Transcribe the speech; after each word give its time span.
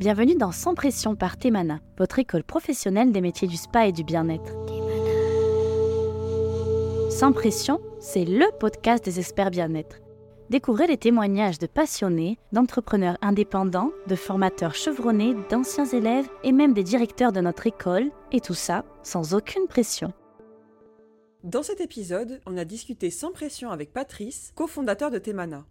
Bienvenue 0.00 0.34
dans 0.34 0.50
Sans 0.50 0.74
Pression 0.74 1.14
par 1.14 1.36
Temana, 1.36 1.78
votre 1.98 2.18
école 2.18 2.42
professionnelle 2.42 3.12
des 3.12 3.20
métiers 3.20 3.46
du 3.46 3.58
spa 3.58 3.86
et 3.86 3.92
du 3.92 4.02
bien-être. 4.02 4.54
Sans 7.10 7.32
Pression, 7.34 7.82
c'est 8.00 8.24
le 8.24 8.46
podcast 8.58 9.04
des 9.04 9.18
experts 9.18 9.50
bien-être. 9.50 9.98
Découvrez 10.48 10.86
les 10.86 10.96
témoignages 10.96 11.58
de 11.58 11.66
passionnés, 11.66 12.38
d'entrepreneurs 12.50 13.18
indépendants, 13.20 13.92
de 14.06 14.14
formateurs 14.14 14.74
chevronnés, 14.74 15.36
d'anciens 15.50 15.84
élèves 15.84 16.30
et 16.44 16.52
même 16.52 16.72
des 16.72 16.82
directeurs 16.82 17.32
de 17.32 17.42
notre 17.42 17.66
école, 17.66 18.10
et 18.32 18.40
tout 18.40 18.54
ça 18.54 18.86
sans 19.02 19.34
aucune 19.34 19.66
pression. 19.66 20.14
Dans 21.44 21.62
cet 21.62 21.82
épisode, 21.82 22.40
on 22.46 22.56
a 22.56 22.64
discuté 22.64 23.10
sans 23.10 23.32
pression 23.32 23.70
avec 23.70 23.92
Patrice, 23.92 24.52
cofondateur 24.54 25.10
de 25.10 25.18
Temana. 25.18 25.66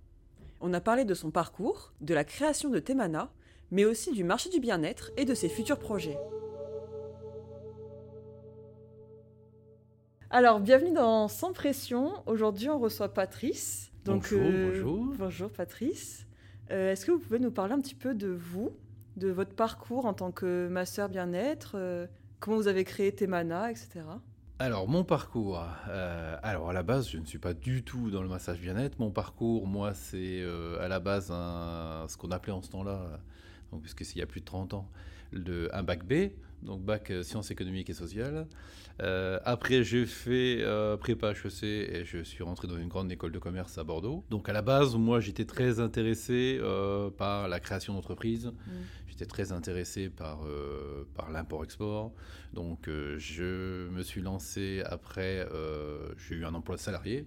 On 0.62 0.72
a 0.76 0.82
parlé 0.82 1.04
de 1.04 1.16
son 1.16 1.32
parcours, 1.32 1.94
de 2.02 2.14
la 2.14 2.24
création 2.24 2.70
de 2.70 2.78
Temana, 2.78 3.32
mais 3.72 3.86
aussi 3.86 4.12
du 4.12 4.24
marché 4.24 4.50
du 4.50 4.60
bien-être 4.60 5.12
et 5.18 5.26
de 5.26 5.34
ses 5.34 5.50
futurs 5.50 5.80
projets. 5.80 6.18
Alors, 10.32 10.60
bienvenue 10.60 10.94
dans 10.94 11.28
Sans 11.28 11.54
Pression. 11.54 12.12
Aujourd'hui, 12.28 12.70
on 12.70 12.78
reçoit 12.78 13.14
Patrice. 13.14 13.92
Donc, 14.06 14.32
bonjour, 14.32 14.42
euh, 14.44 14.70
bonjour. 14.70 15.16
Bonjour 15.18 15.52
Patrice. 15.52 16.28
Euh, 16.70 16.92
est-ce 16.92 17.06
que 17.06 17.12
vous 17.12 17.18
pouvez 17.18 17.40
nous 17.40 17.50
parler 17.50 17.74
un 17.74 17.80
petit 17.80 17.96
peu 17.96 18.14
de 18.14 18.28
vous, 18.28 18.72
de 19.18 19.30
votre 19.30 19.56
parcours 19.56 20.06
en 20.06 20.14
tant 20.14 20.32
que 20.32 20.68
masseur 20.68 21.10
bien-être, 21.10 21.72
euh, 21.76 22.06
comment 22.40 22.58
vous 22.58 22.68
avez 22.68 22.84
créé 22.84 23.12
Temana, 23.12 23.72
etc. 23.72 24.02
Alors, 24.60 24.88
mon 24.88 25.04
parcours. 25.04 25.64
alors, 26.44 26.70
à 26.70 26.74
la 26.74 26.84
base, 26.84 27.10
je 27.10 27.18
ne 27.18 27.26
suis 27.26 27.40
pas 27.40 27.54
du 27.54 27.84
tout 27.84 28.12
dans 28.12 28.22
le 28.22 28.28
massage 28.28 28.60
bien-être. 28.60 29.00
Mon 29.00 29.10
parcours, 29.10 29.66
moi, 29.66 29.94
c'est 29.94 30.44
à 30.80 30.88
la 30.88 31.00
base 31.00 31.32
un, 31.32 32.06
ce 32.08 32.18
qu'on 32.18 32.30
appelait 32.30 32.52
en 32.52 32.62
ce 32.62 32.70
temps-là 32.70 33.20
donc, 33.72 33.82
puisque 33.82 34.06
c'est 34.06 34.16
il 34.16 34.20
y 34.20 34.24
a 34.24 34.28
plus 34.28 34.42
de 34.42 34.46
30 34.46 34.74
ans, 34.74 34.90
le, 35.32 35.74
un 35.76 35.84
bac 35.84 36.06
B, 36.06 36.32
donc 36.64 36.82
bac 36.84 37.12
euh, 37.12 37.24
sciences 37.24 37.52
économiques 37.52 37.90
et 37.90 37.94
sociales. 37.94 38.48
Euh, 39.02 39.40
après, 39.46 39.84
j'ai 39.84 40.06
fait 40.06 40.58
euh, 40.60 40.98
prépa 40.98 41.32
HEC 41.32 41.64
et 41.64 42.04
je 42.04 42.22
suis 42.24 42.44
rentré 42.44 42.68
dans 42.68 42.78
une 42.78 42.90
grande 42.90 43.12
école 43.12 43.32
de 43.32 43.40
commerce 43.40 43.78
à 43.78 43.84
Bordeaux. 43.84 44.26
Donc, 44.30 44.50
à 44.50 44.54
la 44.54 44.62
base, 44.62 44.96
moi, 44.96 45.22
j'étais 45.22 45.46
très 45.46 45.80
intéressé 45.80 46.60
par 47.18 47.48
la 47.48 47.60
création 47.60 47.94
d'entreprises. 47.94 48.48
Mmh. 48.48 48.72
J'étais 49.08 49.26
très 49.26 49.52
intéressé 49.52 50.10
par, 50.10 50.42
par 51.14 51.30
l'import-export. 51.32 52.12
Donc, 52.54 52.90
je 52.90 53.88
me 53.90 54.02
suis 54.04 54.22
lancé 54.22 54.84
après, 54.86 55.48
j'ai 56.18 56.36
eu 56.36 56.46
un 56.46 56.54
emploi 56.54 56.78
salarié. 56.78 57.26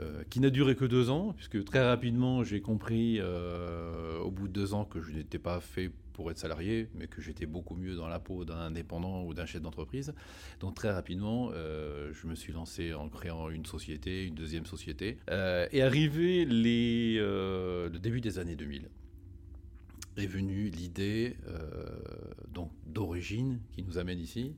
Euh, 0.00 0.22
qui 0.30 0.38
n'a 0.38 0.50
duré 0.50 0.76
que 0.76 0.84
deux 0.84 1.10
ans, 1.10 1.32
puisque 1.32 1.64
très 1.64 1.84
rapidement 1.84 2.44
j'ai 2.44 2.60
compris 2.60 3.18
euh, 3.18 4.18
au 4.20 4.30
bout 4.30 4.46
de 4.46 4.52
deux 4.52 4.72
ans 4.72 4.84
que 4.84 5.00
je 5.00 5.10
n'étais 5.10 5.40
pas 5.40 5.60
fait 5.60 5.90
pour 6.12 6.30
être 6.30 6.38
salarié, 6.38 6.88
mais 6.94 7.08
que 7.08 7.20
j'étais 7.20 7.46
beaucoup 7.46 7.74
mieux 7.74 7.96
dans 7.96 8.06
la 8.06 8.20
peau 8.20 8.44
d'un 8.44 8.58
indépendant 8.58 9.24
ou 9.24 9.34
d'un 9.34 9.46
chef 9.46 9.60
d'entreprise. 9.60 10.14
Donc 10.60 10.74
très 10.74 10.90
rapidement, 10.90 11.50
euh, 11.52 12.12
je 12.12 12.28
me 12.28 12.36
suis 12.36 12.52
lancé 12.52 12.94
en 12.94 13.08
créant 13.08 13.50
une 13.50 13.66
société, 13.66 14.24
une 14.24 14.36
deuxième 14.36 14.66
société. 14.66 15.18
et 15.28 15.82
arrivé 15.82 16.44
les, 16.44 17.16
le 17.18 17.98
début 18.00 18.20
des 18.20 18.38
années 18.38 18.56
2000, 18.56 18.88
est 20.16 20.26
venue 20.26 20.68
l'idée 20.68 21.36
donc 22.52 22.70
d'origine 22.86 23.60
qui 23.72 23.82
nous 23.82 23.98
amène 23.98 24.20
ici, 24.20 24.54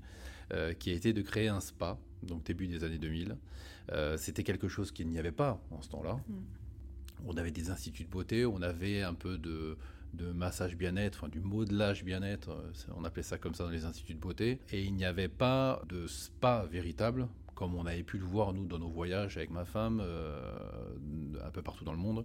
qui 0.78 0.91
a 0.91 0.94
été 0.94 1.12
de 1.12 1.22
créer 1.22 1.48
un 1.48 1.60
spa, 1.60 1.98
donc 2.22 2.44
début 2.44 2.66
des 2.66 2.84
années 2.84 2.98
2000. 2.98 3.36
Euh, 3.92 4.16
c'était 4.16 4.42
quelque 4.42 4.68
chose 4.68 4.92
qu'il 4.92 5.08
n'y 5.08 5.18
avait 5.18 5.32
pas 5.32 5.60
en 5.70 5.82
ce 5.82 5.88
temps-là. 5.90 6.14
Mm. 6.28 6.34
On 7.26 7.36
avait 7.36 7.50
des 7.50 7.70
instituts 7.70 8.04
de 8.04 8.08
beauté, 8.08 8.46
on 8.46 8.62
avait 8.62 9.02
un 9.02 9.14
peu 9.14 9.36
de, 9.36 9.76
massage 10.34 10.76
bien-être, 10.76 11.18
enfin, 11.18 11.28
du 11.28 11.41
modelage 11.41 12.04
bien-être, 12.04 12.50
euh, 12.50 12.92
on 12.96 13.04
appelait 13.04 13.22
ça 13.22 13.36
comme 13.36 13.54
ça 13.54 13.64
dans 13.64 13.70
les 13.70 13.84
instituts 13.84 14.14
de 14.14 14.20
beauté, 14.20 14.58
et 14.70 14.82
il 14.82 14.94
n'y 14.94 15.04
avait 15.04 15.28
pas 15.28 15.82
de 15.88 16.06
spa 16.06 16.66
véritable, 16.70 17.28
comme 17.54 17.74
on 17.74 17.84
avait 17.84 18.02
pu 18.02 18.16
le 18.16 18.24
voir 18.24 18.54
nous 18.54 18.66
dans 18.66 18.78
nos 18.78 18.88
voyages 18.88 19.36
avec 19.36 19.50
ma 19.50 19.64
femme, 19.66 20.00
euh, 20.03 20.41
un 21.44 21.50
peu 21.50 21.62
partout 21.62 21.84
dans 21.84 21.92
le 21.92 21.98
monde. 21.98 22.25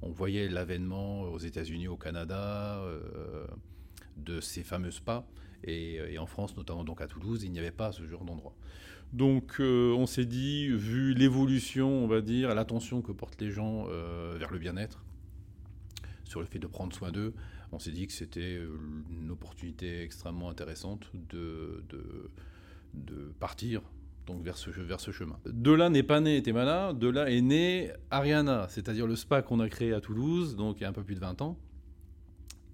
On 0.00 0.10
voyait 0.10 0.48
l'avènement 0.48 1.22
aux 1.22 1.38
États-Unis, 1.38 1.88
au 1.88 1.96
Canada, 1.96 2.84
de 4.18 4.40
ces 4.40 4.62
fameux 4.62 4.90
spas, 4.90 5.26
et, 5.64 5.94
et, 5.94 6.18
en 6.18 6.26
France, 6.26 6.56
notamment 6.56 6.84
donc 6.84 7.00
à 7.00 7.08
Toulouse, 7.08 7.42
il 7.42 7.50
n'y 7.50 7.58
avait 7.58 7.70
pas 7.70 7.90
ce 7.90 8.06
genre 8.06 8.24
d'endroit. 8.24 8.54
Donc 9.12 9.56
euh, 9.60 9.92
on 9.94 10.06
s'est 10.06 10.24
dit, 10.24 10.68
vu 10.68 11.14
l'évolution, 11.14 11.88
on 11.88 12.06
va 12.06 12.20
dire, 12.20 12.54
l'attention 12.54 13.02
que 13.02 13.12
portent 13.12 13.40
les 13.40 13.50
gens 13.50 13.86
euh, 13.88 14.36
vers 14.38 14.50
le 14.50 14.58
bien-être, 14.58 15.04
sur 16.24 16.40
le 16.40 16.46
fait 16.46 16.58
de 16.58 16.66
prendre 16.66 16.94
soin 16.94 17.12
d'eux, 17.12 17.34
on 17.72 17.78
s'est 17.78 17.92
dit 17.92 18.06
que 18.06 18.12
c'était 18.12 18.56
euh, 18.56 18.78
une 19.10 19.30
opportunité 19.30 20.02
extrêmement 20.02 20.50
intéressante 20.50 21.10
de, 21.14 21.82
partir 23.38 23.82
donc 24.26 24.42
vers 24.42 24.56
ce, 24.56 24.70
vers 24.70 24.98
ce 24.98 25.12
chemin. 25.12 25.38
De 25.46 25.70
là 25.70 25.88
n'est 25.88 26.02
pas 26.02 26.20
né 26.20 26.42
Temana, 26.42 26.92
de 26.92 27.08
là 27.08 27.30
est 27.30 27.40
né 27.40 27.92
Ariana, 28.10 28.66
c'est-à-dire 28.68 29.06
le 29.06 29.14
spa 29.14 29.40
qu'on 29.40 29.60
a 29.60 29.68
créé 29.68 29.92
à 29.92 30.00
Toulouse, 30.00 30.56
donc 30.56 30.78
il 30.78 30.82
y 30.82 30.84
a 30.84 30.88
un 30.88 30.92
peu 30.92 31.04
plus 31.04 31.14
de 31.14 31.20
20 31.20 31.42
ans. 31.42 31.56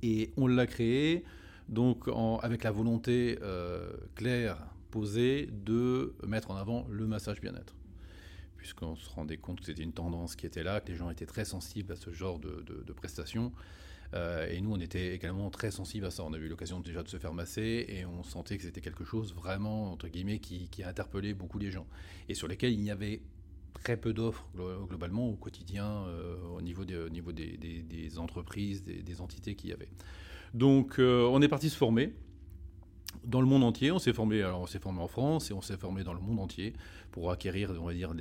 Et 0.02 0.32
on 0.36 0.46
l'a 0.46 0.66
créé 0.66 1.24
donc 1.68 2.08
avec 2.42 2.64
la 2.64 2.70
volonté 2.70 3.38
claire 4.14 4.71
de 5.00 6.14
mettre 6.26 6.50
en 6.50 6.56
avant 6.56 6.86
le 6.88 7.06
massage 7.06 7.40
bien-être. 7.40 7.74
Puisqu'on 8.56 8.94
se 8.94 9.08
rendait 9.10 9.38
compte 9.38 9.60
que 9.60 9.66
c'était 9.66 9.82
une 9.82 9.92
tendance 9.92 10.36
qui 10.36 10.46
était 10.46 10.62
là, 10.62 10.80
que 10.80 10.88
les 10.88 10.96
gens 10.96 11.10
étaient 11.10 11.26
très 11.26 11.44
sensibles 11.44 11.92
à 11.92 11.96
ce 11.96 12.10
genre 12.12 12.38
de, 12.38 12.92
prestations. 12.92 13.52
Euh, 14.14 14.46
et 14.50 14.60
nous, 14.60 14.72
on 14.72 14.78
était 14.78 15.14
également 15.14 15.50
très 15.50 15.70
sensibles 15.70 16.06
à 16.06 16.10
ça. 16.10 16.22
On 16.22 16.32
a 16.34 16.38
eu 16.38 16.46
l'occasion 16.46 16.80
déjà 16.80 17.02
de 17.02 17.08
se 17.08 17.16
faire 17.16 17.32
masser 17.32 17.86
et 17.88 18.04
on 18.04 18.22
sentait 18.22 18.58
que 18.58 18.62
c'était 18.62 18.82
quelque 18.82 19.04
chose 19.04 19.34
vraiment, 19.34 19.90
entre 19.90 20.08
guillemets, 20.08 20.38
qui, 20.38 20.68
qui 20.68 20.84
interpellait 20.84 21.34
beaucoup 21.34 21.58
les 21.58 21.70
gens. 21.70 21.86
Et 22.28 22.34
sur 22.34 22.46
lesquels 22.46 22.72
il 22.72 22.82
y 22.82 22.90
avait 22.90 23.22
très 23.72 23.96
peu 23.96 24.12
d'offres 24.12 24.46
globalement 24.88 25.28
au 25.28 25.34
quotidien 25.34 26.04
euh, 26.06 26.36
au 26.56 26.60
niveau, 26.60 26.84
des, 26.84 27.10
niveau 27.10 27.32
des, 27.32 27.56
des, 27.56 28.18
entreprises, 28.18 28.84
des, 28.84 29.20
entités 29.20 29.54
qu'il 29.54 29.70
y 29.70 29.72
avait. 29.72 29.88
Donc 30.54 30.98
euh, 30.98 31.26
on 31.30 31.40
est 31.42 31.48
parti 31.48 31.70
se 31.70 31.76
former 31.76 32.14
dans 33.24 33.40
le 33.40 33.46
monde 33.46 33.64
entier. 33.64 33.92
On 33.92 33.98
s'est 33.98 34.12
formé, 34.12 34.42
alors 34.42 34.60
on 34.60 34.66
s'est 34.66 34.78
formé 34.78 35.00
en 35.00 35.08
France 35.08 35.50
et 35.50 35.54
on 35.54 35.60
s'est 35.60 35.76
formé 35.76 36.04
dans 36.04 36.14
le 36.14 36.20
monde 36.20 36.40
entier 36.40 36.74
pour 37.10 37.30
acquérir, 37.30 37.72
on 37.80 37.86
va 37.86 37.94
dire, 37.94 38.12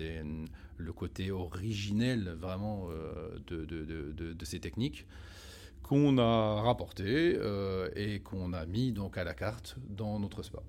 le 0.78 0.94
côté 0.94 1.31
originel 1.31 2.35
vraiment 2.40 2.88
euh, 2.90 3.29
de, 3.47 3.66
de, 3.66 4.46
ces 4.46 4.59
techniques 4.59 5.06
qu'on 5.84 6.18
a 6.18 6.62
rapporté 6.62 7.35
euh, 7.38 7.90
et 7.96 8.19
qu'on 8.19 8.53
a 8.53 8.66
mis 8.66 8.91
donc 8.91 9.18
à 9.18 9.24
la 9.24 9.34
carte 9.34 9.75
dans 9.90 10.19
notre 10.19 10.44
spa. 10.44 10.59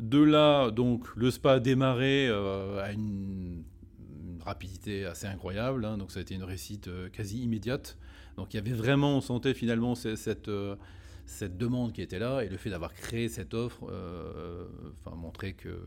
De 0.00 0.22
là, 0.22 0.70
donc, 0.70 1.06
le 1.16 1.30
spa 1.30 1.54
a 1.54 1.60
démarré 1.60 2.28
euh, 2.28 2.82
à 2.82 2.92
une, 2.92 3.64
rapidité 4.44 5.04
assez 5.04 5.26
incroyable. 5.26 5.84
Hein. 5.84 5.98
donc, 5.98 6.10
ça 6.10 6.20
a 6.20 6.22
été 6.22 6.34
une 6.34 6.44
réussite 6.44 6.88
quasi 7.12 7.42
immédiate. 7.42 7.98
Donc, 8.36 8.54
il 8.54 8.56
y 8.56 8.60
avait 8.60 8.72
vraiment, 8.72 9.16
on 9.16 9.20
sentait 9.20 9.52
finalement 9.52 9.94
cette, 9.94 10.48
cette 11.28 11.58
demande 11.58 11.92
qui 11.92 12.00
était 12.00 12.18
là 12.18 12.40
et 12.40 12.48
le 12.48 12.56
fait 12.56 12.70
d'avoir 12.70 12.94
créé 12.94 13.28
cette 13.28 13.52
offre 13.52 13.86
euh, 13.90 14.64
enfin, 15.04 15.14
montrait 15.14 15.52
que, 15.52 15.78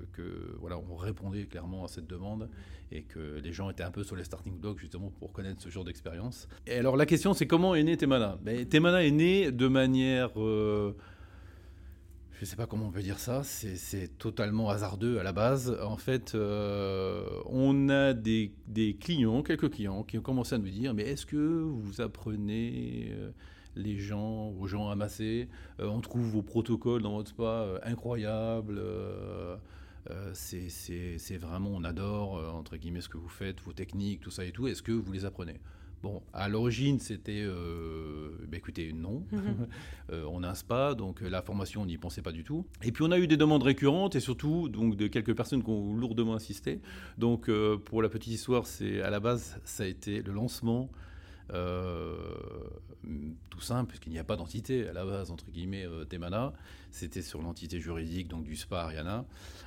voilà, 0.59 0.77
on 0.77 0.95
répondait 0.95 1.45
clairement 1.45 1.83
à 1.83 1.87
cette 1.87 2.05
demande 2.05 2.47
et 2.91 3.01
que 3.01 3.39
les 3.39 3.51
gens 3.51 3.69
étaient 3.71 3.83
un 3.83 3.91
peu 3.91 4.03
sur 4.03 4.15
les 4.15 4.23
starting 4.23 4.59
blocks 4.59 4.77
justement 4.77 5.09
pour 5.09 5.33
connaître 5.33 5.59
ce 5.61 5.69
genre 5.69 5.83
d'expérience. 5.83 6.47
Et 6.67 6.75
alors 6.75 6.95
la 6.95 7.07
question 7.07 7.33
c'est 7.33 7.47
comment 7.47 7.73
est 7.73 7.81
né 7.81 7.97
Temana? 7.97 8.37
Ben, 8.43 8.67
Temana 8.67 9.03
est 9.03 9.11
né 9.11 9.51
de 9.51 9.67
manière... 9.67 10.29
Euh, 10.39 10.95
je 12.33 12.45
ne 12.45 12.49
sais 12.49 12.55
pas 12.55 12.65
comment 12.67 12.87
on 12.87 12.91
peut 12.91 13.03
dire 13.03 13.19
ça, 13.19 13.43
c'est 13.43 14.17
totalement 14.17 14.69
hasardeux 14.69 15.19
à 15.19 15.23
la 15.23 15.31
base. 15.31 15.77
En 15.83 15.97
fait, 15.97 16.33
euh, 16.33 17.23
on 17.45 17.89
a 17.89 18.13
des, 18.13 18.51
clients, 18.99 19.43
quelques 19.43 19.69
clients, 19.69 20.01
qui 20.03 20.17
ont 20.17 20.23
commencé 20.23 20.55
à 20.55 20.57
nous 20.57 20.69
dire, 20.69 20.95
mais 20.95 21.03
est-ce 21.03 21.27
que 21.27 21.37
vous 21.37 22.01
apprenez 22.01 23.11
les 23.75 23.97
gens, 23.97 24.49
aux 24.59 24.67
gens 24.67 24.89
amassés. 24.89 25.47
Euh, 25.79 25.87
on 25.87 26.01
trouve 26.01 26.25
vos 26.25 26.41
protocoles 26.41 27.01
dans 27.01 27.13
votre 27.13 27.29
spa 27.29 27.43
euh, 27.43 27.79
incroyables. 27.83 28.79
Euh, 28.79 29.57
c'est 30.33 31.37
vraiment, 31.37 31.69
on 31.73 31.83
adore, 31.83 32.33
entre 32.55 32.75
guillemets, 32.77 33.01
ce 33.01 33.09
que 33.09 33.17
vous 33.17 33.29
faites, 33.29 33.61
vos 33.61 33.73
techniques, 33.73 34.21
tout 34.21 34.31
ça 34.31 34.43
et 34.43 34.51
tout. 34.51 34.67
Est-ce 34.67 34.81
que 34.81 34.91
vous 34.91 35.11
les 35.11 35.25
apprenez? 35.25 35.59
Bon, 36.01 36.23
à 36.33 36.49
l'origine, 36.49 36.99
c'était, 36.99 37.45
bah, 38.47 38.57
écoutez, 38.57 38.91
non. 38.91 39.23
Mhm. 39.31 39.67
on 40.27 40.41
a 40.41 40.49
un 40.49 40.55
spa, 40.55 40.95
donc 40.95 41.21
la 41.21 41.43
formation, 41.43 41.83
on 41.83 41.85
n'y 41.85 41.99
pensait 41.99 42.23
pas 42.23 42.31
du 42.31 42.43
tout. 42.43 42.65
Et 42.81 42.91
puis, 42.91 43.03
on 43.03 43.11
a 43.11 43.19
eu 43.19 43.27
des 43.27 43.37
demandes 43.37 43.61
récurrentes 43.61 44.15
et 44.15 44.19
surtout, 44.19 44.67
donc, 44.67 44.95
de 44.95 45.05
quelques 45.05 45.35
personnes 45.35 45.63
qui 45.63 45.69
ont 45.69 45.95
lourdement 45.95 46.33
insisté. 46.33 46.81
Donc, 47.19 47.51
pour 47.85 48.01
la 48.01 48.09
petite 48.09 48.33
histoire, 48.33 48.65
c'est 48.65 49.03
à 49.03 49.11
la 49.11 49.19
base, 49.19 49.59
ça 49.63 49.83
a 49.83 49.85
été 49.85 50.23
le 50.23 50.33
lancement 50.33 50.89
tout 53.49 53.61
simple, 53.61 53.89
puisqu'il 53.89 54.11
n'y 54.11 54.19
a 54.19 54.23
pas 54.23 54.35
d'entité 54.35 54.87
à 54.87 54.93
la 54.93 55.05
base, 55.05 55.31
entre 55.31 55.49
guillemets, 55.51 55.85
euh, 55.85 56.05
Temana. 56.05 56.53
C'était 56.91 57.21
sur 57.21 57.41
l'entité 57.41 57.79
juridique 57.79 58.27
donc 58.27 58.43
du 58.43 58.55
SPA 58.55 58.83
Ariana. 58.83 59.25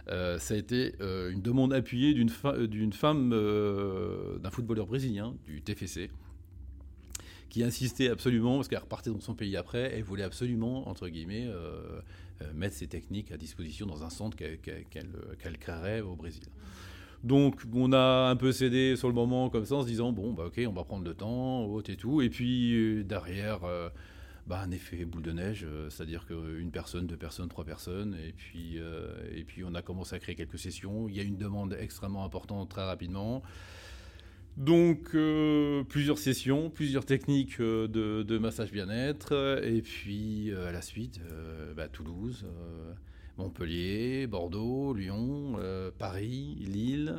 Euh, 0.08 0.38
ça 0.38 0.54
a 0.54 0.56
été 0.56 0.94
une 1.00 1.42
demande 1.42 1.72
appuyée 1.72 2.14
d'une, 2.14 2.30
d'une 2.66 2.92
femme, 2.92 3.30
d'un 3.30 4.50
footballeur 4.50 4.86
brésilien, 4.86 5.34
du 5.46 5.62
TFC, 5.62 6.10
qui 7.54 7.62
insistait 7.62 8.08
absolument, 8.08 8.56
parce 8.56 8.66
qu'elle 8.66 8.80
repartait 8.80 9.10
dans 9.10 9.20
son 9.20 9.36
pays 9.36 9.56
après, 9.56 9.92
elle 9.94 10.02
voulait 10.02 10.24
absolument, 10.24 10.88
entre 10.88 11.06
guillemets, 11.08 11.46
euh, 11.46 12.00
euh, 12.42 12.52
mettre 12.52 12.74
ses 12.74 12.88
techniques 12.88 13.30
à 13.30 13.36
disposition 13.36 13.86
dans 13.86 14.02
un 14.02 14.10
centre 14.10 14.36
qu'elle 14.36 15.58
créerait 15.60 16.00
au 16.00 16.16
Brésil. 16.16 16.42
Donc 17.24 17.62
on 17.74 17.92
a 17.92 18.28
un 18.30 18.36
peu 18.36 18.52
cédé 18.52 18.96
sur 18.96 19.08
le 19.08 19.14
moment 19.14 19.50
comme 19.50 19.64
ça 19.64 19.76
en 19.76 19.82
se 19.82 19.88
disant 19.88 20.12
bon 20.12 20.32
bah 20.32 20.44
ok 20.46 20.60
on 20.68 20.72
va 20.72 20.84
prendre 20.84 21.04
le 21.04 21.14
temps, 21.14 21.64
haute 21.64 21.88
et 21.88 21.96
tout. 21.96 22.22
Et 22.22 22.28
puis 22.28 23.04
derrière 23.04 23.60
bah, 24.46 24.60
un 24.60 24.70
effet 24.70 25.04
boule 25.04 25.22
de 25.22 25.32
neige, 25.32 25.66
c'est-à-dire 25.88 26.26
qu'une 26.26 26.70
personne, 26.70 27.06
deux 27.06 27.16
personnes, 27.16 27.48
trois 27.48 27.64
personnes, 27.64 28.16
et 28.24 28.32
puis, 28.32 28.78
et 29.34 29.44
puis 29.44 29.64
on 29.64 29.74
a 29.74 29.82
commencé 29.82 30.14
à 30.14 30.18
créer 30.18 30.34
quelques 30.34 30.58
sessions. 30.58 31.08
Il 31.08 31.16
y 31.16 31.20
a 31.20 31.22
une 31.22 31.38
demande 31.38 31.76
extrêmement 31.80 32.24
importante 32.24 32.68
très 32.68 32.84
rapidement. 32.84 33.42
Donc, 34.56 35.14
euh, 35.14 35.82
plusieurs 35.82 36.18
sessions, 36.18 36.70
plusieurs 36.70 37.04
techniques 37.04 37.58
euh, 37.60 37.88
de, 37.88 38.38
massage 38.38 38.70
bien-être, 38.70 39.60
et 39.64 39.82
puis 39.82 40.52
euh, 40.52 40.68
à 40.68 40.72
la 40.72 40.80
suite, 40.80 41.20
bah, 41.76 41.88
Toulouse, 41.88 42.46
Montpellier, 43.38 44.26
Bordeaux, 44.26 44.94
Lyon, 44.94 45.58
Paris, 45.98 46.56
Lille, 46.60 47.14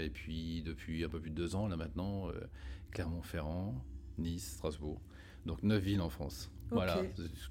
et 0.00 0.10
puis 0.10 0.62
depuis 0.62 1.04
un 1.04 1.08
peu 1.08 1.20
plus 1.20 1.30
de 1.30 1.36
deux 1.36 1.56
ans, 1.56 1.68
là 1.68 1.76
maintenant, 1.76 2.28
Clermont-Ferrand, 2.92 3.74
Nice, 4.18 4.54
Strasbourg. 4.56 5.00
Donc, 5.46 5.62
neuf 5.62 5.82
villes 5.82 6.00
en 6.00 6.08
France. 6.10 6.50
Voilà, 6.70 7.00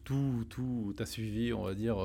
tout, 0.04 0.46
tout 0.50 0.96
a 1.00 1.06
suivi, 1.06 1.54
on 1.54 1.64
va 1.64 1.74
dire 1.74 1.98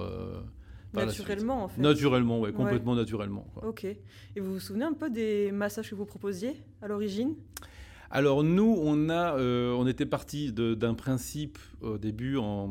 Naturellement, 0.92 1.64
en 1.64 1.68
fait. 1.68 1.80
Naturellement, 1.80 2.40
ouais, 2.40 2.52
complètement 2.52 2.94
naturellement. 2.94 3.46
Ok. 3.62 3.84
Et 3.84 3.98
vous 4.40 4.54
vous 4.54 4.60
souvenez 4.60 4.84
un 4.84 4.92
peu 4.92 5.08
des 5.10 5.52
massages 5.52 5.90
que 5.90 5.94
vous 5.94 6.06
proposiez 6.06 6.56
à 6.82 6.88
l'origine? 6.88 7.34
Alors 8.10 8.42
nous, 8.42 8.76
on, 8.82 9.08
a, 9.08 9.36
euh, 9.36 9.72
on 9.72 9.86
était 9.86 10.06
parti 10.06 10.52
d'un 10.52 10.94
principe 10.94 11.58
au 11.80 11.96
début 11.96 12.36
en, 12.38 12.68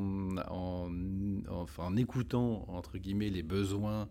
en, 0.50 0.92
enfin, 1.50 1.86
en, 1.86 1.96
écoutant 1.96 2.66
entre 2.68 2.98
guillemets 2.98 3.30
les 3.30 3.44
besoins, 3.44 4.10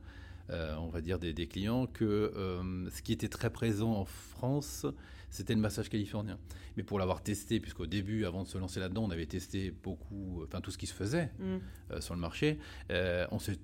euh, 0.49 0.75
on 0.77 0.89
va 0.89 1.03
dire 1.03 1.19
des, 1.19 1.35
des 1.35 1.47
clients, 1.47 1.87
que 1.87 2.05
euh, 2.05 2.89
ce 2.91 3.03
qui 3.03 3.13
était 3.13 3.29
très 3.29 3.51
présent 3.51 3.93
en 3.93 4.07
France, 4.07 4.87
c'était 5.29 5.55
le 5.55 5.61
massage 5.61 5.91
californien. 5.91 6.39
Mais 6.79 6.83
pour 6.83 6.99
l'avoir 6.99 7.23
testé, 7.23 7.61
puisqu'au 7.61 7.87
début, 7.87 8.25
avant 8.25 8.45
de 8.45 8.49
se 8.49 8.57
lancer 8.57 8.81
là-dedans, 8.81 9.05
on 9.05 9.11
avait 9.11 9.27
testé 9.27 9.71
beaucoup, 9.71 10.43
enfin 10.45 10.63
tout 10.63 10.71
ce 10.71 10.79
qui 10.79 10.87
se 10.87 10.95
faisait 10.95 11.31
mm. 11.39 12.01
sur 12.01 12.15
le 12.15 12.21
marché, 12.21 12.59
on 12.89 13.39
s'est 13.39 13.59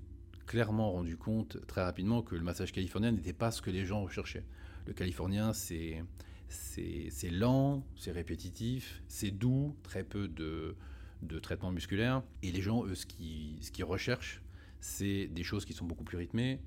clairement 0.46 0.92
rendu 0.92 1.16
compte 1.16 1.56
très 1.66 1.82
rapidement 1.82 2.20
que 2.20 2.34
le 2.34 2.42
massage 2.42 2.72
californien 2.72 3.12
n'était 3.12 3.32
pas 3.32 3.50
ce 3.50 3.62
que 3.62 3.70
les 3.70 3.86
gens 3.86 4.02
recherchaient. 4.02 4.44
Le 4.86 4.92
californien, 4.92 5.54
c'est 5.54 6.04
c'est 6.48 7.30
lent, 7.30 7.84
c'est 7.96 8.12
répétitif, 8.12 9.02
c'est 9.08 9.30
doux, 9.30 9.76
très 9.82 10.04
peu 10.04 10.28
de, 10.28 10.76
de 11.22 11.38
traitement 11.38 11.70
musculaire. 11.70 12.22
Et 12.42 12.52
les 12.52 12.60
gens, 12.60 12.84
eux, 12.84 12.94
ce 12.94 13.06
qu'ils 13.06 13.58
ce 13.62 13.82
recherchent, 13.84 14.42
c'est 14.80 15.26
des 15.28 15.42
choses 15.42 15.64
qui 15.64 15.72
sont 15.72 15.86
beaucoup 15.86 16.04
plus 16.04 16.18
rythmées, 16.18 16.60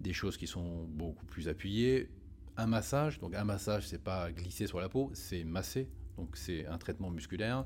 des 0.00 0.12
choses 0.12 0.36
qui 0.36 0.46
sont 0.46 0.84
beaucoup 0.84 1.26
plus 1.26 1.48
appuyées. 1.48 2.08
Un 2.56 2.66
massage, 2.66 3.18
donc 3.18 3.34
un 3.34 3.44
massage, 3.44 3.86
c'est 3.86 4.02
pas 4.02 4.30
glisser 4.32 4.66
sur 4.66 4.80
la 4.80 4.88
peau, 4.88 5.10
c'est 5.14 5.44
masser, 5.44 5.88
donc 6.16 6.36
c'est 6.36 6.66
un 6.66 6.78
traitement 6.78 7.10
musculaire. 7.10 7.64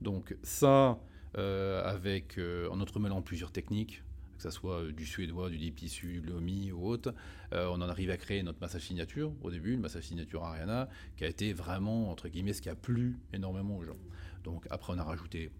Donc 0.00 0.36
ça, 0.42 0.98
euh, 1.38 1.84
avec 1.84 2.38
euh, 2.38 2.68
en 2.70 2.80
entremêlant 2.80 3.22
plusieurs 3.22 3.52
techniques, 3.52 4.02
que 4.36 4.42
ce 4.42 4.50
soit 4.50 4.82
euh, 4.82 4.92
du 4.92 5.06
suédois, 5.06 5.50
du 5.50 5.58
deep 5.58 5.76
tissu, 5.76 6.20
de 6.20 6.30
l'OMI 6.30 6.72
ou 6.72 6.86
autre. 6.86 7.14
Euh, 7.52 7.68
on 7.70 7.80
en 7.80 7.88
arrive 7.88 8.10
à 8.10 8.16
créer 8.16 8.42
notre 8.42 8.60
massage 8.60 8.82
signature 8.82 9.32
au 9.42 9.50
début, 9.50 9.72
le 9.72 9.82
massage 9.82 10.04
signature 10.04 10.44
Ariana, 10.44 10.88
qui 11.16 11.24
a 11.24 11.28
été 11.28 11.52
vraiment, 11.52 12.10
entre 12.10 12.28
guillemets, 12.28 12.52
ce 12.52 12.62
qui 12.62 12.68
a 12.68 12.74
plu 12.74 13.16
énormément 13.32 13.76
aux 13.76 13.84
gens. 13.84 13.98
Donc 14.44 14.66
après, 14.70 14.92
on 14.92 14.98
a 14.98 15.04
rajouté 15.04 15.50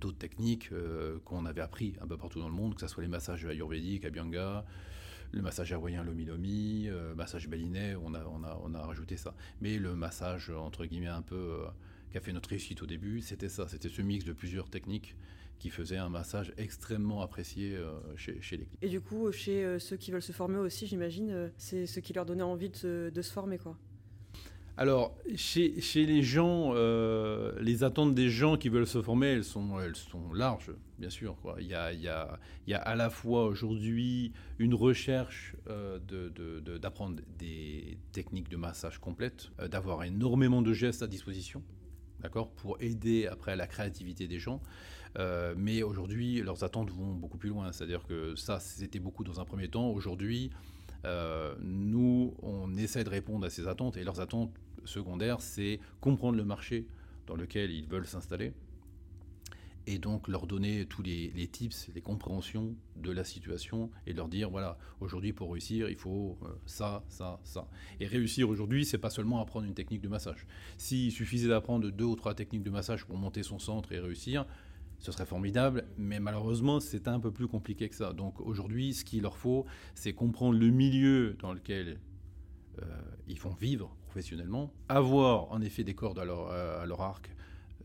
d'autres 0.00 0.18
techniques 0.18 0.70
euh, 0.72 1.18
qu'on 1.24 1.46
avait 1.46 1.60
appris 1.60 1.94
un 2.00 2.06
peu 2.06 2.16
partout 2.16 2.40
dans 2.40 2.48
le 2.48 2.54
monde, 2.54 2.74
que 2.74 2.80
ce 2.80 2.88
soit 2.88 3.02
les 3.02 3.08
massages 3.08 3.44
ayurvédiques, 3.44 4.04
Abhyanga, 4.04 4.64
le 5.32 5.42
massage 5.42 5.72
hawaïen 5.72 6.04
Lomi 6.04 6.24
Lomi, 6.24 6.88
massage 7.16 7.48
balinais, 7.48 7.96
on 7.96 8.14
a, 8.14 8.24
on, 8.24 8.44
a, 8.44 8.60
on 8.62 8.74
a 8.74 8.80
rajouté 8.80 9.16
ça. 9.16 9.34
Mais 9.60 9.78
le 9.78 9.94
massage, 9.94 10.50
entre 10.50 10.86
guillemets, 10.86 11.08
un 11.08 11.22
peu 11.22 11.64
qui 12.10 12.16
a 12.16 12.20
fait 12.20 12.32
notre 12.32 12.48
réussite 12.48 12.82
au 12.82 12.86
début, 12.86 13.20
c'était 13.20 13.48
ça, 13.48 13.66
c'était 13.68 13.88
ce 13.88 14.02
mix 14.02 14.24
de 14.24 14.32
plusieurs 14.32 14.70
techniques 14.70 15.16
qui 15.58 15.70
faisait 15.70 15.96
un 15.96 16.08
massage 16.08 16.52
extrêmement 16.58 17.22
apprécié 17.22 17.74
euh, 17.74 17.98
chez, 18.16 18.34
les 18.34 18.40
clients. 18.40 18.78
Et 18.82 18.88
du 18.88 19.00
coup, 19.00 19.30
chez 19.32 19.64
euh, 19.64 19.78
ceux 19.78 19.96
qui 19.96 20.10
veulent 20.10 20.22
se 20.22 20.32
former 20.32 20.58
aussi, 20.58 20.86
j'imagine, 20.86 21.30
euh, 21.30 21.48
c'est 21.56 21.86
ce 21.86 22.00
qui 22.00 22.12
leur 22.12 22.26
donnait 22.26 22.42
envie 22.42 22.70
de 22.70 22.76
se, 22.76 23.30
former, 23.32 23.58
quoi. 23.58 23.76
Alors, 24.78 25.16
chez, 25.36 25.80
chez, 25.80 26.04
les 26.04 26.22
gens, 26.22 26.74
les 26.74 27.82
attentes 27.82 28.14
des 28.14 28.28
gens 28.28 28.58
qui 28.58 28.68
veulent 28.68 28.86
se 28.86 29.00
former, 29.00 29.28
elles 29.28 29.44
sont, 29.44 29.80
elles 29.80 29.96
sont 29.96 30.34
larges, 30.34 30.70
bien 30.98 31.08
sûr. 31.08 31.34
Quoi. 31.40 31.56
Il, 31.60 31.66
y 31.66 31.74
a, 31.74 31.94
il, 31.94 32.02
y 32.02 32.08
a, 32.08 32.38
il 32.66 32.72
y 32.72 32.74
a 32.74 32.78
à 32.82 32.94
la 32.94 33.08
fois 33.08 33.46
aujourd'hui 33.46 34.34
une 34.58 34.74
recherche 34.74 35.56
d'apprendre 35.66 37.16
de, 37.16 37.24
des 37.38 37.96
techniques 38.12 38.50
de 38.50 38.58
massage 38.58 38.98
complètes, 38.98 39.48
d'avoir 39.70 40.04
énormément 40.04 40.60
de 40.60 40.74
gestes 40.74 41.02
à 41.02 41.06
disposition, 41.06 41.62
d'accord, 42.20 42.50
pour 42.50 42.76
aider 42.82 43.26
après 43.26 43.56
la 43.56 43.66
créativité 43.66 44.28
des 44.28 44.38
gens. 44.38 44.60
Euh, 45.18 45.54
mais 45.56 45.82
aujourd'hui, 45.82 46.42
leurs 46.42 46.64
attentes 46.64 46.90
vont 46.90 47.14
beaucoup 47.14 47.38
plus 47.38 47.48
loin. 47.48 47.72
C'est-à-dire 47.72 48.04
que 48.06 48.34
ça, 48.36 48.60
c'était 48.60 48.98
beaucoup 48.98 49.24
dans 49.24 49.40
un 49.40 49.44
premier 49.44 49.68
temps. 49.68 49.88
Aujourd'hui, 49.88 50.50
euh, 51.04 51.54
nous, 51.60 52.34
on 52.42 52.76
essaie 52.76 53.04
de 53.04 53.10
répondre 53.10 53.46
à 53.46 53.50
ces 53.50 53.68
attentes. 53.68 53.96
Et 53.96 54.04
leurs 54.04 54.20
attentes 54.20 54.54
secondaires, 54.84 55.40
c'est 55.40 55.80
comprendre 56.00 56.36
le 56.36 56.44
marché 56.44 56.86
dans 57.26 57.36
lequel 57.36 57.70
ils 57.70 57.88
veulent 57.88 58.06
s'installer. 58.06 58.52
Et 59.88 59.98
donc 59.98 60.26
leur 60.26 60.48
donner 60.48 60.84
tous 60.84 61.02
les, 61.02 61.30
tips, 61.46 61.90
les 61.94 62.00
compréhensions 62.00 62.74
de 62.96 63.12
la 63.12 63.22
situation 63.22 63.88
et 64.04 64.14
leur 64.14 64.26
dire 64.26 64.50
voilà, 64.50 64.78
aujourd'hui 65.00 65.32
pour 65.32 65.52
réussir, 65.52 65.88
il 65.88 65.94
faut 65.94 66.36
euh, 66.42 66.48
ça, 66.66 67.04
ça, 67.08 67.38
ça. 67.44 67.68
Et 68.00 68.06
réussir 68.08 68.48
aujourd'hui, 68.48 68.84
c'est 68.84 68.98
pas 68.98 69.10
seulement 69.10 69.40
apprendre 69.40 69.64
une 69.64 69.74
technique 69.74 70.00
de 70.00 70.08
massage. 70.08 70.44
S'il 70.76 71.12
suffisait 71.12 71.46
d'apprendre 71.46 71.88
deux 71.90 72.04
ou 72.04 72.16
trois 72.16 72.34
techniques 72.34 72.64
de 72.64 72.70
massage 72.70 73.04
pour 73.04 73.16
monter 73.16 73.44
son 73.44 73.60
centre 73.60 73.92
et 73.92 74.00
réussir, 74.00 74.44
ce 74.98 75.12
serait 75.12 75.26
formidable, 75.26 75.84
mais 75.98 76.20
malheureusement, 76.20 76.80
c'est 76.80 77.08
un 77.08 77.20
peu 77.20 77.30
plus 77.30 77.48
compliqué 77.48 77.88
que 77.88 77.94
ça. 77.94 78.12
Donc 78.12 78.40
aujourd'hui, 78.40 78.94
ce 78.94 79.04
qu'il 79.04 79.22
leur 79.22 79.36
faut, 79.36 79.66
c'est 79.94 80.12
comprendre 80.12 80.58
le 80.58 80.70
milieu 80.70 81.36
dans 81.40 81.52
lequel 81.52 81.98
euh, 82.82 82.84
ils 83.28 83.38
vont 83.38 83.54
vivre 83.54 83.94
professionnellement, 84.06 84.72
avoir 84.88 85.52
en 85.52 85.60
effet 85.60 85.84
des 85.84 85.94
cordes 85.94 86.18
à 86.18 86.24
leur, 86.24 86.86
leur 86.86 87.00
arc, 87.02 87.30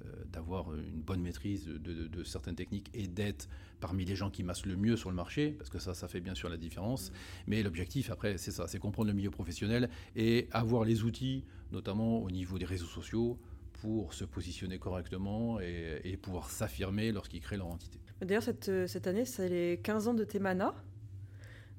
euh, 0.05 0.23
d'avoir 0.31 0.73
une 0.73 1.01
bonne 1.01 1.21
maîtrise 1.21 1.65
de, 1.67 2.23
certaines 2.23 2.55
techniques 2.55 2.89
et 2.93 3.07
d'être 3.07 3.49
parmi 3.81 4.05
les 4.05 4.15
gens 4.15 4.29
qui 4.29 4.43
massent 4.43 4.65
le 4.65 4.77
mieux 4.77 4.95
sur 4.95 5.09
le 5.09 5.15
marché, 5.15 5.51
parce 5.57 5.69
que 5.69 5.79
ça, 5.79 5.93
ça 5.93 6.07
fait 6.07 6.21
bien 6.21 6.35
sûr 6.35 6.47
la 6.49 6.57
différence. 6.57 7.11
Mais 7.47 7.61
l'objectif, 7.61 8.09
après, 8.09 8.37
c'est 8.37 8.51
ça, 8.51 8.67
c'est 8.67 8.79
comprendre 8.79 9.09
le 9.09 9.13
milieu 9.13 9.31
professionnel 9.31 9.89
et 10.15 10.47
avoir 10.51 10.85
les 10.85 11.03
outils, 11.03 11.43
notamment 11.71 12.19
au 12.23 12.31
niveau 12.31 12.57
des 12.57 12.65
réseaux 12.65 12.85
sociaux, 12.85 13.37
pour 13.81 14.13
se 14.13 14.25
positionner 14.25 14.77
correctement 14.77 15.59
et, 15.59 16.17
pouvoir 16.21 16.51
s'affirmer 16.51 17.11
lorsqu'ils 17.11 17.41
créent 17.41 17.57
leur 17.57 17.67
entité. 17.67 17.99
D'ailleurs, 18.21 18.43
cette, 18.43 18.69
euh, 18.69 18.85
cette 18.85 19.07
année, 19.07 19.25
c'est 19.25 19.49
les 19.49 19.79
15 19.81 20.07
ans 20.07 20.13
de 20.13 20.23
Temana. 20.23 20.75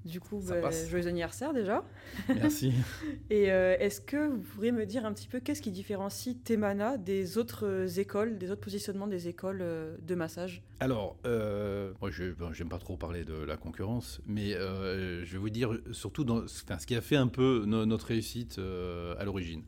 Du 0.05 0.19
coup, 0.19 0.43
bah, 0.49 0.69
joyeux 0.89 1.07
anniversaire 1.07 1.53
déjà. 1.53 1.85
Merci. 2.29 2.73
et 3.31 3.53
euh, 3.53 3.77
est-ce 3.79 4.01
que 4.01 4.17
vous 4.27 4.41
pourriez 4.41 4.73
me 4.73 4.85
dire 4.85 5.07
un 5.07 5.13
petit 5.13 5.29
peu 5.29 5.39
qu'est-ce 5.39 5.63
qui 5.63 5.71
différencie 5.71 6.37
Temana 6.43 6.97
des 6.99 7.39
autres 7.39 7.69
euh, 7.69 7.87
écoles, 7.87 8.37
des 8.37 8.51
autres 8.51 8.63
positionnements 8.63 9.07
des 9.07 9.29
écoles 9.29 9.65
de 10.03 10.15
massage? 10.17 10.65
Alors, 10.81 11.17
moi, 11.25 12.11
je 12.11 12.25
n'aime 12.59 12.69
pas 12.69 12.81
trop 12.81 12.97
parler 12.97 13.25
de 13.25 13.35
la 13.35 13.57
concurrence, 13.57 14.21
mais 14.27 14.55
je 14.55 15.31
vais 15.31 15.39
vous 15.39 15.51
dire 15.51 15.79
surtout 15.93 16.25
dans, 16.25 16.49
ce 16.49 16.65
qui 16.85 16.97
a 16.97 17.01
fait 17.01 17.15
un 17.15 17.29
peu 17.29 17.63
notre 17.65 18.07
réussite 18.07 18.59
à 18.59 19.25
l'origine. 19.25 19.63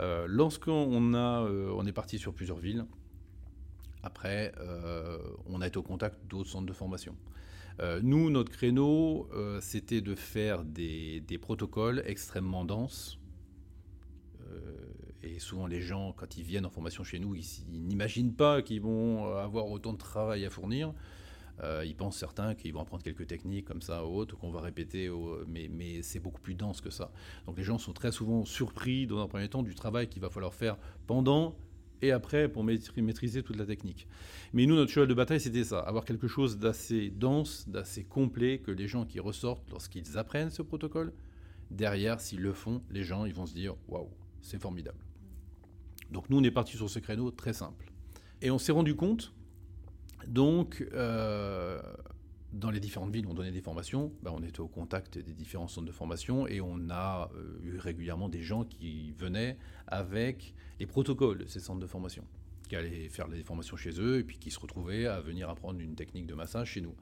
Euh, 0.00 0.26
lorsqu'on 0.28 1.14
a, 1.14 1.42
euh, 1.44 1.72
on 1.76 1.86
est 1.86 1.92
parti 1.92 2.18
sur 2.18 2.34
plusieurs 2.34 2.58
villes, 2.58 2.84
après, 4.02 4.52
euh, 4.60 5.18
on 5.46 5.60
a 5.60 5.66
été 5.66 5.78
au 5.78 5.82
contact 5.82 6.18
d'autres 6.28 6.50
centres 6.50 6.66
de 6.66 6.72
formation. 6.72 7.16
nous, 8.02 8.30
notre 8.30 8.50
créneau, 8.50 9.28
c'était 9.60 10.00
de 10.00 10.14
faire 10.14 10.64
des, 10.64 11.38
protocoles 11.40 12.02
extrêmement 12.06 12.64
denses. 12.64 13.18
et 15.22 15.38
souvent, 15.38 15.66
les 15.66 15.82
gens, 15.82 16.14
quand 16.16 16.38
ils 16.38 16.44
viennent 16.44 16.64
en 16.64 16.70
formation 16.70 17.04
chez 17.04 17.18
nous, 17.18 17.34
ils 17.34 17.44
n'imaginent 17.68 18.32
pas 18.32 18.62
qu'ils 18.62 18.80
vont 18.80 19.26
avoir 19.36 19.66
autant 19.66 19.92
de 19.92 19.98
travail 19.98 20.46
à 20.46 20.50
fournir. 20.50 20.94
Euh, 21.62 21.84
ils 21.86 21.96
pensent 21.96 22.18
certains 22.18 22.54
qu'ils 22.54 22.72
vont 22.72 22.80
apprendre 22.80 23.02
quelques 23.02 23.26
techniques 23.26 23.64
comme 23.64 23.80
ça 23.80 24.04
ou 24.04 24.16
autres 24.16 24.36
qu'on 24.36 24.50
va 24.50 24.60
répéter, 24.60 25.10
mais, 25.46 25.68
mais 25.72 26.02
c'est 26.02 26.20
beaucoup 26.20 26.40
plus 26.40 26.54
dense 26.54 26.80
que 26.80 26.90
ça. 26.90 27.10
Donc 27.46 27.56
les 27.56 27.64
gens 27.64 27.78
sont 27.78 27.92
très 27.92 28.12
souvent 28.12 28.44
surpris 28.44 29.06
dans 29.06 29.20
un 29.20 29.26
premier 29.26 29.48
temps 29.48 29.62
du 29.62 29.74
travail 29.74 30.08
qu'il 30.08 30.20
va 30.20 30.30
falloir 30.30 30.54
faire 30.54 30.76
pendant 31.06 31.56
et 32.02 32.12
après 32.12 32.48
pour 32.48 32.64
maîtriser 32.64 33.42
toute 33.42 33.56
la 33.56 33.66
technique. 33.66 34.06
Mais 34.52 34.66
nous, 34.66 34.74
notre 34.74 34.90
cheval 34.90 35.08
de 35.08 35.14
bataille, 35.14 35.40
c'était 35.40 35.64
ça, 35.64 35.80
avoir 35.80 36.04
quelque 36.04 36.28
chose 36.28 36.58
d'assez 36.58 37.10
dense, 37.10 37.68
d'assez 37.68 38.04
complet, 38.04 38.58
que 38.58 38.70
les 38.70 38.88
gens 38.88 39.04
qui 39.04 39.20
ressortent 39.20 39.70
lorsqu'ils 39.70 40.18
apprennent 40.18 40.50
ce 40.50 40.62
protocole, 40.62 41.12
derrière, 41.70 42.20
s'ils 42.20 42.40
le 42.40 42.52
font, 42.52 42.82
les 42.90 43.02
gens, 43.02 43.24
ils 43.24 43.34
vont 43.34 43.46
se 43.46 43.54
dire, 43.54 43.74
waouh, 43.88 44.10
c'est 44.40 44.60
formidable. 44.60 44.98
Donc 46.10 46.30
nous, 46.30 46.38
on 46.38 46.44
est 46.44 46.50
parti 46.50 46.76
sur 46.76 46.88
ce 46.88 46.98
créneau 46.98 47.30
très 47.30 47.52
simple. 47.52 47.90
Et 48.42 48.50
on 48.50 48.58
s'est 48.58 48.72
rendu 48.72 48.94
compte, 48.94 49.32
donc, 50.28 50.86
euh, 50.92 51.80
dans 52.52 52.70
les 52.70 52.80
différentes 52.80 53.12
villes 53.12 53.26
on 53.28 53.34
donnait 53.34 53.52
des 53.52 53.60
formations, 53.60 54.12
bah, 54.22 54.32
on 54.34 54.42
était 54.42 54.60
au 54.60 54.68
contact 54.68 55.18
des 55.18 55.34
différents 55.34 55.68
centres 55.68 55.86
de 55.86 55.92
formation 55.92 56.46
et 56.46 56.60
on 56.60 56.90
a 56.90 57.30
euh, 57.34 57.58
eu 57.62 57.78
régulièrement 57.78 58.28
des 58.28 58.42
gens 58.42 58.64
qui 58.64 59.12
venaient 59.12 59.56
avec 59.86 60.54
les 60.80 60.86
protocoles 60.86 61.38
de 61.38 61.46
ces 61.46 61.60
centres 61.60 61.80
de 61.80 61.86
formation, 61.86 62.24
qui 62.68 62.76
allaient 62.76 63.08
faire 63.08 63.28
des 63.28 63.42
formations 63.42 63.76
chez 63.76 64.00
eux 64.00 64.18
et 64.18 64.24
puis 64.24 64.38
qui 64.38 64.50
se 64.50 64.58
retrouvaient 64.58 65.06
à 65.06 65.20
venir 65.20 65.48
apprendre 65.48 65.80
une 65.80 65.94
technique 65.94 66.26
de 66.26 66.34
massage 66.34 66.72
chez 66.72 66.80
nous. 66.80 66.94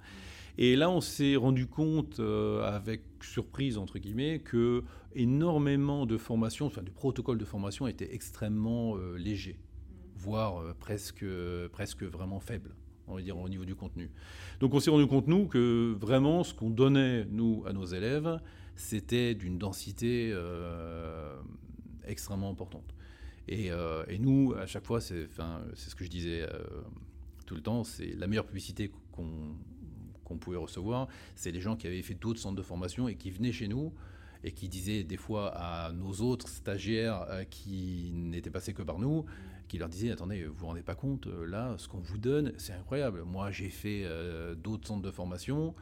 Et 0.57 0.77
là, 0.77 0.89
on 0.89 1.01
s'est 1.01 1.35
rendu 1.35 1.67
compte, 1.67 2.21
euh, 2.21 2.63
avec 2.63 3.03
surprise 3.23 3.77
entre 3.79 3.99
guillemets, 3.99 4.39
que 4.39 4.85
énormément 5.15 6.07
de 6.07 6.17
formations, 6.17 6.67
enfin 6.67 6.83
du 6.83 6.93
protocole 6.93 7.39
de 7.39 7.45
formation, 7.45 7.87
était 7.89 8.15
extrêmement 8.15 8.97
léger, 9.17 9.59
voire 10.17 10.75
presque, 10.77 11.25
presque 11.73 12.03
vraiment 12.05 12.41
faible, 12.41 12.75
on 13.09 13.17
va 13.17 13.23
dire 13.23 13.37
au 13.37 13.49
niveau 13.49 13.65
du 13.65 13.75
contenu. 13.75 14.11
Donc, 14.61 14.75
on 14.75 14.81
s'est 14.81 14.91
rendu 14.91 15.07
compte 15.07 15.27
nous 15.27 15.47
que 15.47 15.97
vraiment 16.01 16.45
ce 16.45 16.55
qu'on 16.55 16.71
donnait 16.71 17.25
nous 17.27 17.65
à 17.67 17.73
nos 17.73 17.85
élèves, 17.85 18.41
c'était 18.77 19.35
d'une 19.35 19.59
densité 19.59 20.35
extrêmement 22.05 22.51
importante. 22.51 22.95
Et, 23.47 23.69
et, 24.09 24.19
nous, 24.19 24.55
à 24.59 24.67
chaque 24.67 24.87
fois, 24.87 25.01
c'est 25.01 25.29
ce 25.75 25.95
que 25.95 26.05
je 26.05 26.11
disais 26.11 26.47
tout 27.47 27.55
le 27.55 27.61
temps, 27.61 27.85
c'est 27.85 28.15
la 28.17 28.27
meilleure 28.27 28.47
publicité 28.47 28.91
qu'on 29.13 30.37
pouvait 30.39 30.57
recevoir, 30.57 31.09
c'est 31.35 31.53
les 31.53 31.61
gens 31.61 31.77
qui 31.77 31.87
avaient 31.87 32.03
fait 32.03 32.15
d'autres 32.15 32.41
centres 32.41 32.57
de 32.57 32.63
formation 32.63 33.09
et 33.09 33.15
qui 33.15 33.31
venaient 33.31 33.53
chez 33.53 33.69
nous 33.69 33.93
et 34.45 34.53
qui 34.53 34.69
disaient 34.69 35.05
des 35.05 35.17
fois 35.17 35.49
à 35.57 35.93
nos 35.93 36.13
autres 36.21 36.49
stagiaires 36.49 37.25
euh, 37.31 37.45
qui 37.45 38.11
n'étaient 38.13 38.51
passés 38.51 38.75
que 38.75 38.83
par 38.83 38.99
nous, 38.99 39.25
qui 39.69 39.79
leur 39.79 39.89
disaient 39.89 40.11
attendez, 40.11 40.45
vous 40.45 40.55
vous 40.55 40.67
rendez 40.67 40.83
pas 40.83 40.95
compte, 40.95 41.27
euh, 41.27 41.47
là, 41.47 41.75
ce 41.79 41.89
qu'on 41.89 42.01
vous 42.01 42.19
donne, 42.19 42.53
c'est 42.59 42.73
incroyable. 42.73 43.23
Moi, 43.25 43.51
j'ai 43.51 43.71
fait 43.71 44.03
euh, 44.05 44.55
d'autres 44.55 44.87
centres 44.87 45.03
de 45.03 45.11
formation. 45.11 45.75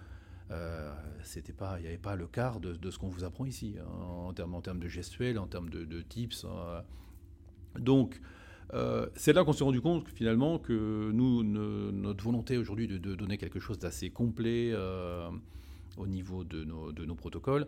pas, 0.49 1.79
il 1.79 1.83
n'y 1.83 1.89
avait 1.89 1.99
pas 1.99 2.17
le 2.17 2.27
quart 2.27 2.61
de, 2.61 2.91
ce 2.91 2.99
qu'on 2.99 3.09
vous 3.09 3.25
apprend 3.25 3.45
ici, 3.45 3.77
hein, 3.79 3.87
en, 3.87 4.33
termes, 4.33 4.55
en 4.55 4.61
termes 4.61 4.81
de 4.81 4.89
gestuels, 4.89 5.39
en 5.39 5.47
termes 5.47 5.71
de, 5.71 5.85
de 5.85 6.03
tips. 6.03 6.47
donc, 7.79 8.21
euh, 8.75 9.07
c'est 9.15 9.33
là 9.33 9.45
qu'on 9.45 9.53
s'est 9.53 9.65
rendu 9.65 9.81
compte 9.81 10.09
finalement 10.09 10.59
que 10.59 11.11
nous, 11.13 11.43
notre 11.43 12.25
volonté 12.25 12.57
aujourd'hui 12.57 12.89
de, 12.89 13.15
donner 13.15 13.37
quelque 13.37 13.61
chose 13.61 13.79
d'assez 13.79 14.11
complet 14.11 14.71
euh, 14.73 15.29
au 15.99 16.07
niveau 16.07 16.45
de 16.45 16.65
nos, 16.65 17.15
protocoles, 17.15 17.67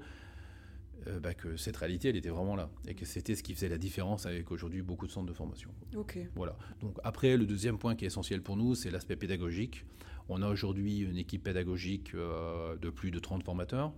euh, 1.06 1.20
bah, 1.20 1.34
que 1.34 1.56
cette 1.56 1.76
réalité, 1.76 2.08
elle 2.08 2.16
était 2.16 2.30
vraiment 2.30 2.56
là. 2.56 2.70
Et 2.86 2.94
que 2.94 3.04
c'était 3.04 3.34
ce 3.34 3.42
qui 3.42 3.54
faisait 3.54 3.68
la 3.68 3.78
différence 3.78 4.26
avec 4.26 4.50
aujourd'hui 4.50 4.82
beaucoup 4.82 5.06
de 5.06 5.12
centres 5.12 5.26
de 5.26 5.32
formation. 5.32 5.70
Ok. 5.96 6.18
Voilà. 6.34 6.56
Donc 6.80 6.96
après, 7.04 7.36
le 7.36 7.46
deuxième 7.46 7.78
point 7.78 7.94
qui 7.94 8.04
est 8.04 8.08
essentiel 8.08 8.42
pour 8.42 8.56
nous, 8.56 8.74
c'est 8.74 8.90
l'aspect 8.90 9.16
pédagogique. 9.16 9.84
On 10.28 10.42
a 10.42 10.48
aujourd'hui 10.48 11.00
une 11.00 11.18
équipe 11.18 11.44
pédagogique 11.44 12.14
de 12.14 12.90
plus 12.90 13.10
de 13.10 13.18
30 13.18 13.42
formateurs. 13.42 13.92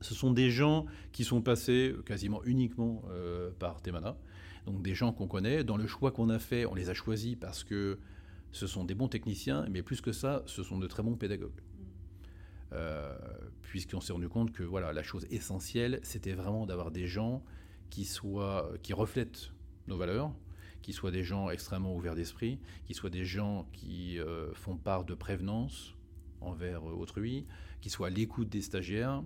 Ce 0.00 0.12
sont 0.12 0.32
des 0.32 0.50
gens 0.50 0.86
qui 1.12 1.22
sont 1.22 1.40
passés 1.40 1.94
quasiment 2.04 2.42
uniquement 2.44 3.04
par 3.60 3.80
Temana 3.80 4.16
donc 4.66 4.82
des 4.82 4.94
gens 4.94 5.12
qu'on 5.12 5.26
connaît. 5.26 5.64
Dans 5.64 5.76
le 5.76 5.86
choix 5.86 6.10
qu'on 6.10 6.30
a 6.30 6.38
fait, 6.38 6.66
on 6.66 6.74
les 6.74 6.90
a 6.90 6.94
choisis 6.94 7.36
parce 7.36 7.64
que 7.64 7.98
ce 8.52 8.66
sont 8.66 8.84
des 8.84 8.94
bons 8.94 9.08
techniciens, 9.08 9.66
mais 9.70 9.82
plus 9.82 10.00
que 10.00 10.12
ça, 10.12 10.42
ce 10.46 10.62
sont 10.62 10.78
de 10.78 10.86
très 10.86 11.02
bons 11.02 11.16
pédagogues. 11.16 11.60
Euh, 12.72 13.16
puisqu'on 13.62 14.00
s'est 14.00 14.12
rendu 14.12 14.28
compte 14.28 14.52
que 14.52 14.62
voilà, 14.62 14.92
la 14.92 15.02
chose 15.02 15.26
essentielle, 15.30 16.00
c'était 16.02 16.32
vraiment 16.32 16.66
d'avoir 16.66 16.90
des 16.90 17.06
gens 17.06 17.42
qui, 17.90 18.04
soient, 18.04 18.70
qui 18.82 18.92
reflètent 18.92 19.52
nos 19.88 19.96
valeurs, 19.96 20.32
qui 20.82 20.92
soient 20.92 21.10
des 21.10 21.24
gens 21.24 21.50
extrêmement 21.50 21.94
ouverts 21.94 22.14
d'esprit, 22.14 22.58
qui 22.84 22.94
soient 22.94 23.10
des 23.10 23.24
gens 23.24 23.68
qui 23.72 24.18
euh, 24.18 24.52
font 24.54 24.76
part 24.76 25.04
de 25.04 25.14
prévenance 25.14 25.94
envers 26.40 26.84
autrui, 26.84 27.46
qui 27.80 27.90
soient 27.90 28.06
à 28.06 28.10
l'écoute 28.10 28.48
des 28.48 28.62
stagiaires, 28.62 29.22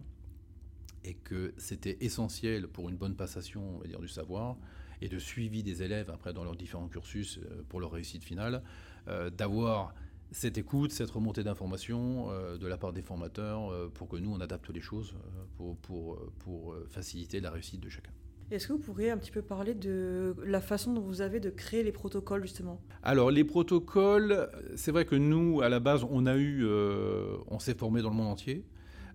et 1.04 1.14
que 1.14 1.52
c'était 1.56 1.98
essentiel 2.00 2.66
pour 2.66 2.88
une 2.88 2.96
bonne 2.96 3.14
passation 3.14 3.78
on 3.78 3.86
dire, 3.86 4.00
du 4.00 4.08
savoir 4.08 4.56
et 5.00 5.08
de 5.08 5.18
suivi 5.18 5.62
des 5.62 5.82
élèves 5.82 6.10
après 6.10 6.32
dans 6.32 6.44
leurs 6.44 6.56
différents 6.56 6.88
cursus 6.88 7.38
euh, 7.38 7.62
pour 7.68 7.80
leur 7.80 7.92
réussite 7.92 8.24
finale, 8.24 8.62
euh, 9.08 9.28
d'avoir 9.30 9.94
cette 10.34 10.58
écoute, 10.58 10.92
cette 10.92 11.10
remontée 11.10 11.42
d'informations 11.42 12.30
euh, 12.30 12.58
de 12.58 12.66
la 12.66 12.76
part 12.76 12.92
des 12.92 13.02
formateurs 13.02 13.90
pour 13.94 14.08
que 14.08 14.16
nous, 14.16 14.32
on 14.32 14.40
adapte 14.40 14.68
les 14.70 14.80
choses 14.80 15.14
pour, 15.56 15.76
pour, 15.78 16.18
pour 16.40 16.76
faciliter 16.88 17.40
la 17.40 17.50
réussite 17.50 17.80
de 17.80 17.88
chacun. 17.88 18.10
Est-ce 18.50 18.68
que 18.68 18.74
vous 18.74 18.78
pourriez 18.78 19.10
un 19.10 19.16
petit 19.16 19.30
peu 19.30 19.40
parler 19.40 19.74
de 19.74 20.34
la 20.44 20.60
façon 20.60 20.92
dont 20.92 21.00
vous 21.00 21.22
avez 21.22 21.40
de 21.40 21.48
créer 21.48 21.82
les 21.82 21.92
protocoles 21.92 22.42
justement? 22.42 22.80
Alors 23.02 23.30
les 23.30 23.44
protocoles, 23.44 24.50
c'est 24.76 24.90
vrai 24.90 25.06
que 25.06 25.16
nous, 25.16 25.62
à 25.62 25.70
la 25.70 25.80
base, 25.80 26.04
on 26.10 26.26
a 26.26 26.36
eu, 26.36 26.66
on 26.66 27.58
s'est 27.58 27.74
formé 27.74 28.02
dans 28.02 28.10
le 28.10 28.16
monde 28.16 28.28
entier. 28.28 28.64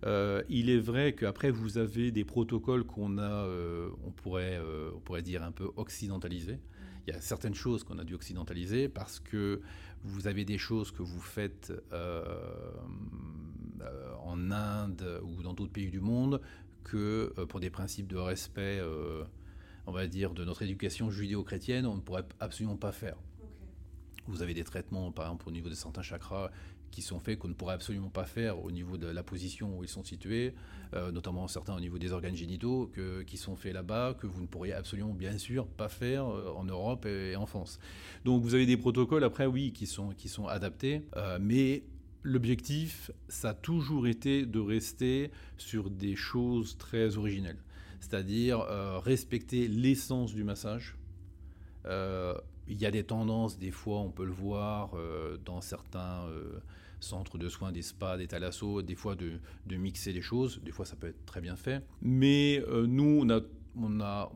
Euh, 0.06 0.44
il 0.50 0.70
est 0.70 0.80
vrai 0.80 1.14
qu'après, 1.14 1.52
vous 1.52 1.78
avez 1.78 2.12
des 2.12 2.24
protocoles 2.24 2.84
qu'on 2.84 3.18
a, 3.18 3.46
euh, 3.46 3.90
on, 4.06 4.12
pourrait, 4.12 4.58
euh, 4.58 4.92
on 4.96 5.00
pourrait 5.00 5.22
dire 5.22 5.44
un 5.44 5.52
peu 5.52 5.70
occidentalisés. 5.76 6.60
Il 7.10 7.13
y 7.13 7.18
a 7.18 7.22
certaines 7.22 7.56
choses 7.56 7.84
qu'on 7.84 7.98
a 7.98 8.04
dû 8.04 8.13
occidentaliser 8.13 8.88
parce 8.88 9.20
que 9.20 9.62
vous 10.04 10.28
avez 10.28 10.46
des 10.46 10.60
choses 10.60 10.92
que 10.92 11.01
vous 11.01 11.22
faites 11.22 11.74
en 14.22 14.51
Inde 14.51 15.20
ou 15.24 15.42
dans 15.42 15.56
d'autres 15.56 15.72
pays 15.72 15.89
du 15.89 16.01
monde 16.01 16.39
que 16.84 17.34
pour 17.50 17.60
des 17.60 17.72
principes 17.72 18.06
de 18.06 18.16
respect, 18.18 18.80
on 19.88 19.92
va 19.92 20.06
dire, 20.06 20.36
de 20.36 20.46
notre 20.46 20.62
éducation 20.62 21.10
judéo-chrétienne, 21.10 21.88
on 21.88 21.96
ne 21.96 22.01
pourrait 22.01 22.25
absolument 22.39 22.78
pas 22.78 22.92
faire. 22.92 23.18
Vous 24.28 24.44
avez 24.44 24.54
des 24.54 24.63
traitements, 24.63 25.12
par 25.12 25.25
exemple, 25.25 25.48
au 25.48 25.51
niveau 25.51 25.68
des 25.68 25.75
certains 25.75 26.04
chakras 26.04 26.51
qui 26.91 27.01
sont 27.01 27.19
faits 27.19 27.39
qu'on 27.39 27.48
ne 27.48 27.53
pourrait 27.53 27.74
absolument 27.74 28.10
pas 28.10 28.25
faire 28.25 28.63
au 28.63 28.72
niveau 28.72 28.98
de 28.98 29.08
la 29.08 29.24
position 29.24 29.77
où 29.77 29.84
ils 29.84 29.89
sont 29.89 30.03
situés, 30.03 30.53
euh, 30.93 31.12
notamment 31.12 31.48
certains 31.48 31.75
au 31.75 31.79
niveau 31.79 31.98
des 31.98 32.12
organes 32.12 32.36
génitaux 32.36 32.89
que, 32.93 33.22
qui 33.24 33.38
sont 33.38 33.55
faits 33.55 33.74
là-bas, 33.74 34.15
que 34.19 34.27
vous 34.27 34.41
ne 34.41 34.48
pourriez 34.48 34.74
absolument 34.74 35.13
bien 35.13 35.38
sûr 35.38 35.67
pas 35.67 35.89
faire 35.89 36.27
euh, 36.27 36.51
en 36.55 36.63
Europe 36.63 37.05
et, 37.05 37.36
en 37.36 37.46
France. 37.46 37.79
Donc 38.25 38.43
vous 38.43 38.55
avez 38.55 38.65
des 38.65 38.77
protocoles 38.77 39.24
après, 39.24 39.46
oui, 39.46 39.72
qui 39.72 39.86
sont, 39.86 40.10
qui 40.10 40.29
sont 40.29 40.48
adaptés, 40.48 41.03
euh, 41.15 41.38
mais 41.41 41.84
l'objectif, 42.24 43.12
ça 43.27 43.50
a 43.50 43.53
toujours 43.53 44.08
été 44.08 44.46
de 44.46 44.60
rester 44.60 45.31
sur 45.58 45.89
des 45.89 46.15
choses 46.15 46.77
très 46.77 47.17
originelles, 47.17 47.63
c'est-à-dire 48.01 48.60
respecter 49.03 49.67
l'essence 49.69 50.34
du 50.34 50.43
massage. 50.43 50.98
Il 52.70 52.80
y 52.80 52.86
a 52.86 52.92
des 52.92 53.04
tendances, 53.04 53.58
des 53.58 53.72
fois 53.72 54.00
on 54.00 54.12
peut 54.12 54.26
le 54.26 54.32
voir 54.32 54.92
dans 55.44 55.60
certains 55.60 56.28
centres 57.00 57.38
de 57.38 57.50
soins, 57.50 57.72
des 57.72 57.82
spas, 57.82 58.18
des 58.18 58.28
thalassos, 58.28 58.82
des 58.82 58.96
fois 58.96 59.16
de, 59.16 59.40
mixer 59.76 60.14
les 60.14 60.22
choses. 60.22 60.62
Des 60.64 60.72
fois, 60.72 60.86
ça 60.86 60.96
peut 60.96 61.08
être 61.08 61.26
très 61.26 61.42
bien 61.42 61.56
fait. 61.56 61.84
Mais 62.02 62.64
euh, 62.68 62.86
nous, 62.88 63.22
on 63.24 63.30
a, 63.30 63.42
on 63.76 64.02
a, 64.02 64.32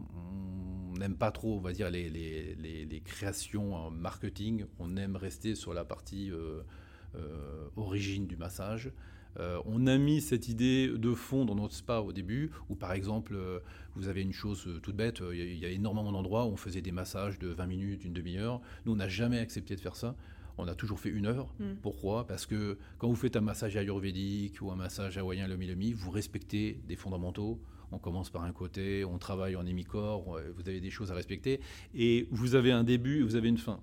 on 0.91 0.97
n'aime 0.97 1.15
pas 1.15 1.31
trop, 1.31 1.57
on 1.57 1.61
va 1.61 1.73
dire, 1.73 1.89
les, 1.89 2.09
les, 2.09 2.55
les, 2.85 3.01
créations 3.01 3.75
en 3.75 3.91
marketing. 3.91 4.65
On 4.79 4.95
aime 4.97 5.15
rester 5.15 5.55
sur 5.55 5.73
la 5.73 5.85
partie 5.85 6.31
euh, 6.31 6.61
euh, 7.15 7.67
origine 7.75 8.27
du 8.27 8.37
massage. 8.37 8.91
On 9.39 9.87
a 9.87 9.97
mis 9.97 10.21
cette 10.21 10.47
idée 10.47 10.87
de 10.87 11.13
fond 11.13 11.45
dans 11.45 11.55
notre 11.55 11.73
spa 11.73 11.99
au 11.99 12.13
début, 12.13 12.51
où 12.69 12.75
par 12.75 12.93
exemple, 12.93 13.37
vous 13.95 14.07
avez 14.07 14.21
une 14.21 14.33
chose 14.33 14.67
toute 14.81 14.95
bête, 14.95 15.21
il 15.31 15.57
y 15.57 15.65
a 15.65 15.69
énormément 15.69 16.11
d'endroits 16.11 16.45
où 16.45 16.49
on 16.49 16.57
faisait 16.57 16.81
des 16.81 16.91
massages 16.91 17.39
de 17.39 17.47
20 17.47 17.65
minutes, 17.65 18.05
une 18.05 18.13
demi-heure. 18.13 18.61
Nous, 18.85 18.93
on 18.93 18.97
n'a 18.97 19.07
jamais 19.07 19.39
accepté 19.39 19.75
de 19.75 19.81
faire 19.81 19.95
ça 19.95 20.15
on 20.57 20.67
a 20.67 20.75
toujours 20.75 20.99
fait 20.99 21.09
une 21.09 21.25
heure. 21.25 21.53
Mm. 21.59 21.75
Pourquoi? 21.81 22.27
Parce 22.27 22.45
que 22.45 22.77
quand 22.97 23.07
vous 23.07 23.15
faites 23.15 23.35
un 23.35 23.41
massage 23.41 23.75
ayurvédique 23.75 24.61
ou 24.61 24.71
un 24.71 24.75
massage 24.75 25.17
hawaïen 25.17 25.47
lomi-lomi, 25.47 25.93
vous 25.93 26.11
respectez 26.11 26.81
des 26.87 26.95
fondamentaux. 26.95 27.59
On 27.91 27.99
commence 27.99 28.29
par 28.31 28.43
un 28.43 28.51
côté, 28.51 29.05
on 29.05 29.19
travaille 29.19 29.55
en 29.55 29.65
hémicorps, 29.65 30.39
vous 30.55 30.67
avez 30.67 30.81
des 30.81 30.89
choses 30.89 31.11
à 31.11 31.15
respecter. 31.15 31.59
Et 31.93 32.27
vous 32.31 32.55
avez 32.55 32.71
un 32.71 32.83
début 32.83 33.19
et 33.19 33.23
vous 33.23 33.35
avez 33.35 33.49
une 33.49 33.57
fin. 33.57 33.79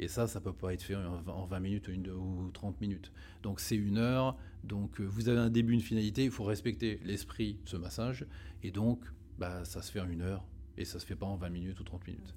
Et 0.00 0.06
ça, 0.08 0.26
ça 0.28 0.40
peut 0.40 0.52
pas 0.52 0.72
être 0.72 0.82
fait 0.82 0.94
en 0.94 1.46
20 1.46 1.60
minutes 1.60 1.88
ou 1.88 2.50
30 2.52 2.80
minutes. 2.80 3.10
Donc 3.42 3.60
c'est 3.60 3.76
une 3.76 3.98
heure. 3.98 4.36
Donc 4.62 5.00
euh, 5.00 5.04
vous 5.04 5.28
avez 5.28 5.40
un 5.40 5.50
début, 5.50 5.72
une 5.72 5.80
finalité. 5.80 6.24
Il 6.24 6.30
faut 6.30 6.44
respecter 6.44 7.00
l'esprit 7.04 7.58
de 7.64 7.68
ce 7.68 7.76
massage. 7.76 8.24
Et 8.62 8.70
donc, 8.70 9.00
bah, 9.38 9.64
ça 9.64 9.82
se 9.82 9.90
fait 9.90 10.00
en 10.00 10.08
une 10.08 10.22
heure. 10.22 10.44
Et 10.76 10.84
ça 10.84 10.94
ne 10.94 11.00
se 11.00 11.06
fait 11.06 11.16
pas 11.16 11.26
en 11.26 11.36
20 11.36 11.48
minutes 11.50 11.80
ou 11.80 11.84
30 11.84 12.06
minutes. 12.06 12.34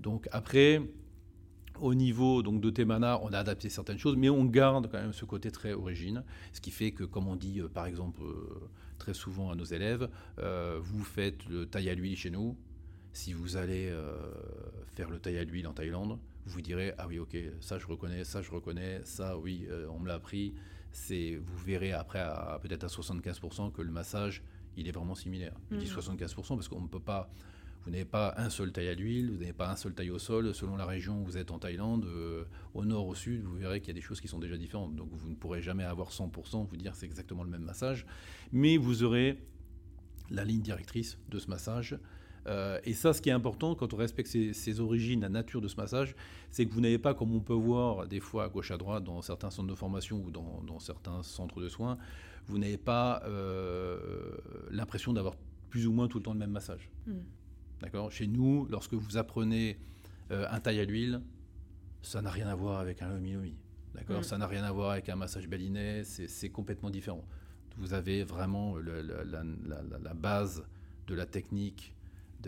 Donc 0.00 0.28
après, 0.32 0.80
au 1.78 1.94
niveau 1.94 2.42
donc, 2.42 2.60
de 2.62 2.70
Temana, 2.70 3.20
on 3.22 3.32
a 3.32 3.38
adapté 3.38 3.68
certaines 3.68 3.98
choses, 3.98 4.16
mais 4.16 4.30
on 4.30 4.44
garde 4.46 4.90
quand 4.90 4.98
même 4.98 5.12
ce 5.12 5.26
côté 5.26 5.50
très 5.50 5.74
origine, 5.74 6.24
ce 6.52 6.60
qui 6.60 6.70
fait 6.70 6.92
que, 6.92 7.04
comme 7.04 7.28
on 7.28 7.36
dit 7.36 7.60
euh, 7.60 7.68
par 7.68 7.86
exemple 7.86 8.22
euh, 8.22 8.70
très 8.98 9.12
souvent 9.12 9.50
à 9.50 9.54
nos 9.54 9.64
élèves, 9.64 10.08
vous 10.80 11.04
faites 11.04 11.46
le 11.46 11.66
taille 11.66 11.90
à 11.90 11.94
l'huile 11.94 12.16
chez 12.16 12.30
nous. 12.30 12.56
Si 13.12 13.32
vous 13.34 13.56
allez 13.56 13.92
faire 14.94 15.10
le 15.10 15.18
taille 15.18 15.36
à 15.36 15.44
l'huile 15.44 15.66
en 15.66 15.72
Thaïlande, 15.72 16.18
vous 16.46 16.60
direz 16.60 16.94
ah 16.98 17.06
oui 17.06 17.18
ok 17.18 17.36
ça 17.60 17.78
je 17.78 17.86
reconnais, 17.86 18.24
ça 18.24 18.42
je 18.42 18.50
reconnais, 18.50 19.00
ça 19.04 19.38
oui 19.38 19.66
on 19.90 19.98
me 19.98 20.08
l'a 20.08 20.14
appris. 20.14 20.54
C'est 20.92 21.36
vous 21.36 21.56
verrez 21.64 21.92
après 21.92 22.20
à, 22.20 22.58
peut-être 22.62 22.84
à 22.84 22.86
75% 22.86 23.72
que 23.72 23.82
le 23.82 23.90
massage 23.90 24.42
il 24.76 24.88
est 24.88 24.92
vraiment 24.92 25.14
similaire. 25.14 25.54
Je 25.70 25.76
dis 25.76 25.86
75% 25.86 26.26
mmh. 26.26 26.56
parce 26.56 26.68
qu'on 26.68 26.80
ne 26.80 26.88
peut 26.88 27.00
pas 27.00 27.30
Vous 27.84 27.90
n'avez 27.90 28.04
pas 28.04 28.34
un 28.36 28.48
seul 28.48 28.72
taille 28.72 28.88
à 28.88 28.94
l'huile, 28.94 29.30
vous 29.30 29.38
n'avez 29.38 29.52
pas 29.52 29.70
un 29.70 29.76
seul 29.76 29.92
taille 29.94 30.10
au 30.10 30.18
sol. 30.18 30.54
Selon 30.54 30.76
la 30.76 30.86
région 30.86 31.20
où 31.20 31.24
vous 31.24 31.36
êtes 31.36 31.50
en 31.50 31.58
Thaïlande, 31.58 32.06
euh, 32.06 32.44
au 32.72 32.84
nord, 32.84 33.06
au 33.06 33.14
sud, 33.14 33.42
vous 33.42 33.56
verrez 33.56 33.80
qu'il 33.80 33.88
y 33.88 33.90
a 33.90 33.94
des 33.94 34.00
choses 34.00 34.20
qui 34.20 34.28
sont 34.28 34.38
déjà 34.38 34.56
différentes. 34.56 34.96
Donc 34.96 35.10
vous 35.12 35.28
ne 35.28 35.34
pourrez 35.34 35.60
jamais 35.60 35.84
avoir 35.84 36.10
100%, 36.10 36.66
vous 36.66 36.76
dire 36.76 36.94
c'est 36.94 37.06
exactement 37.06 37.44
le 37.44 37.50
même 37.50 37.62
massage. 37.62 38.06
Mais 38.52 38.76
vous 38.76 39.02
aurez 39.02 39.38
la 40.30 40.44
ligne 40.44 40.62
directrice 40.62 41.18
de 41.28 41.38
ce 41.38 41.48
massage. 41.48 41.98
Euh, 42.46 42.78
et 42.84 42.92
ça, 42.92 43.12
ce 43.12 43.22
qui 43.22 43.30
est 43.30 43.32
important 43.32 43.74
quand 43.74 43.94
on 43.94 43.96
respecte 43.96 44.28
ses, 44.28 44.80
origines, 44.80 45.20
la 45.20 45.28
nature 45.28 45.60
de 45.60 45.68
ce 45.68 45.76
massage, 45.76 46.14
c'est 46.50 46.66
que 46.66 46.72
vous 46.72 46.80
n'avez 46.80 46.98
pas, 46.98 47.14
comme 47.14 47.34
on 47.34 47.40
peut 47.40 47.54
voir 47.54 48.06
des 48.06 48.20
fois 48.20 48.44
à 48.44 48.48
gauche 48.48 48.70
à 48.70 48.76
droite 48.76 49.04
dans 49.04 49.22
certains 49.22 49.50
centres 49.50 49.68
de 49.68 49.74
formation 49.74 50.22
ou 50.24 50.30
dans, 50.30 50.78
certains 50.78 51.22
centres 51.22 51.60
de 51.60 51.68
soins, 51.68 51.98
vous 52.46 52.58
n'avez 52.58 52.76
pas 52.76 53.22
euh, 53.24 53.98
l'impression 54.70 55.12
d'avoir 55.12 55.36
plus 55.70 55.86
ou 55.86 55.92
moins 55.92 56.08
tout 56.08 56.18
le 56.18 56.24
temps 56.24 56.34
le 56.34 56.38
même 56.38 56.50
massage. 56.50 56.90
Hmm. 57.06 57.20
D'accord? 57.80 58.12
Chez 58.12 58.26
nous, 58.26 58.66
lorsque 58.70 58.94
vous 58.94 59.16
apprenez 59.16 59.78
euh, 60.30 60.46
un 60.50 60.60
taille 60.60 60.80
à 60.80 60.84
l'huile, 60.84 61.20
ça 62.02 62.22
n'a 62.22 62.30
rien 62.30 62.48
à 62.48 62.54
voir 62.54 62.80
avec 62.80 63.02
un 63.02 63.08
lomi 63.08 63.32
lomi. 63.32 63.54
D'accord? 63.94 64.20
Mm. 64.20 64.24
Ça 64.24 64.38
n'a 64.38 64.46
rien 64.46 64.64
à 64.64 64.72
voir 64.72 64.90
avec 64.90 65.08
un 65.08 65.16
massage 65.16 65.48
balinet, 65.48 66.02
c'est 66.04 66.48
complètement 66.50 66.90
différent. 66.90 67.24
Vous 67.76 67.94
avez 67.94 68.24
vraiment 68.24 68.76
la, 68.76 70.14
base 70.14 70.64
de 71.06 71.14
la 71.14 71.26
technique, 71.26 71.93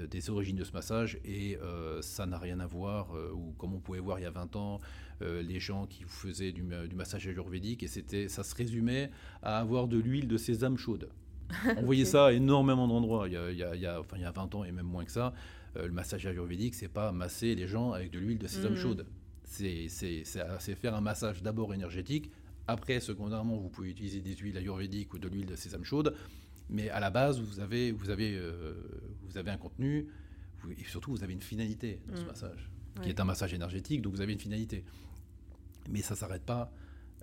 des 0.01 0.31
origines 0.31 0.57
de 0.57 0.65
ce 0.65 0.73
massage, 0.73 1.19
et 1.25 1.57
euh, 1.59 2.01
ça 2.03 2.27
n'a 2.27 2.39
rien 2.39 2.61
à 2.61 2.67
voir, 2.67 3.15
euh, 3.15 3.33
ou 3.33 3.55
comme 3.59 3.75
on 3.75 3.81
pouvait 3.81 4.01
voir 4.01 4.19
il 4.19 4.23
y 4.23 4.27
a 4.27 4.31
20 4.31 4.57
ans, 4.57 4.81
les 5.23 5.61
gens 5.61 5.87
qui 5.87 6.05
faisaient 6.07 6.53
du, 6.53 6.63
du 6.63 6.95
massage 6.95 7.27
ayurvédique, 7.27 7.83
et 7.83 8.29
ça 8.29 8.45
se 8.45 8.55
résumait 8.55 9.11
à 9.43 9.59
avoir 9.59 9.89
de 9.89 9.97
l'huile 9.97 10.29
de 10.29 10.37
sésame 10.37 10.77
chaude. 10.77 11.09
On 11.77 11.83
voyait 11.83 12.05
ça 12.05 12.33
énormément 12.33 12.89
d'endroits. 12.89 13.27
Il, 13.29 13.33
y 13.33 13.37
a, 13.37 13.51
il, 13.51 13.81
y 13.81 13.87
a, 13.87 14.01
enfin, 14.01 14.17
il 14.17 14.23
y 14.23 14.27
a 14.27 14.31
20 14.31 14.55
ans 14.55 14.65
et 14.65 14.73
même 14.73 14.87
moins 14.87 15.05
que 15.05 15.13
ça. 15.13 15.33
Euh, 15.77 15.87
le 15.87 15.93
massage 15.93 16.27
ayurvédique, 16.27 16.75
c'est 16.75 16.89
pas 16.89 17.13
masser 17.13 17.55
les 17.55 17.67
gens 17.67 17.93
avec 17.93 18.11
de 18.11 18.19
l'huile 18.19 18.39
de 18.39 18.47
sésame 18.47 18.73
mhm. 18.73 18.79
chaude. 18.79 19.07
C'est 19.45 19.89
faire 20.75 20.95
un 20.95 21.01
massage 21.01 21.43
d'abord 21.43 21.73
énergétique. 21.75 22.31
Après, 22.69 22.99
secondairement, 23.01 23.57
vous 23.57 23.69
pouvez 23.69 23.91
utiliser 23.91 24.21
des 24.21 24.35
huiles 24.35 24.57
ayurvédiques 24.57 25.15
ou 25.15 25.19
de 25.19 25.29
l'huile 25.29 25.47
de 25.47 25.55
sésame 25.55 25.85
chaude. 25.85 26.15
Mais 26.69 26.89
à 26.91 27.01
la 27.01 27.11
base, 27.11 27.41
vous 27.41 27.61
avez, 27.61 27.93
vous 27.93 28.11
avez, 28.11 28.37
euh, 28.37 28.75
vous 29.23 29.39
avez 29.39 29.51
un 29.51 29.57
contenu 29.59 30.09
et 30.79 30.85
surtout, 30.85 31.13
vous 31.13 31.23
avez 31.23 31.33
une 31.33 31.43
finalité 31.43 32.01
dans 32.09 32.17
ce 32.17 32.23
mhm. 32.23 32.27
massage, 32.27 32.71
qui 33.03 33.09
est 33.09 33.21
un 33.21 33.25
massage 33.25 33.55
énergétique, 33.55 34.03
donc 34.03 34.15
vous 34.15 34.21
avez 34.21 34.33
une 34.33 34.41
finalité. 34.41 34.85
Mais 35.89 36.03
ça 36.03 36.15
ne 36.15 36.19
s'arrête 36.19 36.43
pas, 36.43 36.73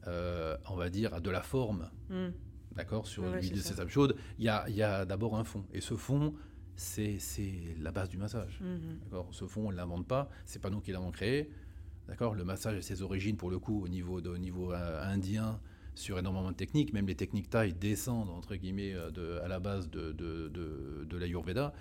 euh, 0.08 0.56
on 0.70 0.76
va 0.76 0.90
dire, 0.90 1.14
à 1.14 1.20
de 1.20 1.30
la 1.30 1.42
forme. 1.42 1.90
Mhm 2.10 2.32
d'accord, 2.76 3.08
sur 3.08 3.26
l'huile 3.26 3.54
de 3.54 3.60
sésame 3.60 3.90
chaude, 3.90 4.16
il 4.40 4.46
y 4.46 4.50
a, 4.50 5.06
d'abord 5.06 5.38
un 5.38 5.44
fond. 5.44 5.64
Et 5.74 5.82
ce 5.82 5.96
fond, 5.96 6.34
c'est 6.76 7.20
la 7.80 7.92
base 7.92 8.10
du 8.10 8.18
massage. 8.18 8.60
Mhm. 8.62 9.00
D'accord 9.04 9.28
ce 9.32 9.46
fond, 9.46 9.68
on 9.68 9.72
ne 9.72 9.78
l'invente 9.78 10.08
pas, 10.08 10.30
c'est 10.46 10.62
pas 10.62 10.70
nous 10.70 10.82
qui 10.82 10.92
l'avons 10.92 11.12
créé. 11.12 11.50
D'accord 12.08 12.36
le 12.36 12.44
massage 12.44 12.78
a 12.78 12.82
ses 12.82 13.02
origines, 13.02 13.38
pour 13.38 13.50
le 13.50 13.60
coup, 13.60 13.84
au 13.84 13.88
niveau, 13.88 14.22
de, 14.22 14.36
niveau 14.36 14.74
euh, 14.74 15.04
indien, 15.04 15.60
sur 15.96 16.18
énormément 16.20 16.52
de 16.52 16.56
techniques. 16.56 16.94
Même 16.94 17.08
les 17.08 17.16
techniques 17.16 17.50
taille 17.50 17.74
descendent, 17.74 18.30
entre 18.30 18.56
guillemets, 18.56 18.94
euh, 18.94 19.12
de, 19.12 19.40
à 19.44 19.48
la 19.48 19.60
base 19.60 19.90
de, 19.90 20.12
de, 20.12 20.50
de, 20.50 21.18
l'Ayurveda. 21.18 21.74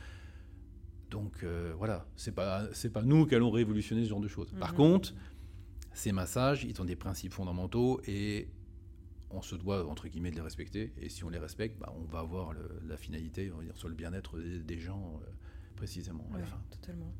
Donc 1.10 1.42
euh, 1.42 1.74
voilà, 1.76 2.06
c'est 2.16 2.34
pas 2.34 2.66
c'est 2.72 2.90
pas 2.90 3.02
nous 3.02 3.26
qui 3.26 3.34
allons 3.34 3.50
révolutionner 3.50 4.04
ce 4.04 4.08
genre 4.08 4.20
de 4.20 4.28
choses. 4.28 4.52
Par 4.58 4.70
mhm. 4.72 4.76
contre, 4.76 5.14
ces 5.92 6.12
massages, 6.12 6.64
ils 6.64 6.80
ont 6.80 6.84
des 6.84 6.96
principes 6.96 7.32
fondamentaux 7.32 8.00
et 8.06 8.48
on 9.30 9.42
se 9.42 9.54
doit, 9.54 9.86
entre 9.86 10.08
guillemets, 10.08 10.30
de 10.30 10.36
les 10.36 10.42
respecter. 10.42 10.92
Et 10.98 11.08
si 11.08 11.24
on 11.24 11.30
les 11.30 11.38
respecte, 11.38 11.78
bah, 11.78 11.92
on 11.96 12.04
va 12.04 12.20
avoir 12.20 12.52
la 12.86 12.96
finalité, 12.96 13.50
on 13.52 13.58
va 13.58 13.64
dire, 13.64 13.76
sur 13.76 13.88
le 13.88 13.94
bien-être 13.94 14.38
des, 14.38 14.78
gens, 14.78 15.20
euh, 15.22 15.30
précisément, 15.76 16.28
à 16.34 16.38
la 16.38 16.46
fin. 16.46 16.60
Totalement. 16.70 17.12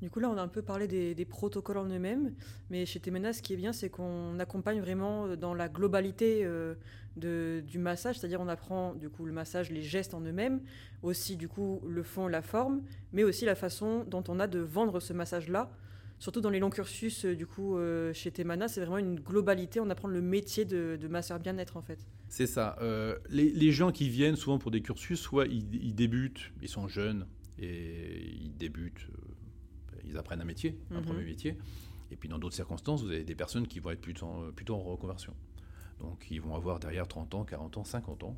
Du 0.00 0.10
coup, 0.10 0.20
là, 0.20 0.30
on 0.30 0.36
a 0.36 0.42
un 0.42 0.48
peu 0.48 0.62
parlé 0.62 0.86
des, 0.86 1.24
protocoles 1.24 1.78
en 1.78 1.86
eux-mêmes, 1.86 2.32
mais 2.70 2.86
chez 2.86 3.00
Temena, 3.00 3.32
ce 3.32 3.42
qui 3.42 3.54
est 3.54 3.56
bien, 3.56 3.72
c'est 3.72 3.90
qu'on 3.90 4.38
accompagne 4.38 4.80
vraiment 4.80 5.26
euh, 5.26 5.36
dans 5.36 5.54
la 5.54 5.68
globalité 5.68 6.42
euh, 6.44 6.74
du 7.16 7.78
massage, 7.78 8.18
c'est-à-dire 8.18 8.40
on 8.40 8.48
apprend 8.48 8.94
du 8.94 9.08
coup 9.08 9.26
le 9.26 9.32
massage, 9.32 9.70
les 9.70 9.82
gestes 9.82 10.14
en 10.14 10.20
eux-mêmes, 10.20 10.60
aussi 11.02 11.36
du 11.36 11.48
coup 11.48 11.80
le 11.86 12.04
fond, 12.04 12.28
la 12.28 12.42
forme, 12.42 12.82
mais 13.12 13.24
aussi 13.24 13.44
la 13.44 13.56
façon 13.56 14.04
dont 14.04 14.22
on 14.28 14.38
a 14.38 14.46
de 14.46 14.60
vendre 14.60 15.00
ce 15.00 15.12
massage-là 15.12 15.70
surtout 16.20 16.40
dans 16.40 16.50
les 16.50 16.58
longs 16.58 16.70
cursus, 16.70 17.24
euh, 17.24 17.36
du 17.36 17.46
coup, 17.46 17.76
chez 18.12 18.30
Temana, 18.32 18.66
c'est 18.66 18.80
vraiment 18.80 18.98
une 18.98 19.20
globalité. 19.20 19.78
On 19.78 19.88
apprend 19.90 20.08
le 20.08 20.20
métier 20.20 20.64
de, 20.64 20.98
masseur 21.08 21.38
bien-être, 21.38 21.76
en 21.76 21.82
fait. 21.82 21.98
C'est 22.28 22.48
ça. 22.48 22.76
Les, 23.30 23.72
gens 23.72 23.92
qui 23.92 24.08
viennent 24.08 24.36
souvent 24.36 24.58
pour 24.58 24.70
des 24.72 24.80
cursus, 24.80 25.20
soit 25.20 25.46
ils, 25.46 25.94
débutent, 25.94 26.52
ils 26.60 26.68
sont 26.68 26.88
jeunes 26.88 27.26
et 27.60 28.34
ils 28.40 28.56
débutent, 28.56 29.06
ils 30.08 30.16
apprennent 30.16 30.40
un 30.40 30.46
métier, 30.46 30.78
un 30.90 31.00
mhm. 31.00 31.06
premier 31.06 31.24
métier. 31.24 31.56
Et 32.10 32.16
puis 32.16 32.28
dans 32.28 32.38
d'autres 32.38 32.54
circonstances, 32.54 33.02
vous 33.02 33.10
avez 33.10 33.24
des 33.24 33.34
personnes 33.34 33.66
qui 33.66 33.80
vont 33.80 33.90
être 33.90 34.00
plutôt, 34.00 34.50
plutôt 34.56 34.74
en 34.76 34.82
reconversion. 34.82 35.34
Donc 36.00 36.26
ils 36.30 36.40
vont 36.40 36.54
avoir 36.54 36.78
derrière 36.78 37.06
30 37.06 37.34
ans, 37.34 37.44
40 37.44 37.78
ans, 37.78 37.84
50 37.84 38.24
ans 38.24 38.36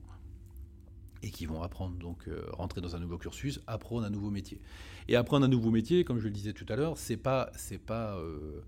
et 1.23 1.31
qui 1.31 1.47
vont 1.47 1.63
apprendre, 1.63 1.97
donc 1.97 2.29
euh, 2.29 2.47
rentrer 2.53 2.81
dans 2.81 2.97
un 2.97 2.99
nouveau 2.99 3.19
cursus, 3.19 3.61
apprendre 3.67 4.07
un 4.07 4.11
nouveau 4.11 4.31
métier. 4.31 4.61
Et 5.09 5.17
apprendre 5.17 5.45
un 5.45 5.49
nouveau 5.49 5.71
métier, 5.71 6.05
comme 6.05 6.19
je 6.19 6.25
le 6.25 6.31
disais 6.31 6.53
tout 6.53 6.67
à 6.69 6.77
l'heure, 6.77 6.97
c'est 6.97 7.17
pas, 7.17 7.51
c'est 7.57 7.79
pas 7.79 8.17
euh, 8.17 8.63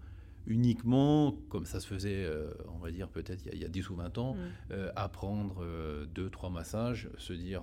uniquement, 0.46 1.36
comme 1.48 1.64
ça 1.64 1.80
se 1.80 1.86
faisait, 1.86 2.24
euh, 2.24 2.52
on 2.74 2.78
va 2.78 2.90
dire 2.90 3.08
peut-être 3.08 3.42
il, 3.52 3.58
y, 3.58 3.64
a 3.64 3.68
10 3.68 3.90
ou 3.90 3.96
20 3.96 4.18
ans, 4.18 4.34
mm. 4.34 4.74
apprendre 4.96 5.64
deux, 6.14 6.28
trois 6.30 6.50
massages, 6.50 7.08
se 7.18 7.32
dire 7.32 7.62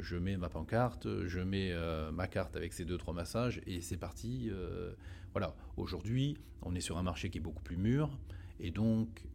je 0.00 0.16
mets 0.16 0.36
ma 0.36 0.48
pancarte, 0.48 1.06
je 1.26 1.40
mets 1.40 1.72
ma 2.12 2.26
carte 2.26 2.56
avec 2.56 2.72
ces 2.72 2.84
deux, 2.84 2.98
trois 2.98 3.14
massages, 3.14 3.60
et 3.66 3.80
c'est 3.80 3.96
parti. 3.96 4.50
voilà, 5.32 5.54
aujourd'hui, 5.76 6.36
on 6.62 6.74
est 6.74 6.80
sur 6.80 6.98
un 6.98 7.02
marché 7.02 7.30
qui 7.30 7.38
est 7.38 7.40
beaucoup 7.40 7.62
plus 7.62 7.76
mûr, 7.76 8.10
et 8.60 8.70
donc 8.70 9.26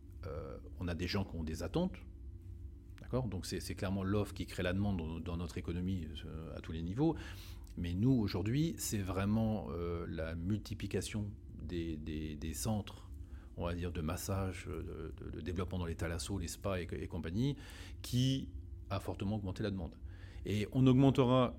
on 0.79 0.87
a 0.87 0.95
des 0.95 1.07
gens 1.07 1.23
qui 1.23 1.35
ont 1.35 1.43
des 1.43 1.63
attentes, 1.63 1.97
donc 3.11 3.45
c'est 3.45 3.75
clairement 3.75 4.03
l'offre 4.03 4.33
qui 4.33 4.45
crée 4.45 4.63
la 4.63 4.73
demande 4.73 5.23
dans, 5.23 5.37
notre 5.37 5.57
économie 5.57 6.07
euh, 6.25 6.55
à 6.55 6.61
tous 6.61 6.71
les 6.71 6.81
niveaux. 6.81 7.15
Mais 7.77 7.93
nous, 7.93 8.11
aujourd'hui, 8.11 8.75
c'est 8.77 8.99
vraiment 8.99 9.67
euh, 9.71 10.05
la 10.09 10.35
multiplication 10.35 11.25
des, 11.63 12.37
centres, 12.53 13.09
on 13.57 13.65
va 13.65 13.73
dire, 13.73 13.91
de 13.91 14.01
massage, 14.01 14.67
de, 14.67 15.41
développement 15.41 15.79
dans 15.79 15.85
les 15.85 15.95
thalassos, 15.95 16.37
les 16.37 16.47
spas 16.47 16.79
et, 16.79 17.07
compagnie, 17.07 17.55
qui 18.01 18.47
a 18.89 18.99
fortement 18.99 19.35
augmenté 19.35 19.63
la 19.63 19.71
demande. 19.71 19.95
Et 20.45 20.67
on 20.71 20.85
augmentera 20.87 21.55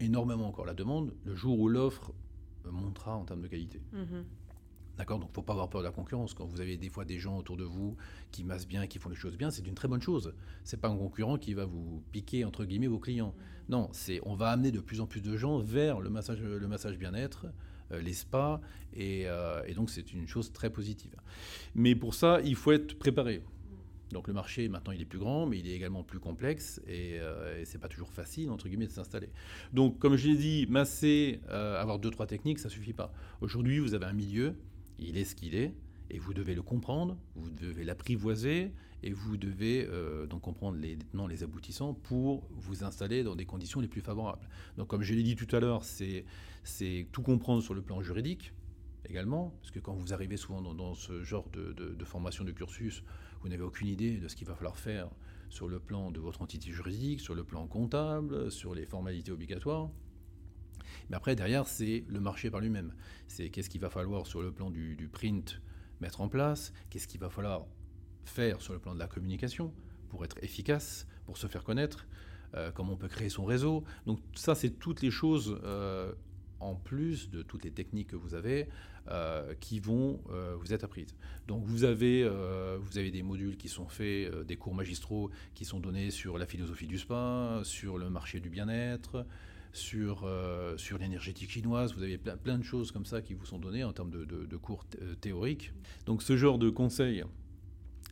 énormément 0.00 0.48
encore 0.48 0.66
la 0.66 0.74
demande 0.74 1.14
le 1.24 1.34
jour 1.34 1.58
où 1.58 1.68
l'offre 1.68 2.12
montera 2.64 3.16
en 3.16 3.24
termes 3.24 3.42
de 3.42 3.48
qualité. 3.48 3.80
Mm-hmm. 3.94 4.24
D'accord? 4.98 5.18
Donc, 5.18 5.28
il 5.28 5.32
ne 5.32 5.34
faut 5.34 5.42
pas 5.42 5.54
avoir 5.54 5.70
peur 5.70 5.80
de 5.80 5.86
la 5.86 5.92
concurrence. 5.92 6.34
Quand 6.34 6.44
vous 6.44 6.60
avez 6.60 6.76
des 6.76 6.90
fois 6.90 7.04
des 7.04 7.18
gens 7.18 7.38
autour 7.38 7.56
de 7.56 7.64
vous 7.64 7.96
qui 8.32 8.44
massent 8.44 8.66
bien, 8.66 8.86
qui 8.86 8.98
font 8.98 9.08
les 9.08 9.16
choses 9.16 9.36
bien, 9.36 9.50
c'est 9.50 9.66
une 9.66 9.74
très 9.74 9.88
bonne 9.88 10.02
chose. 10.02 10.34
Ce 10.64 10.76
n'est 10.76 10.80
pas 10.80 10.88
un 10.88 10.96
concurrent 10.96 11.38
qui 11.38 11.54
va 11.54 11.64
vous 11.64 12.02
piquer, 12.12 12.44
entre 12.44 12.64
guillemets, 12.64 12.86
vos 12.86 12.98
clients. 12.98 13.34
Non, 13.68 13.88
c'est 13.92 14.20
on 14.24 14.34
va 14.34 14.50
amener 14.50 14.72
de 14.72 14.80
plus 14.80 15.00
en 15.00 15.06
plus 15.06 15.22
de 15.22 15.36
gens 15.36 15.58
vers 15.58 16.00
le 16.00 16.10
massage, 16.10 16.42
le 16.42 16.66
massage 16.68 16.98
bien-être, 16.98 17.46
euh, 17.92 18.00
les 18.00 18.12
spas, 18.12 18.60
euh, 18.98 19.62
et, 19.66 19.74
donc 19.74 19.90
c'est 19.90 20.12
une 20.12 20.26
chose 20.26 20.52
très 20.52 20.70
positive. 20.70 21.14
Mais 21.74 21.94
pour 21.94 22.14
ça, 22.14 22.40
il 22.44 22.54
faut 22.54 22.72
être 22.72 22.98
préparé. 22.98 23.42
Donc 24.12 24.26
le 24.26 24.34
marché, 24.34 24.68
maintenant, 24.68 24.92
il 24.92 25.00
est 25.00 25.06
plus 25.06 25.18
grand, 25.18 25.46
mais 25.46 25.58
il 25.58 25.68
est 25.68 25.74
également 25.74 26.02
plus 26.02 26.18
complexe 26.18 26.80
et, 26.86 27.18
euh, 27.20 27.60
et 27.60 27.64
c'est 27.64 27.78
pas 27.78 27.88
toujours 27.88 28.12
facile, 28.12 28.50
entre 28.50 28.68
guillemets, 28.68 28.86
de 28.86 28.92
s'installer. 28.92 29.30
Donc, 29.72 29.98
comme 29.98 30.16
je 30.16 30.28
l'ai 30.28 30.36
dit, 30.36 30.66
masser, 30.68 31.40
avoir 31.48 31.98
deux, 31.98 32.10
trois 32.10 32.26
techniques, 32.26 32.58
ça 32.58 32.68
suffit 32.68 32.92
pas. 32.92 33.12
Aujourd'hui, 33.40 33.78
vous 33.78 33.94
avez 33.94 34.06
un 34.06 34.12
milieu 34.12 34.56
il 35.00 35.16
est 35.16 35.24
ce 35.24 35.34
qu'il 35.34 35.54
est, 35.54 35.74
et 36.10 36.18
vous 36.18 36.34
devez 36.34 36.54
le 36.54 36.62
comprendre, 36.62 37.16
vous 37.34 37.50
devez 37.50 37.84
l'apprivoiser, 37.84 38.72
et 39.02 39.12
vous 39.12 39.38
devez 39.38 39.86
euh, 39.88 40.26
donc 40.26 40.42
comprendre 40.42 40.76
les 40.76 40.98
les 41.28 41.42
aboutissants 41.42 41.94
pour 41.94 42.46
vous 42.50 42.84
installer 42.84 43.22
dans 43.22 43.34
des 43.34 43.46
conditions 43.46 43.80
les 43.80 43.88
plus 43.88 44.02
favorables. 44.02 44.46
Donc 44.76 44.88
comme 44.88 45.02
je 45.02 45.14
l'ai 45.14 45.22
dit 45.22 45.36
tout 45.36 45.54
à 45.56 45.60
l'heure, 45.60 45.84
c'est 45.84 47.06
tout 47.12 47.22
comprendre 47.22 47.62
sur 47.62 47.72
le 47.72 47.80
plan 47.80 48.02
juridique 48.02 48.52
également, 49.06 49.54
parce 49.60 49.70
que 49.70 49.80
quand 49.80 49.94
vous 49.94 50.12
arrivez 50.12 50.36
souvent 50.36 50.60
dans, 50.60 50.94
ce 50.94 51.22
genre 51.22 51.48
de, 51.50 52.04
formation 52.04 52.44
de 52.44 52.52
cursus, 52.52 53.02
vous 53.40 53.48
n'avez 53.48 53.62
aucune 53.62 53.88
idée 53.88 54.18
de 54.18 54.28
ce 54.28 54.36
qu'il 54.36 54.46
va 54.46 54.54
falloir 54.54 54.76
faire 54.76 55.08
sur 55.48 55.66
le 55.66 55.80
plan 55.80 56.10
de 56.10 56.20
votre 56.20 56.42
entité 56.42 56.70
juridique, 56.70 57.20
sur 57.20 57.34
le 57.34 57.44
plan 57.44 57.66
comptable, 57.66 58.50
sur 58.50 58.74
les 58.74 58.84
formalités 58.84 59.32
obligatoires. 59.32 59.90
Mais 61.08 61.16
après, 61.16 61.34
derrière, 61.34 61.66
c'est 61.66 62.04
le 62.08 62.20
marché 62.20 62.50
par 62.50 62.60
lui-même. 62.60 62.94
C'est 63.26 63.50
qu'est-ce 63.50 63.68
qu'il 63.68 63.80
va 63.80 63.90
falloir 63.90 64.26
sur 64.26 64.42
le 64.42 64.52
plan 64.52 64.70
du, 64.70 65.08
print 65.12 65.60
mettre 66.00 66.20
en 66.20 66.28
place, 66.28 66.72
qu'est-ce 66.88 67.08
qu'il 67.08 67.20
va 67.20 67.28
falloir 67.28 67.66
faire 68.24 68.62
sur 68.62 68.72
le 68.72 68.78
plan 68.78 68.94
de 68.94 68.98
la 68.98 69.06
communication 69.06 69.72
pour 70.08 70.24
être 70.24 70.42
efficace, 70.42 71.06
pour 71.26 71.36
se 71.36 71.46
faire 71.46 71.62
connaître, 71.62 72.06
euh, 72.54 72.70
comment 72.72 72.94
on 72.94 72.96
peut 72.96 73.08
créer 73.08 73.28
son 73.28 73.44
réseau. 73.44 73.84
Donc 74.06 74.20
ça, 74.34 74.54
c'est 74.54 74.70
toutes 74.70 75.02
les 75.02 75.10
choses 75.10 75.60
euh, 75.62 76.12
en 76.58 76.74
plus 76.74 77.30
de 77.30 77.42
toutes 77.42 77.64
les 77.64 77.70
techniques 77.70 78.08
que 78.08 78.16
vous 78.16 78.34
avez 78.34 78.68
euh, 79.10 79.54
qui 79.60 79.80
vont 79.80 80.20
vous 80.58 80.72
être 80.72 80.84
apprises. 80.84 81.14
Donc 81.46 81.64
vous 81.64 81.84
avez, 81.84 82.28
vous 82.78 82.98
avez 82.98 83.10
des 83.10 83.22
modules 83.22 83.56
qui 83.56 83.68
sont 83.68 83.88
faits, 83.88 84.32
des 84.46 84.56
cours 84.56 84.74
magistraux 84.74 85.30
qui 85.54 85.64
sont 85.64 85.80
donnés 85.80 86.10
sur 86.10 86.38
la 86.38 86.46
philosophie 86.46 86.86
du 86.86 86.98
spa, 86.98 87.60
sur 87.64 87.98
le 87.98 88.10
marché 88.10 88.40
du 88.40 88.50
bien-être, 88.50 89.26
sur, 89.72 90.28
sur 90.76 90.98
l'énergétique 90.98 91.50
chinoise. 91.50 91.94
Vous 91.94 92.02
avez 92.02 92.18
plein, 92.18 92.58
de 92.58 92.64
choses 92.64 92.92
comme 92.92 93.06
ça 93.06 93.22
qui 93.22 93.34
vous 93.34 93.46
sont 93.46 93.58
données 93.58 93.84
en 93.84 93.92
termes 93.92 94.10
de, 94.10 94.24
de 94.24 94.56
cours 94.56 94.84
théoriques. 95.20 95.72
Donc 96.06 96.22
ce 96.22 96.36
genre 96.36 96.58
de 96.58 96.70
conseils 96.70 97.24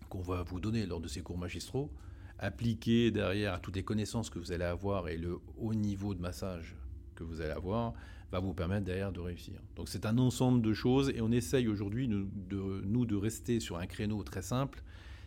qu'on 0.08 0.20
va 0.20 0.42
vous 0.42 0.60
donner 0.60 0.86
lors 0.86 1.00
de 1.00 1.08
ces 1.08 1.20
cours 1.20 1.38
magistraux, 1.38 1.90
appliqués 2.38 3.10
derrière 3.10 3.54
à 3.54 3.58
toutes 3.58 3.76
les 3.76 3.82
connaissances 3.82 4.30
que 4.30 4.38
vous 4.38 4.52
allez 4.52 4.64
avoir 4.64 5.08
et 5.08 5.16
le 5.16 5.38
haut 5.56 5.74
niveau 5.74 6.14
de 6.14 6.20
massage 6.20 6.76
que 7.14 7.24
vous 7.24 7.40
allez 7.40 7.52
avoir, 7.52 7.94
va 8.30 8.40
vous 8.40 8.54
permettre 8.54 8.84
derrière 8.84 9.12
de 9.12 9.20
réussir. 9.20 9.54
Donc 9.76 9.88
c'est 9.88 10.06
un 10.06 10.18
ensemble 10.18 10.62
de 10.62 10.72
choses 10.72 11.10
et 11.10 11.20
on 11.20 11.30
essaye 11.30 11.68
aujourd'hui 11.68 12.08
de, 12.08 12.82
nous 12.84 13.06
de 13.06 13.16
rester 13.16 13.60
sur 13.60 13.78
un 13.78 13.86
créneau 13.86 14.22
très 14.22 14.42
simple, 14.42 14.82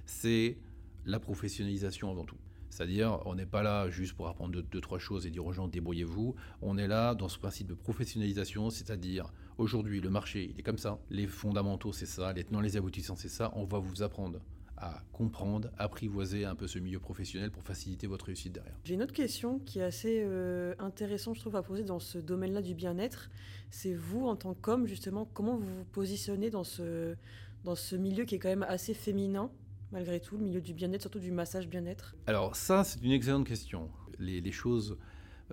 c'est 0.05 0.57
la 1.05 1.19
professionnalisation 1.19 2.11
avant 2.11 2.25
tout. 2.25 2.37
C'est-à-dire, 2.69 3.19
on 3.25 3.35
n'est 3.35 3.45
pas 3.45 3.63
là 3.63 3.89
juste 3.89 4.13
pour 4.13 4.27
apprendre 4.27 4.53
deux, 4.53 4.61
deux, 4.61 4.79
trois 4.79 4.99
choses 4.99 5.25
et 5.25 5.29
dire 5.29 5.45
aux 5.45 5.51
gens 5.51 5.67
débrouillez-vous. 5.67 6.35
On 6.61 6.77
est 6.77 6.87
là 6.87 7.15
dans 7.15 7.27
ce 7.27 7.37
principe 7.37 7.67
de 7.67 7.73
professionnalisation, 7.73 8.69
c'est-à-dire 8.69 9.33
aujourd'hui 9.57 9.99
le 9.99 10.09
marché 10.09 10.49
il 10.51 10.59
est 10.59 10.63
comme 10.63 10.77
ça, 10.77 10.99
les 11.09 11.27
fondamentaux 11.27 11.91
c'est 11.91 12.05
ça, 12.05 12.31
les 12.33 12.43
tenants 12.43 12.61
les 12.61 12.77
aboutissants 12.77 13.15
c'est 13.17 13.29
ça. 13.29 13.51
On 13.55 13.65
va 13.65 13.79
vous 13.79 14.03
apprendre 14.03 14.39
à 14.81 15.03
comprendre, 15.13 15.69
apprivoiser 15.77 16.43
un 16.43 16.55
peu 16.55 16.65
ce 16.65 16.79
milieu 16.79 16.99
professionnel 16.99 17.51
pour 17.51 17.63
faciliter 17.63 18.07
votre 18.07 18.25
réussite 18.25 18.53
derrière. 18.53 18.75
J'ai 18.83 18.95
une 18.95 19.03
autre 19.03 19.13
question 19.13 19.59
qui 19.59 19.77
est 19.77 19.83
assez 19.83 20.23
euh, 20.25 20.73
intéressante, 20.79 21.35
je 21.35 21.41
trouve, 21.41 21.55
à 21.55 21.61
poser 21.61 21.83
dans 21.83 21.99
ce 21.99 22.17
domaine-là 22.17 22.63
du 22.63 22.73
bien-être. 22.73 23.29
C'est 23.69 23.93
vous, 23.93 24.25
en 24.25 24.35
tant 24.35 24.55
qu'homme, 24.55 24.87
justement, 24.87 25.29
comment 25.33 25.55
vous 25.55 25.67
vous 25.67 25.85
positionnez 25.85 26.49
dans 26.49 26.63
ce, 26.63 27.15
dans 27.63 27.75
ce 27.75 27.95
milieu 27.95 28.25
qui 28.25 28.35
est 28.35 28.39
quand 28.39 28.49
même 28.49 28.65
assez 28.67 28.95
féminin, 28.95 29.51
malgré 29.91 30.19
tout, 30.19 30.35
le 30.35 30.43
milieu 30.43 30.61
du 30.61 30.73
bien-être, 30.73 31.01
surtout 31.01 31.19
du 31.19 31.31
massage 31.31 31.67
bien-être? 31.67 32.15
Alors 32.25 32.55
ça, 32.55 32.83
c'est 32.83 33.03
une 33.03 33.11
excellente 33.11 33.45
question. 33.45 33.91
Les, 34.17 34.41
les 34.41 34.51
choses 34.51 34.97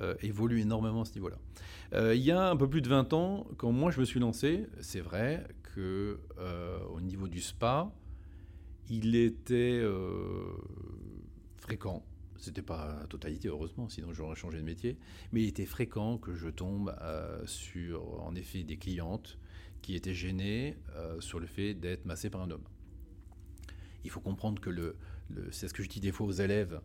euh, 0.00 0.14
évoluent 0.22 0.62
énormément 0.62 1.02
à 1.02 1.04
ce 1.04 1.12
niveau-là. 1.12 1.36
Euh, 1.92 2.14
il 2.14 2.22
y 2.22 2.30
a 2.30 2.48
un 2.48 2.56
peu 2.56 2.68
plus 2.68 2.80
de 2.80 2.88
20 2.88 3.12
ans, 3.12 3.46
quand 3.58 3.72
moi 3.72 3.90
je 3.90 4.00
me 4.00 4.06
suis 4.06 4.20
lancé, 4.20 4.66
c'est 4.80 5.00
vrai 5.00 5.46
que 5.74 6.18
au 6.90 7.00
niveau 7.02 7.28
du 7.28 7.42
spa, 7.42 7.92
il 8.90 9.16
était 9.16 9.80
euh, 9.82 10.52
fréquent, 11.56 12.04
c'était 12.36 12.62
pas 12.62 12.98
la 13.00 13.06
totalité 13.06 13.48
heureusement, 13.48 13.88
sinon 13.88 14.12
j'aurais 14.12 14.36
changé 14.36 14.58
de 14.58 14.64
métier, 14.64 14.98
mais 15.32 15.42
il 15.42 15.48
était 15.48 15.66
fréquent 15.66 16.18
que 16.18 16.34
je 16.34 16.48
tombe 16.48 16.94
euh, 17.00 17.44
sur 17.46 18.22
en 18.22 18.34
effet 18.34 18.62
des 18.62 18.76
clientes 18.76 19.38
qui 19.82 19.94
étaient 19.94 20.14
gênées 20.14 20.76
euh, 20.96 21.20
sur 21.20 21.40
le 21.40 21.46
fait 21.46 21.74
d'être 21.74 22.04
massées 22.04 22.30
par 22.30 22.42
un 22.42 22.50
homme. 22.50 22.64
Il 24.04 24.10
faut 24.10 24.20
comprendre 24.20 24.60
que 24.60 24.70
le, 24.70 24.96
c'est 25.50 25.68
ce 25.68 25.74
que 25.74 25.82
je 25.82 25.88
dis 25.88 26.00
des 26.00 26.12
fois 26.12 26.26
aux 26.26 26.32
élèves, 26.32 26.80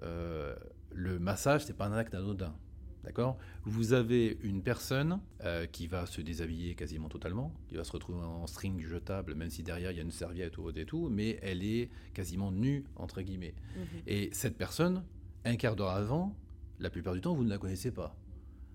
le 0.00 1.18
massage 1.18 1.64
c'est 1.64 1.76
pas 1.76 1.86
un 1.86 1.92
acte 1.92 2.14
anodin. 2.14 2.54
D'accord? 3.04 3.38
Vous 3.64 3.92
avez 3.92 4.38
une 4.42 4.62
personne 4.62 5.20
euh, 5.44 5.66
qui 5.66 5.86
va 5.86 6.06
se 6.06 6.20
déshabiller 6.20 6.74
quasiment 6.74 7.08
totalement, 7.08 7.54
qui 7.68 7.76
va 7.76 7.84
se 7.84 7.92
retrouver 7.92 8.20
en 8.20 8.46
string 8.46 8.84
jetable, 8.84 9.34
même 9.34 9.50
si 9.50 9.62
derrière 9.62 9.92
il 9.92 9.96
y 9.96 10.00
a 10.00 10.02
une 10.02 10.10
serviette 10.10 10.58
ou 10.58 10.68
et 10.70 10.84
tout, 10.84 11.08
mais 11.08 11.38
elle 11.42 11.62
est 11.62 11.90
quasiment 12.12 12.50
nue, 12.52 12.84
entre 12.96 13.22
guillemets. 13.22 13.54
Mhm. 13.76 14.02
Et 14.06 14.30
cette 14.32 14.56
personne, 14.56 15.04
un 15.44 15.56
quart 15.56 15.76
d'heure 15.76 15.90
avant, 15.90 16.36
la 16.80 16.90
plupart 16.90 17.14
du 17.14 17.20
temps, 17.20 17.34
vous 17.34 17.44
ne 17.44 17.50
la 17.50 17.58
connaissez 17.58 17.90
pas. 17.90 18.16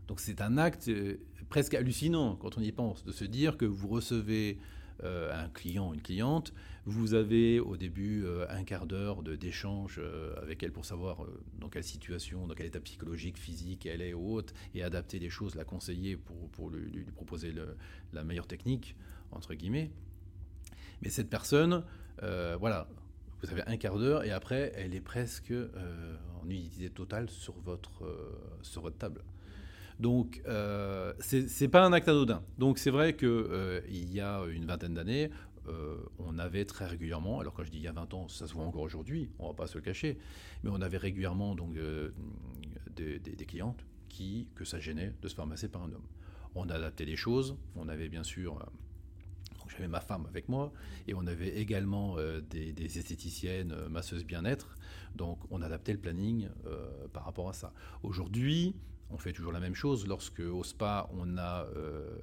Donc 0.08 0.20
c'est 0.20 0.42
un 0.42 0.58
acte 0.58 0.88
euh, 0.90 1.18
presque 1.50 1.74
hallucinant 1.74 2.36
quand 2.36 2.58
on 2.58 2.62
y 2.62 2.72
pense, 2.72 3.04
de 3.06 3.12
se 3.12 3.26
dire 3.26 3.58
que 3.58 3.66
vous 3.66 3.88
recevez 3.88 4.58
un 5.02 5.50
client, 5.50 5.94
une 5.94 6.02
cliente, 6.02 6.54
vous 6.86 7.14
avez 7.14 7.62
au 7.62 7.78
début 7.78 8.26
euh, 8.26 8.46
un 8.50 8.66
quart 8.66 8.86
d'heure 8.86 9.24
d'échange 9.24 10.00
euh, 10.00 10.36
avec 10.42 10.64
elle 10.64 10.74
pour 10.74 10.86
savoir 10.86 11.26
dans 11.60 11.70
quelle 11.70 11.84
situation, 11.84 12.46
dans 12.46 12.56
quel 12.56 12.66
état 12.66 12.82
psychologique, 12.82 13.38
physique 13.38 13.86
elle 13.86 14.02
est 14.02 14.14
ou 14.14 14.34
autre, 14.34 14.54
et 14.76 14.84
adapter 14.84 15.18
les 15.20 15.30
choses, 15.30 15.56
la 15.56 15.64
conseiller 15.64 16.18
pour, 16.18 16.50
pour 16.50 16.70
lui, 16.70 17.06
proposer 17.16 17.54
la 18.12 18.24
meilleure 18.24 18.48
technique, 18.48 18.96
entre 19.32 19.54
guillemets. 19.54 19.92
Mais 21.02 21.10
cette 21.10 21.30
personne, 21.30 21.84
voilà, 22.20 22.88
vous 23.42 23.52
avez 23.52 23.64
un 23.66 23.78
quart 23.78 23.98
d'heure 23.98 24.24
et 24.24 24.32
après, 24.32 24.74
elle 24.76 24.94
est 24.94 25.02
presque 25.02 25.54
en 26.42 26.50
unité 26.50 26.90
totale 26.90 27.30
sur 27.30 27.54
votre, 27.62 28.04
sur 28.62 28.82
votre 28.82 28.98
table. 28.98 29.22
Donc, 30.00 30.42
euh, 30.48 31.14
c'est 31.20 31.68
pas 31.68 31.86
un 31.86 31.94
acte 31.94 32.08
anodin. 32.08 32.44
Donc, 32.58 32.78
c'est 32.78 32.92
vrai 32.92 33.16
qu'il 33.16 33.28
euh, 33.28 33.82
y 33.90 34.20
a 34.20 34.44
une 34.46 34.66
vingtaine 34.66 34.94
d'années, 34.94 35.30
euh, 35.68 35.96
on 36.20 36.40
avait 36.40 36.66
très 36.66 36.86
régulièrement, 36.86 37.40
alors 37.40 37.54
quand 37.54 37.64
je 37.64 37.72
dis 37.72 37.78
il 37.78 37.84
y 37.84 37.88
a 37.88 37.94
20 37.94 38.14
ans, 38.14 38.28
ça 38.28 38.48
se 38.48 38.54
voit 38.54 38.66
encore 38.66 38.82
aujourd'hui, 38.82 39.30
on 39.40 39.48
va 39.48 39.54
pas 39.54 39.68
se 39.68 39.78
le 39.78 39.82
cacher, 39.82 40.18
mais 40.64 40.70
on 40.74 40.82
avait 40.82 40.98
régulièrement 40.98 41.56
donc 41.56 41.78
euh, 41.78 42.12
des, 42.96 43.20
clientes 43.48 43.86
qui, 44.10 44.50
que 44.56 44.66
ça 44.66 44.80
gênait 44.80 45.14
de 45.22 45.28
se 45.28 45.36
faire 45.36 45.46
masser 45.46 45.70
par 45.70 45.84
un 45.84 45.92
homme. 45.94 46.06
On 46.56 46.68
a 46.70 46.76
adapté 46.76 47.06
les 47.06 47.16
choses, 47.16 47.56
on 47.76 47.88
avait 47.88 48.10
bien 48.10 48.24
sûr 48.24 48.60
j'avais 49.70 49.88
ma 49.88 50.02
femme 50.02 50.28
avec 50.28 50.50
moi 50.50 50.72
et 51.08 51.16
on 51.16 51.26
avait 51.26 51.58
également 51.58 52.18
des, 52.52 52.98
esthéticiennes 52.98 53.74
masseuses 53.90 54.24
bien-être. 54.24 54.76
Donc 55.16 55.40
on 55.50 55.64
adaptait 55.64 55.94
le 55.94 56.00
planning 56.00 56.48
par 57.12 57.26
rapport 57.26 57.50
à 57.50 57.54
ça. 57.54 57.74
Aujourd'hui, 58.04 58.76
on 59.14 59.18
fait 59.18 59.32
toujours 59.32 59.52
la 59.52 59.60
même 59.60 59.76
chose. 59.76 60.08
Lorsque 60.08 60.40
au 60.40 60.64
spa, 60.64 61.10
on 61.14 61.38
a, 61.38 61.66
euh, 61.76 62.18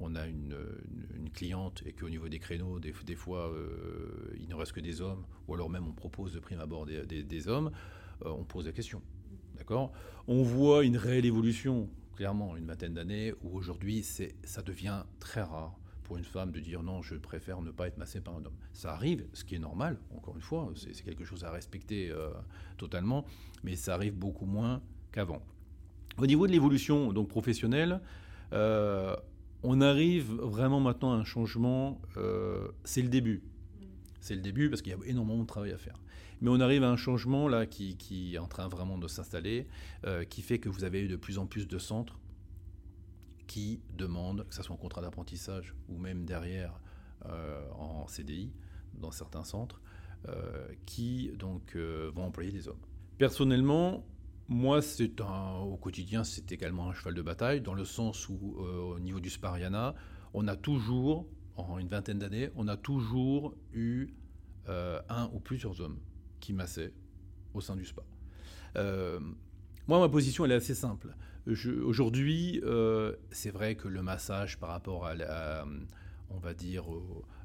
une, 0.00 1.30
cliente 1.34 1.82
et 1.84 1.92
qu'au 1.92 2.08
niveau 2.08 2.28
des 2.28 2.38
créneaux, 2.38 2.78
des, 2.78 2.92
fois, 3.14 3.50
euh, 3.50 4.34
il 4.40 4.48
ne 4.48 4.54
reste 4.54 4.72
que 4.72 4.80
des 4.80 5.00
hommes, 5.02 5.24
ou 5.48 5.54
alors 5.54 5.68
même 5.68 5.86
on 5.86 5.92
propose 5.92 6.32
de 6.32 6.38
prime 6.38 6.60
abord 6.60 6.86
des, 6.86 7.04
des, 7.04 7.48
hommes, 7.48 7.70
euh, 8.24 8.30
on 8.30 8.44
pose 8.44 8.66
la 8.66 8.72
question. 8.72 9.02
D'accord? 9.56 9.92
On 10.28 10.42
voit 10.42 10.84
une 10.84 10.96
réelle 10.96 11.26
évolution, 11.26 11.90
clairement, 12.14 12.56
une 12.56 12.66
vingtaine 12.66 12.94
d'années, 12.94 13.34
où 13.42 13.56
aujourd'hui, 13.56 14.02
ça 14.02 14.62
devient 14.62 15.02
très 15.18 15.42
rare 15.42 15.76
pour 16.04 16.16
une 16.16 16.24
femme 16.24 16.52
de 16.52 16.60
dire 16.60 16.82
non, 16.82 17.02
je 17.02 17.16
préfère 17.16 17.60
ne 17.60 17.72
pas 17.72 17.88
être 17.88 17.98
massée 17.98 18.20
par 18.20 18.36
un 18.36 18.44
homme. 18.44 18.56
Ça 18.72 18.92
arrive, 18.92 19.26
ce 19.32 19.44
qui 19.44 19.56
est 19.56 19.58
normal, 19.58 19.98
encore 20.14 20.36
une 20.36 20.42
fois, 20.42 20.72
c'est 20.76 21.02
quelque 21.02 21.24
chose 21.24 21.44
à 21.44 21.50
respecter 21.50 22.14
totalement, 22.76 23.24
mais 23.64 23.74
ça 23.74 23.94
arrive 23.94 24.14
beaucoup 24.14 24.46
moins 24.46 24.80
qu'avant. 25.10 25.42
Au 26.18 26.26
niveau 26.26 26.46
de 26.46 26.52
l'évolution 26.52 27.12
donc 27.12 27.28
professionnelle, 27.28 28.00
euh, 28.52 29.14
on 29.62 29.80
arrive 29.80 30.32
vraiment 30.32 30.80
maintenant 30.80 31.12
à 31.12 31.16
un 31.16 31.24
changement. 31.24 32.00
Euh, 32.16 32.68
c'est 32.84 33.02
le 33.02 33.08
début. 33.08 33.42
C'est 34.20 34.34
le 34.34 34.40
début 34.40 34.70
parce 34.70 34.82
qu'il 34.82 34.92
y 34.92 34.94
a 34.94 34.98
énormément 35.06 35.42
de 35.42 35.46
travail 35.46 35.72
à 35.72 35.78
faire. 35.78 36.00
Mais 36.40 36.50
on 36.50 36.60
arrive 36.60 36.84
à 36.84 36.90
un 36.90 36.96
changement 36.96 37.48
là 37.48 37.66
qui, 37.66 38.34
est 38.34 38.38
en 38.38 38.46
train 38.46 38.68
vraiment 38.68 38.98
de 38.98 39.08
s'installer, 39.08 39.66
euh, 40.04 40.24
qui 40.24 40.42
fait 40.42 40.58
que 40.58 40.68
vous 40.68 40.84
avez 40.84 41.06
de 41.06 41.16
plus 41.16 41.38
en 41.38 41.46
plus 41.46 41.66
de 41.66 41.78
centres 41.78 42.18
qui 43.46 43.80
demandent, 43.96 44.46
que 44.48 44.54
ce 44.54 44.62
soit 44.62 44.74
en 44.74 44.78
contrat 44.78 45.02
d'apprentissage 45.02 45.74
ou 45.88 45.98
même 45.98 46.24
derrière 46.24 46.80
en 47.76 48.06
CDI 48.06 48.52
dans 48.94 49.10
certains 49.10 49.42
centres, 49.42 49.80
qui 50.84 51.32
donc 51.36 51.76
vont 51.76 52.24
employer 52.24 52.52
des 52.52 52.68
hommes. 52.68 52.78
Personnellement, 53.18 54.04
moi, 54.48 54.80
c'est 54.80 55.20
un, 55.20 55.58
au 55.58 55.76
quotidien, 55.76 56.22
c'est 56.22 56.52
également 56.52 56.88
un 56.88 56.92
cheval 56.92 57.14
de 57.14 57.22
bataille, 57.22 57.60
dans 57.60 57.74
le 57.74 57.84
sens 57.84 58.28
où, 58.28 58.56
euh, 58.60 58.94
au 58.94 59.00
niveau 59.00 59.18
du 59.18 59.28
Spariana, 59.28 59.94
on 60.34 60.46
a 60.46 60.56
toujours, 60.56 61.26
en 61.56 61.78
une 61.78 61.88
vingtaine 61.88 62.18
d'années, 62.18 62.50
on 62.54 62.68
a 62.68 62.76
toujours 62.76 63.56
eu 63.72 64.08
euh, 64.68 65.00
un 65.08 65.30
ou 65.32 65.40
plusieurs 65.40 65.80
hommes 65.80 65.98
qui 66.38 66.52
massaient 66.52 66.92
au 67.54 67.60
sein 67.60 67.74
du 67.74 67.84
spa. 67.84 68.02
Euh, 68.76 69.18
moi, 69.88 69.98
ma 69.98 70.08
position, 70.08 70.44
elle 70.44 70.52
est 70.52 70.56
assez 70.56 70.74
simple. 70.74 71.14
Aujourd'hui, 71.84 72.60
c'est 73.30 73.50
vrai 73.50 73.76
que 73.76 73.86
le 73.86 74.02
massage 74.02 74.58
par 74.58 74.70
rapport 74.70 75.06
à, 75.06 75.14
la, 75.14 75.64
on 76.30 76.38
va 76.38 76.54
dire, 76.54 76.84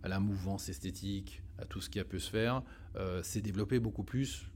à 0.02 0.08
la 0.08 0.20
mouvance 0.20 0.70
esthétique, 0.70 1.44
à 1.60 1.66
tout 1.66 1.82
ce 1.82 1.90
qui 1.90 2.00
a 2.00 2.04
pu 2.04 2.20
se 2.20 2.32
faire, 2.32 2.64
s'est 3.22 3.42
développé 3.42 3.80
beaucoup 3.80 4.04
plus 4.04 4.50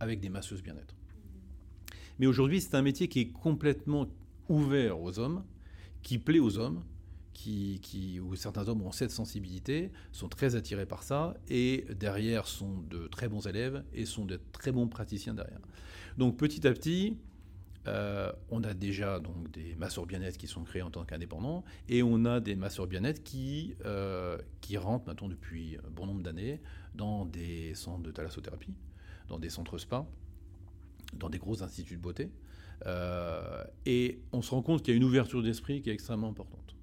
avec 0.00 0.20
des 0.20 0.30
masseuses 0.30 0.62
bien-être. 0.62 0.97
Mais 2.18 2.26
aujourd'hui, 2.26 2.60
c'est 2.60 2.74
un 2.74 2.82
métier 2.82 3.08
qui 3.08 3.20
est 3.20 3.28
complètement 3.28 4.06
ouvert 4.48 5.00
aux 5.00 5.18
hommes, 5.18 5.44
qui 6.02 6.18
plaît 6.18 6.38
aux 6.38 6.58
hommes, 6.58 6.82
qui, 7.32 7.78
qui, 7.82 8.18
où 8.18 8.34
certains 8.34 8.68
hommes 8.68 8.82
ont 8.82 8.90
cette 8.90 9.12
sensibilité, 9.12 9.92
sont 10.10 10.28
très 10.28 10.56
attirés 10.56 10.86
par 10.86 11.04
ça, 11.04 11.36
et 11.48 11.86
derrière 11.94 12.48
sont 12.48 12.82
de 12.90 13.06
très 13.06 13.28
bons 13.28 13.46
élèves 13.46 13.84
et 13.92 14.06
sont 14.06 14.24
de 14.24 14.40
très 14.50 14.72
bons 14.72 14.88
praticiens 14.88 15.34
derrière. 15.34 15.60
Donc 16.16 16.36
petit 16.36 16.66
à 16.66 16.72
petit, 16.72 17.16
euh, 17.86 18.32
on 18.50 18.64
a 18.64 18.74
déjà 18.74 19.20
donc 19.20 19.52
des 19.52 19.76
masseurs 19.76 20.04
bien-être 20.04 20.36
qui 20.36 20.48
sont 20.48 20.64
créés 20.64 20.82
en 20.82 20.90
tant 20.90 21.04
qu'indépendants, 21.04 21.64
et 21.88 22.02
on 22.02 22.24
a 22.24 22.40
des 22.40 22.56
masseurs 22.56 22.88
bien-être 22.88 23.22
qui, 23.22 23.74
euh, 23.84 24.36
qui 24.60 24.76
rentrent 24.76 25.06
maintenant 25.06 25.28
depuis 25.28 25.78
bon 25.92 26.06
nombre 26.06 26.22
d'années 26.22 26.60
dans 26.96 27.24
des 27.24 27.74
centres 27.74 28.02
de 28.02 28.10
thalassothérapie, 28.10 28.74
dans 29.28 29.38
des 29.38 29.48
centres 29.48 29.78
spa, 29.78 30.08
dans 31.14 31.30
des 31.30 31.38
gros 31.38 31.62
instituts 31.62 31.96
de 31.96 32.02
beauté. 32.02 32.30
Euh, 32.86 33.64
et 33.86 34.20
on 34.32 34.42
se 34.42 34.50
rend 34.50 34.62
compte 34.62 34.82
qu'il 34.82 34.94
y 34.94 34.96
a 34.96 34.98
une 34.98 35.04
ouverture 35.04 35.42
d'esprit 35.42 35.82
qui 35.82 35.90
est 35.90 35.92
extrêmement 35.92 36.28
importante. 36.28 36.76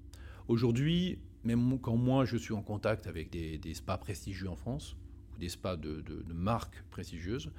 Aujourd'hui, 0.48 1.18
même 1.44 1.78
quand 1.80 1.96
moi 1.96 2.24
je 2.24 2.36
suis 2.36 2.52
en 2.54 2.62
contact 2.62 3.06
avec 3.06 3.30
des, 3.30 3.74
spas 3.74 3.98
prestigieux 3.98 4.48
en 4.48 4.56
France, 4.56 4.96
ou 5.34 5.38
des 5.38 5.48
spas 5.48 5.76
de, 5.76 6.02
marques 6.32 6.84
prestigieuses, 6.90 7.50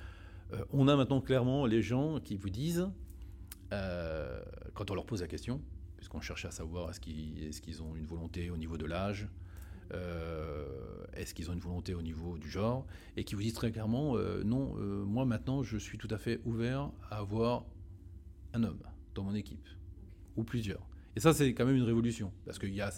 euh, 0.54 0.64
on 0.72 0.88
a 0.88 0.96
maintenant 0.96 1.20
clairement 1.20 1.66
les 1.66 1.82
gens 1.82 2.20
qui 2.20 2.36
vous 2.36 2.50
disent 2.50 2.88
quand 4.74 4.92
on 4.92 4.96
leur 4.96 5.06
pose 5.06 5.20
la 5.20 5.28
question, 5.28 5.62
puisqu'on 5.98 6.22
cherche 6.22 6.46
à 6.46 6.52
savoir 6.52 6.90
est-ce 6.90 7.02
qu'ils 7.62 7.84
ont 7.84 7.98
une 7.98 8.06
volonté 8.06 8.50
au 8.50 8.56
niveau 8.56 8.78
de 8.78 8.86
l'âge, 8.86 9.28
est-ce 9.92 11.34
qu'ils 11.34 11.50
ont 11.50 11.54
une 11.54 11.60
volonté 11.60 11.94
au 11.94 12.02
niveau 12.02 12.38
du 12.38 12.50
genre, 12.50 12.86
et 13.16 13.24
qui 13.24 13.36
vous 13.36 13.42
disent 13.42 13.54
très 13.54 13.72
clairement, 13.72 14.18
non, 14.46 14.76
moi 15.06 15.26
maintenant 15.26 15.64
je 15.64 15.78
suis 15.78 15.98
tout 15.98 16.10
à 16.12 16.18
fait 16.18 16.40
ouvert 16.46 16.92
à 17.10 17.18
avoir 17.18 17.66
un 18.54 18.64
homme 18.64 18.82
dans 19.16 19.24
mon 19.24 19.36
équipe, 19.36 19.68
ou 20.36 20.44
plusieurs. 20.44 20.88
Et 21.18 21.20
ça, 21.20 21.34
c'est 21.34 21.56
quand 21.56 21.66
même 21.66 21.78
une 21.78 21.84
révolution, 21.84 22.32
parce 22.46 22.60
qu'il 22.60 22.76
y 22.76 22.80
a, 22.80 22.92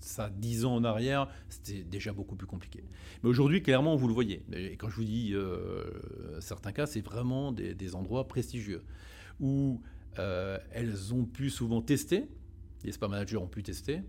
ça 0.00 0.30
dix 0.30 0.64
ans 0.64 0.74
en 0.74 0.82
arrière, 0.82 1.28
c'était 1.48 1.84
déjà 1.84 2.12
beaucoup 2.12 2.34
plus 2.34 2.48
compliqué. 2.48 2.82
Mais 3.22 3.28
aujourd'hui, 3.28 3.62
clairement, 3.62 3.94
vous 3.94 4.08
le 4.08 4.14
voyez. 4.14 4.42
Et 4.52 4.76
quand 4.76 4.88
je 4.88 4.96
vous 4.96 5.04
dis 5.04 5.30
euh, 5.32 6.40
certains 6.40 6.72
cas, 6.72 6.86
c'est 6.86 7.02
vraiment 7.02 7.52
des, 7.52 7.94
endroits 7.94 8.26
prestigieux, 8.26 8.82
où 9.38 9.80
euh, 10.18 10.58
elles 10.72 11.14
ont 11.14 11.24
pu 11.24 11.50
souvent 11.50 11.82
tester, 11.82 12.26
les 12.82 12.90
spa 12.90 13.06
managers 13.06 13.36
ont 13.36 13.46
pu 13.46 13.62
tester, 13.62 14.00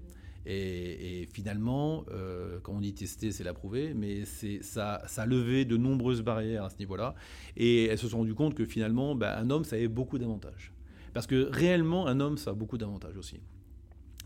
et, 0.46 1.28
finalement, 1.32 2.06
euh, 2.12 2.60
quand 2.62 2.74
on 2.74 2.82
dit 2.82 2.94
tester, 2.94 3.32
c'est 3.32 3.44
l'approuver, 3.44 3.94
mais 3.94 4.26
ça, 4.26 5.02
ça 5.08 5.22
a 5.22 5.26
levé 5.26 5.66
de 5.66 5.78
nombreuses 5.78 6.22
barrières 6.22 6.66
à 6.66 6.70
ce 6.70 6.78
niveau-là. 6.78 7.16
Et 7.56 7.86
elles 7.86 7.98
se 7.98 8.08
sont 8.08 8.18
rendues 8.18 8.36
compte 8.36 8.56
que 8.56 8.66
finalement, 8.66 9.16
bah, 9.16 9.38
un 9.38 9.50
homme, 9.50 9.64
ça 9.64 9.76
avait 9.76 9.88
beaucoup 9.88 10.18
d'avantages. 10.18 10.74
Parce 11.14 11.28
que 11.28 11.50
réellement, 11.52 12.08
un 12.08 12.20
homme, 12.20 12.38
ça 12.38 12.52
a 12.52 12.54
beaucoup 12.54 12.78
d'avantages 12.78 13.18
aussi. 13.18 13.40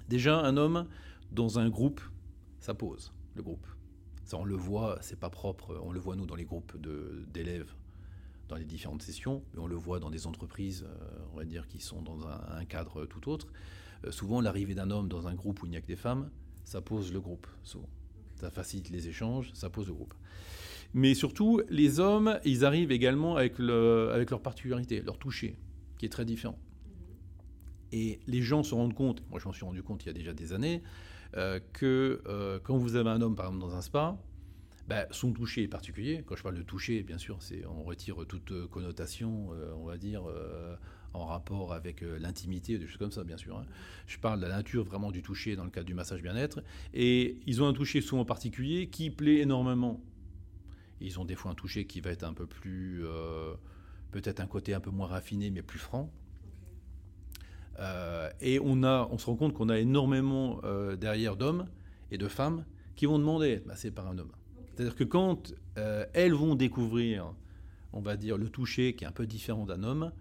Déjà, 0.09 0.39
un 0.39 0.57
homme, 0.57 0.87
dans 1.31 1.59
un 1.59 1.69
groupe, 1.69 2.01
ça 2.59 2.73
pose, 2.73 3.11
le 3.35 3.43
groupe. 3.43 3.67
Ça, 4.23 4.37
on 4.37 4.45
le 4.45 4.55
voit, 4.55 4.97
c'est 5.01 5.19
pas 5.19 5.29
propre, 5.29 5.79
on 5.83 5.91
le 5.91 5.99
voit 5.99 6.15
nous 6.15 6.25
dans 6.25 6.35
les 6.35 6.45
groupes 6.45 6.75
d'élèves, 7.31 7.73
dans 8.47 8.55
les 8.55 8.65
différentes 8.65 9.01
sessions, 9.01 9.43
mais 9.53 9.59
on 9.59 9.67
le 9.67 9.75
voit 9.75 9.99
dans 9.99 10.09
des 10.09 10.27
entreprises, 10.27 10.85
euh, 10.87 11.25
on 11.33 11.37
va 11.37 11.45
dire, 11.45 11.67
qui 11.67 11.79
sont 11.79 12.01
dans 12.01 12.27
un, 12.27 12.65
cadre 12.65 13.05
tout 13.05 13.29
autre. 13.29 13.47
Euh, 14.05 14.11
souvent, 14.11 14.41
l'arrivée 14.41 14.75
d'un 14.75 14.91
homme 14.91 15.07
dans 15.07 15.27
un 15.27 15.35
groupe 15.35 15.61
où 15.63 15.65
il 15.65 15.69
n'y 15.69 15.77
a 15.77 15.81
que 15.81 15.87
des 15.87 15.95
femmes, 15.95 16.29
ça 16.63 16.81
pose 16.81 17.13
le 17.13 17.19
groupe. 17.19 17.47
Ça 18.35 18.49
facilite 18.49 18.89
les 18.89 19.07
échanges, 19.07 19.51
ça 19.53 19.69
pose 19.69 19.87
le 19.87 19.93
groupe. 19.93 20.13
Mais 20.93 21.13
surtout, 21.13 21.61
les 21.69 21.99
hommes, 21.99 22.39
ils 22.45 22.65
arrivent 22.65 22.91
également 22.91 23.35
avec, 23.35 23.59
le, 23.59 24.11
avec 24.13 24.31
leur 24.31 24.41
particularité, 24.41 25.01
leur 25.01 25.17
toucher, 25.17 25.57
qui 25.97 26.05
est 26.05 26.09
très 26.09 26.25
différent. 26.25 26.57
Et 27.91 28.19
les 28.27 28.41
gens 28.41 28.63
se 28.63 28.75
rendent 28.75 28.93
compte, 28.93 29.23
moi 29.29 29.39
je 29.39 29.45
m'en 29.45 29.53
suis 29.53 29.65
rendu 29.65 29.81
compte 29.81 30.03
il 30.03 30.07
y 30.07 30.09
a 30.09 30.13
déjà 30.13 30.33
des 30.33 30.53
années, 30.53 30.83
euh, 31.35 31.59
que 31.73 32.21
euh, 32.27 32.59
quand 32.61 32.77
vous 32.77 32.95
avez 32.95 33.09
un 33.09 33.21
homme, 33.21 33.35
par 33.35 33.47
exemple, 33.47 33.61
dans 33.61 33.75
un 33.75 33.81
spa, 33.81 34.17
bah, 34.87 35.07
son 35.11 35.31
toucher 35.31 35.63
est 35.63 35.67
particulier. 35.67 36.23
Quand 36.25 36.35
je 36.35 36.43
parle 36.43 36.55
de 36.55 36.63
toucher, 36.63 37.03
bien 37.03 37.17
sûr, 37.17 37.39
on 37.69 37.83
retire 37.83 38.25
toute 38.27 38.67
connotation, 38.67 39.49
on 39.75 39.85
va 39.85 39.97
dire, 39.97 40.23
en 41.17 41.25
rapport 41.25 41.73
avec 41.73 42.01
l'intimité, 42.01 42.77
des 42.77 42.87
choses 42.87 42.97
comme 42.97 43.11
ça, 43.11 43.23
bien 43.23 43.37
sûr. 43.37 43.57
Hein. 43.57 43.65
Je 44.07 44.17
parle 44.17 44.39
de 44.39 44.45
la 44.45 44.55
nature 44.55 44.83
vraiment 44.83 45.11
du 45.11 45.21
toucher 45.21 45.55
dans 45.55 45.63
le 45.63 45.69
cadre 45.69 45.85
du 45.85 45.93
massage 45.93 46.21
bien-être. 46.21 46.61
Et 46.93 47.39
ils 47.45 47.61
ont 47.61 47.67
un 47.67 47.73
toucher 47.73 48.01
souvent 48.01 48.25
particulier 48.25 48.87
qui 48.87 49.09
plaît 49.09 49.37
énormément. 49.37 50.01
Ils 51.01 51.19
ont 51.19 51.25
des 51.25 51.35
fois 51.35 51.51
un 51.51 51.55
toucher 51.55 51.85
qui 51.85 52.01
va 52.01 52.11
être 52.11 52.23
un 52.23 52.33
peu 52.33 52.47
plus, 52.47 53.03
peut-être 54.11 54.39
un 54.39 54.47
côté 54.47 54.73
un 54.73 54.79
peu 54.79 54.89
moins 54.89 55.07
raffiné, 55.07 55.49
mais 55.51 55.61
plus 55.61 55.79
franc. 55.79 56.11
Euh, 57.79 58.29
et 58.41 58.59
on, 58.59 58.83
a, 58.83 59.07
on 59.11 59.17
se 59.17 59.25
rend 59.25 59.35
compte 59.35 59.53
qu'on 59.53 59.69
a 59.69 59.77
énormément 59.77 60.59
euh, 60.63 60.95
derrière 60.95 61.35
d'hommes 61.35 61.67
et 62.11 62.17
de 62.17 62.27
femmes 62.27 62.65
qui 62.95 63.05
vont 63.05 63.19
demander 63.19 63.61
bah, 63.65 63.75
c'est 63.75 63.91
par 63.91 64.07
un 64.07 64.17
homme. 64.17 64.31
C'est-à-dire 64.73 64.95
que 64.95 65.03
quand 65.03 65.53
euh, 65.77 66.05
elles 66.13 66.33
vont 66.33 66.55
découvrir, 66.55 67.33
on 67.93 68.01
va 68.01 68.17
dire, 68.17 68.37
le 68.37 68.49
toucher 68.49 68.95
qui 68.95 69.03
est 69.03 69.07
un 69.07 69.11
peu 69.11 69.27
différent 69.27 69.65
d'un 69.65 69.83
homme, 69.83 70.11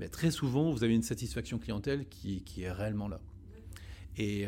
mais 0.00 0.08
très 0.08 0.32
souvent, 0.32 0.72
vous 0.72 0.82
avez 0.82 0.94
une 0.94 1.02
satisfaction 1.02 1.58
clientèle 1.58 2.08
qui, 2.08 2.42
est 2.58 2.72
réellement 2.72 3.06
là. 3.06 3.20
Et, 4.16 4.46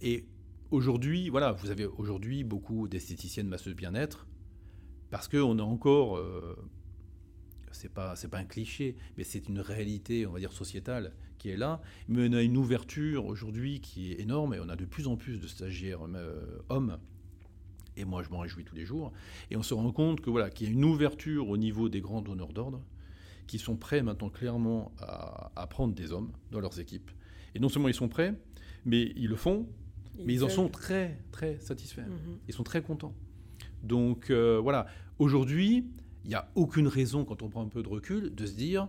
et 0.00 0.24
aujourd'hui, 0.70 1.28
voilà, 1.28 1.52
vous 1.52 1.70
avez 1.70 1.84
aujourd'hui 1.84 2.44
beaucoup 2.44 2.88
d'esthéticiennes 2.88 3.48
masseuses 3.48 3.74
bien-être, 3.74 4.26
parce 5.10 5.28
qu'on 5.28 5.58
a 5.58 5.62
encore 5.62 6.18
c'est 7.72 7.92
pas 7.92 8.14
pas 8.30 8.38
un 8.38 8.44
cliché, 8.44 8.96
mais 9.16 9.24
c'est 9.24 9.48
une 9.48 9.60
réalité, 9.60 10.26
on 10.26 10.32
va 10.32 10.38
dire 10.38 10.52
sociétale 10.52 11.12
qui 11.38 11.50
est 11.50 11.56
là. 11.56 11.80
Mais 12.08 12.28
on 12.28 12.32
a 12.32 12.42
une 12.42 12.56
ouverture 12.56 13.26
aujourd'hui 13.26 13.80
qui 13.80 14.12
est 14.12 14.20
énorme 14.20 14.54
et 14.54 14.60
on 14.60 14.68
a 14.68 14.76
de 14.76 14.84
plus 14.84 15.06
en 15.06 15.16
plus 15.16 15.38
de 15.38 15.46
stagiaires 15.46 16.00
euh, 16.14 16.58
hommes. 16.68 16.98
Et 17.96 18.04
moi, 18.04 18.22
je 18.22 18.30
m'en 18.30 18.40
réjouis 18.40 18.64
tous 18.64 18.74
les 18.74 18.84
jours. 18.84 19.12
Et 19.50 19.56
on 19.56 19.62
se 19.62 19.74
rend 19.74 19.90
compte 19.92 20.20
que 20.20 20.30
voilà 20.30 20.50
qu'il 20.50 20.68
y 20.68 20.70
a 20.70 20.72
une 20.72 20.84
ouverture 20.84 21.48
au 21.48 21.56
niveau 21.56 21.88
des 21.88 22.00
grands 22.00 22.22
donneurs 22.22 22.52
d'ordre 22.52 22.82
qui 23.50 23.58
sont 23.58 23.74
prêts 23.74 24.00
maintenant 24.00 24.30
clairement 24.30 24.92
à, 25.00 25.66
prendre 25.66 25.92
des 25.92 26.12
hommes 26.12 26.30
dans 26.52 26.60
leurs 26.60 26.78
équipes. 26.78 27.10
Et 27.56 27.58
non 27.58 27.68
seulement 27.68 27.88
ils 27.88 27.94
sont 27.94 28.08
prêts, 28.08 28.32
mais 28.84 29.12
ils 29.16 29.26
le 29.26 29.34
font, 29.34 29.66
mais 30.24 30.34
ils 30.34 30.44
en 30.44 30.48
sont 30.48 30.68
très 30.68 31.18
très 31.32 31.58
satisfaits. 31.58 32.02
Mhm. 32.02 32.38
Ils 32.46 32.54
sont 32.54 32.62
très 32.62 32.80
contents. 32.80 33.12
Donc 33.82 34.30
euh, 34.30 34.60
voilà, 34.62 34.86
aujourd'hui, 35.18 35.84
il 36.22 36.28
n'y 36.28 36.36
a 36.36 36.48
aucune 36.54 36.86
raison, 36.86 37.24
quand 37.24 37.42
on 37.42 37.48
prend 37.48 37.64
un 37.64 37.68
peu 37.68 37.82
de 37.82 37.88
recul, 37.88 38.32
de 38.32 38.46
se 38.46 38.54
dire 38.54 38.86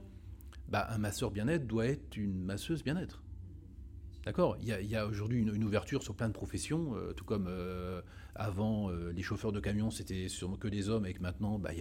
bah, 0.69 0.85
un 0.91 0.99
masseur 0.99 1.31
bien-être 1.31 1.65
doit 1.65 1.87
être 1.87 2.15
une 2.15 2.43
masseuse 2.43 2.83
bien-être. 2.83 3.23
D'accord? 4.25 4.57
Il 4.61 4.67
y 4.67 4.95
a, 4.95 5.07
aujourd'hui 5.07 5.39
une, 5.39 5.63
ouverture 5.63 6.03
sur 6.03 6.15
plein 6.15 6.27
de 6.27 6.33
professions, 6.33 6.95
euh, 6.95 7.13
tout 7.13 7.25
comme 7.25 7.47
euh, 7.49 8.01
avant, 8.35 8.91
euh, 8.91 9.11
les 9.11 9.23
chauffeurs 9.23 9.51
de 9.51 9.59
camion, 9.59 9.89
c'était 9.89 10.27
sûrement 10.27 10.57
que 10.57 10.67
des 10.67 10.89
hommes, 10.89 11.07
et 11.07 11.13
que 11.13 11.21
maintenant, 11.21 11.57
bah, 11.57 11.71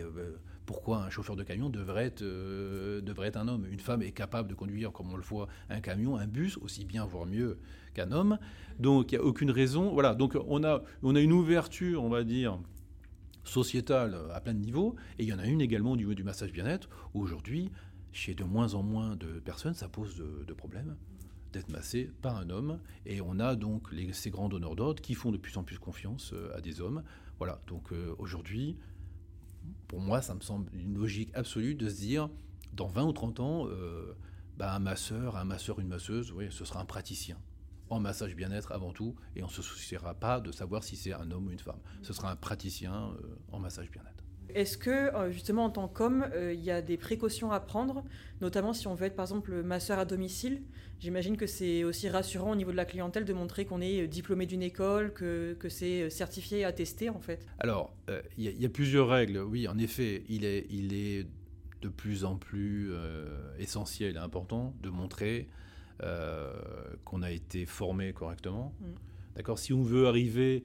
pourquoi 0.71 1.03
un 1.03 1.11
chauffeur 1.11 1.35
de 1.35 1.43
camion 1.43 1.69
devrait 1.69 2.05
être, 2.05 2.23
devrait 2.23 3.27
être 3.27 3.39
un 3.39 3.49
homme 3.49 3.67
Une 3.73 3.81
femme 3.81 4.03
est 4.03 4.13
capable 4.13 4.49
de 4.49 4.55
conduire, 4.55 4.93
comme 4.93 5.11
on 5.13 5.17
le 5.17 5.23
voit, 5.23 5.49
un 5.69 5.81
camion, 5.81 6.17
un 6.17 6.29
bus, 6.29 6.59
aussi 6.59 6.85
bien, 6.85 7.05
voire 7.05 7.27
mieux 7.27 7.59
qu'un 7.93 8.13
homme. 8.13 8.39
Donc, 8.79 9.11
il 9.11 9.19
n'y 9.19 9.21
a 9.21 9.27
aucune 9.27 9.51
raison. 9.51 9.93
Voilà, 9.93 10.15
donc 10.15 10.39
on 10.47 10.63
a, 10.63 10.81
une 11.03 11.33
ouverture, 11.33 12.05
on 12.05 12.09
va 12.09 12.23
dire, 12.23 12.57
sociétale 13.43 14.17
à 14.33 14.41
plein 14.41 14.55
de 14.55 14.61
niveaux, 14.61 14.95
et 15.19 15.25
il 15.25 15.29
y 15.29 15.33
en 15.33 15.41
a 15.41 15.47
une 15.47 15.61
également 15.61 15.91
au 15.91 15.97
du 15.97 16.23
massage 16.23 16.53
bien-être. 16.53 16.89
Aujourd'hui, 17.15 17.73
chez 18.13 18.37
de 18.37 18.45
moins 18.45 18.75
en 18.75 18.85
moins 18.85 19.17
de 19.17 19.41
personnes, 19.41 19.75
ça 19.75 19.89
pose 19.89 20.23
de, 20.47 20.55
problèmes 20.55 20.95
d'être 21.53 21.71
massé 21.71 22.13
par 22.23 22.37
un 22.37 22.49
homme. 22.49 22.79
Et 23.07 23.21
on 23.21 23.41
a 23.41 23.57
donc 23.57 23.89
ces 24.13 24.31
grands 24.31 24.49
donneurs 24.49 24.77
d'ordre 24.77 25.03
qui 25.03 25.15
font 25.15 25.33
de 25.33 25.37
plus 25.37 25.57
en 25.57 25.65
plus 25.65 25.81
confiance 25.81 26.31
euh, 26.33 26.57
à 26.57 26.61
des 26.61 26.81
hommes. 26.81 27.03
Voilà, 27.39 27.61
donc 27.67 27.93
euh, 27.93 28.15
aujourd'hui, 28.19 28.77
pour 29.89 30.01
moi, 30.01 30.23
ça 30.23 30.35
me 30.35 30.41
semble 30.41 30.71
une 30.75 30.95
logique 30.95 31.31
absolue 31.35 31.75
de 31.75 31.89
se 31.89 31.97
dire, 31.97 32.29
dans 32.73 32.87
20 32.87 33.05
ou 33.05 33.13
30 33.13 33.41
ans, 33.41 33.67
euh, 33.69 34.15
bah, 34.57 34.75
un 34.75 34.79
masseur, 34.79 35.37
un 35.37 35.45
masseur, 35.45 35.81
une 35.81 35.89
masseuse, 35.89 36.33
oui, 36.33 36.47
ce 36.51 36.65
sera 36.65 36.81
un 36.81 36.85
praticien 36.85 37.37
en 37.91 37.99
massage 37.99 38.37
bien-être 38.37 38.73
avant 38.73 38.93
tout, 38.93 39.17
et 39.35 39.43
on 39.43 39.47
ne 39.47 39.53
se 39.53 39.63
souciera 39.63 40.15
pas 40.15 40.41
de 40.41 40.53
savoir 40.53 40.85
si 40.85 40.97
c'est 40.97 41.13
un 41.13 41.31
homme 41.33 41.49
ou 41.49 41.51
une 41.51 41.59
femme. 41.59 41.81
Ce 42.03 42.13
sera 42.13 42.31
un 42.31 42.37
praticien 42.37 42.95
euh, 42.95 43.37
en 43.51 43.59
massage 43.59 43.91
bien-être. 43.91 44.20
Est-ce 44.55 44.79
que, 44.79 44.91
euh, 44.91 45.31
justement, 45.31 45.65
en 45.65 45.71
tant 45.71 45.89
qu'homme, 45.89 46.27
euh, 46.35 46.53
il 46.53 46.63
y 46.63 46.71
a 46.71 46.83
des 46.83 46.97
précautions 46.97 47.53
à 47.53 47.61
prendre, 47.61 48.05
notamment 48.41 48.73
si 48.73 48.87
on 48.87 48.95
veut 48.95 49.07
être, 49.07 49.17
par 49.17 49.25
exemple, 49.25 49.63
masseur 49.63 49.99
à 49.99 50.05
domicile? 50.05 50.63
J'imagine 50.99 51.37
que 51.37 51.47
c'est 51.47 51.85
aussi 51.85 52.09
rassurant 52.09 52.53
au 52.53 52.57
niveau 52.57 52.73
de 52.73 52.77
la 52.77 52.85
clientèle 52.85 53.25
de 53.25 53.33
montrer 53.33 53.65
qu'on 53.65 53.81
est 53.81 54.07
diplômé 54.07 54.47
d'une 54.47 54.63
école, 54.63 55.13
que, 55.13 55.57
que 55.59 55.69
c'est 55.69 56.11
certifié, 56.11 56.65
attesté, 56.65 57.09
en 57.09 57.21
fait. 57.21 57.47
Alors, 57.59 57.95
il 58.37 58.61
y, 58.61 58.67
a 58.67 58.69
plusieurs 58.69 59.09
règles. 59.09 59.39
Oui, 59.39 59.67
en 59.67 59.79
effet, 59.79 60.25
il 60.29 60.45
est, 60.45 60.67
il 60.69 60.93
est 60.93 61.27
de 61.81 61.89
plus 61.89 62.27
en 62.27 62.37
plus 62.37 62.93
essentiel 63.59 64.17
et 64.17 64.19
important 64.19 64.75
de 64.83 64.91
montrer 64.91 65.49
euh, 66.03 66.51
qu'on 67.05 67.21
a 67.21 67.31
été 67.31 67.67
formé 67.67 68.15
correctement. 68.15 68.73
Mm. 68.81 68.85
D'accord? 69.37 69.59
Si 69.59 69.75
on 69.75 69.83
veut 69.83 70.07
arriver 70.07 70.65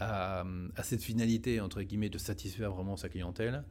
à, 0.00 0.44
cette 0.82 1.02
finalité, 1.02 1.60
entre 1.60 1.82
guillemets, 1.82 2.10
de 2.10 2.18
satisfaire 2.18 2.72
vraiment 2.72 2.96
sa 2.96 3.08
clientèle, 3.08 3.64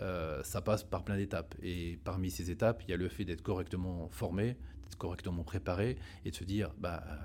euh, 0.00 0.42
ça 0.42 0.60
passe 0.60 0.84
par 0.84 1.04
plein 1.04 1.16
d'étapes. 1.16 1.54
Et 1.62 1.98
parmi 2.04 2.30
ces 2.30 2.50
étapes, 2.50 2.82
il 2.86 2.90
y 2.90 2.94
a 2.94 2.96
le 2.96 3.08
fait 3.08 3.24
d'être 3.24 3.42
correctement 3.42 4.08
formé, 4.10 4.56
d'être 4.84 4.98
correctement 4.98 5.42
préparé 5.42 5.96
et 6.24 6.30
de 6.30 6.36
se 6.36 6.44
dire, 6.44 6.70
bah, 6.78 7.02
euh, 7.06 7.16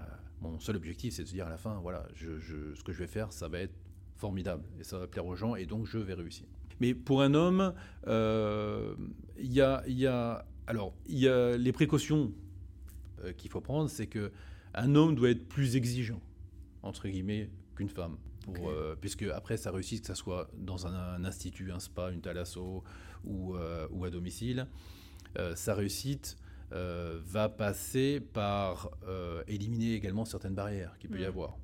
mon 0.42 0.60
seul 0.60 0.76
objectif, 0.76 1.14
c'est 1.14 1.24
de 1.24 1.28
se 1.28 1.34
dire 1.34 1.48
à 1.48 1.50
la 1.50 1.58
fin, 1.58 1.80
voilà, 1.82 2.06
ce 2.16 2.84
que 2.84 2.92
je 2.94 3.00
vais 3.00 3.08
faire, 3.08 3.32
ça 3.32 3.48
va 3.48 3.60
être 3.60 3.76
formidable 4.18 4.64
et 4.80 4.84
ça 4.84 4.98
va 4.98 5.08
plaire 5.08 5.26
aux 5.26 5.36
gens 5.36 5.56
et 5.56 5.66
donc 5.66 5.86
je 5.86 5.98
vais 5.98 6.14
réussir. 6.14 6.48
Mais 6.80 6.94
pour 6.94 7.22
un 7.22 7.34
homme, 7.34 7.74
il 8.06 9.54
y, 9.54 9.62
a, 9.62 9.84
y 9.88 10.06
a, 10.08 10.46
alors, 10.68 10.94
y 11.08 11.28
a 11.28 11.58
les 11.58 11.72
précautions 11.72 12.34
euh, 13.24 13.34
qu'il 13.34 13.50
faut 13.50 13.62
prendre, 13.62 13.90
c'est 13.90 14.08
que 14.08 14.32
un 14.74 14.96
homme 14.96 15.16
doit 15.16 15.30
être 15.30 15.48
plus 15.48 15.76
exigeant, 15.76 16.22
entre 16.84 17.08
guillemets, 17.08 17.50
qu'une 17.76 17.90
femme. 17.90 18.18
Pour, 18.54 18.70
euh, 18.70 18.96
puisque 19.00 19.24
après, 19.24 19.58
ça 19.58 19.72
réussit, 19.72 20.02
que 20.02 20.08
ce 20.08 20.14
soit 20.14 20.50
dans 20.58 20.88
un, 20.88 21.24
institut, 21.26 21.72
un 21.72 21.80
spa, 21.80 22.12
une 22.12 22.22
thalasso 22.22 22.84
ou, 23.24 23.56
euh, 23.56 23.88
ou 23.92 24.06
à 24.06 24.10
domicile, 24.10 24.68
sa 25.56 25.74
réussite 25.74 26.38
va 26.72 27.50
passer 27.50 28.22
par 28.22 28.90
éliminer 29.48 29.94
également 29.96 30.24
certaines 30.24 30.56
barrières 30.56 30.98
qu'il 30.98 31.10
peut 31.10 31.20
y 31.20 31.24
mm. 31.24 31.28
avoir. 31.28 31.58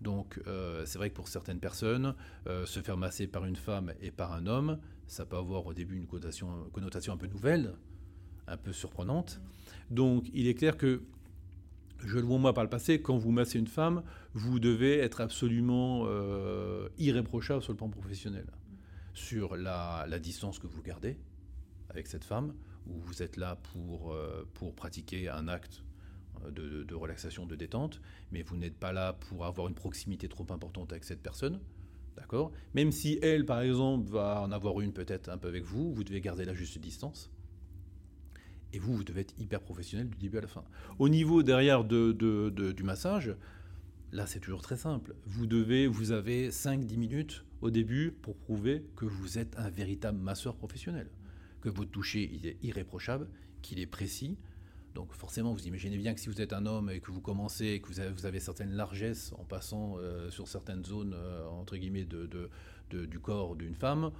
Donc 0.00 0.40
c'est 0.86 0.98
vrai 0.98 1.10
que 1.10 1.14
pour 1.14 1.28
certaines 1.28 1.60
personnes, 1.60 2.14
se 2.46 2.80
faire 2.80 2.96
masser 2.96 3.26
par 3.26 3.44
une 3.44 3.56
femme 3.56 3.92
et 4.00 4.10
par 4.10 4.32
un 4.32 4.46
homme, 4.46 4.78
ça 5.08 5.26
peut 5.26 5.36
avoir 5.36 5.66
au 5.66 5.74
début 5.74 5.96
une 5.96 6.06
connotation, 6.06 6.70
connotation 6.72 7.12
un 7.12 7.16
peu 7.18 7.26
nouvelle, 7.26 7.74
un 8.46 8.56
peu 8.56 8.72
surprenante. 8.72 9.40
Donc, 9.90 10.28
il 10.34 10.46
est 10.48 10.54
clair 10.54 10.76
que, 10.76 11.02
je 12.04 12.18
le 12.18 12.24
vois 12.24 12.38
moi 12.38 12.54
par 12.54 12.64
le 12.64 12.70
passé, 12.70 13.00
quand 13.02 13.16
vous 13.16 13.30
massez 13.30 13.58
une 13.58 13.66
femme, 13.66 14.02
vous 14.34 14.60
devez 14.60 14.98
être 14.98 15.20
absolument 15.20 16.04
euh, 16.06 16.88
irréprochable 16.98 17.62
sur 17.62 17.72
le 17.72 17.76
plan 17.76 17.88
professionnel. 17.88 18.46
Sur 19.14 19.56
la, 19.56 20.06
distance 20.20 20.58
que 20.58 20.66
vous 20.66 20.82
gardez 20.82 21.18
avec 21.90 22.06
cette 22.06 22.24
femme, 22.24 22.54
où 22.86 22.98
vous 23.00 23.22
êtes 23.22 23.36
là 23.36 23.56
pour, 23.56 24.12
euh, 24.12 24.48
pour 24.54 24.74
pratiquer 24.74 25.28
un 25.28 25.48
acte 25.48 25.82
euh, 26.44 26.50
de, 26.50 26.84
de, 26.84 26.94
relaxation, 26.94 27.46
de 27.46 27.56
détente, 27.56 28.00
mais 28.30 28.42
vous 28.42 28.56
n'êtes 28.56 28.78
pas 28.78 28.92
là 28.92 29.14
pour 29.14 29.44
avoir 29.44 29.68
une 29.68 29.74
proximité 29.74 30.28
trop 30.28 30.46
importante 30.50 30.92
avec 30.92 31.04
cette 31.04 31.22
personne. 31.22 31.60
D'accord? 32.16 32.52
Même 32.74 32.92
si 32.92 33.18
elle, 33.22 33.44
par 33.44 33.60
exemple, 33.60 34.10
va 34.10 34.42
en 34.42 34.52
avoir 34.52 34.80
une 34.80 34.92
peut-être 34.92 35.28
un 35.28 35.38
peu 35.38 35.48
avec 35.48 35.64
vous, 35.64 35.92
vous 35.92 36.04
devez 36.04 36.20
garder 36.20 36.44
la 36.44 36.54
juste 36.54 36.78
distance. 36.78 37.30
Et 38.72 38.78
vous, 38.78 38.94
vous 38.94 39.04
devez 39.04 39.22
être 39.22 39.34
hyper 39.38 39.60
professionnel 39.60 40.08
du 40.08 40.18
début 40.18 40.38
à 40.38 40.42
la 40.42 40.46
fin. 40.46 40.64
Au 40.98 41.08
niveau 41.08 41.42
derrière 41.42 41.84
de, 41.84 42.12
du 42.12 42.82
massage, 42.82 43.34
là 44.12 44.26
c'est 44.26 44.40
toujours 44.40 44.62
très 44.62 44.76
simple. 44.76 45.14
Vous 45.26 45.46
devez, 45.46 45.86
vous 45.86 46.12
avez 46.12 46.50
5-10 46.50 46.96
minutes 46.96 47.44
au 47.60 47.70
début 47.70 48.12
pour 48.22 48.36
prouver 48.36 48.84
que 48.96 49.04
vous 49.04 49.38
êtes 49.38 49.58
un 49.58 49.70
véritable 49.70 50.18
masseur 50.18 50.56
professionnel. 50.56 51.08
Que 51.60 51.68
votre 51.68 51.90
toucher 51.90 52.30
il 52.32 52.46
est 52.46 52.56
irréprochable, 52.62 53.28
qu'il 53.62 53.80
est 53.80 53.86
précis. 53.86 54.38
Donc 54.94 55.12
forcément, 55.12 55.52
vous 55.52 55.66
imaginez 55.66 55.96
bien 55.96 56.14
que 56.14 56.20
si 56.20 56.28
vous 56.28 56.40
êtes 56.40 56.52
un 56.52 56.66
homme 56.66 56.90
et 56.90 57.00
que 57.00 57.10
vous 57.10 57.20
commencez 57.20 57.66
et 57.66 57.80
que 57.80 57.88
vous 57.88 58.00
avez, 58.00 58.10
vous 58.10 58.26
avez 58.26 58.40
certaines 58.40 58.72
largesses 58.72 59.32
en 59.38 59.44
passant 59.44 59.96
euh, 59.98 60.30
sur 60.30 60.48
certaines 60.48 60.84
zones, 60.84 61.14
euh, 61.14 61.46
entre 61.46 61.76
guillemets, 61.76 62.06
du 62.90 63.20
corps 63.20 63.54
d'une 63.56 63.74
femme, 63.74 64.10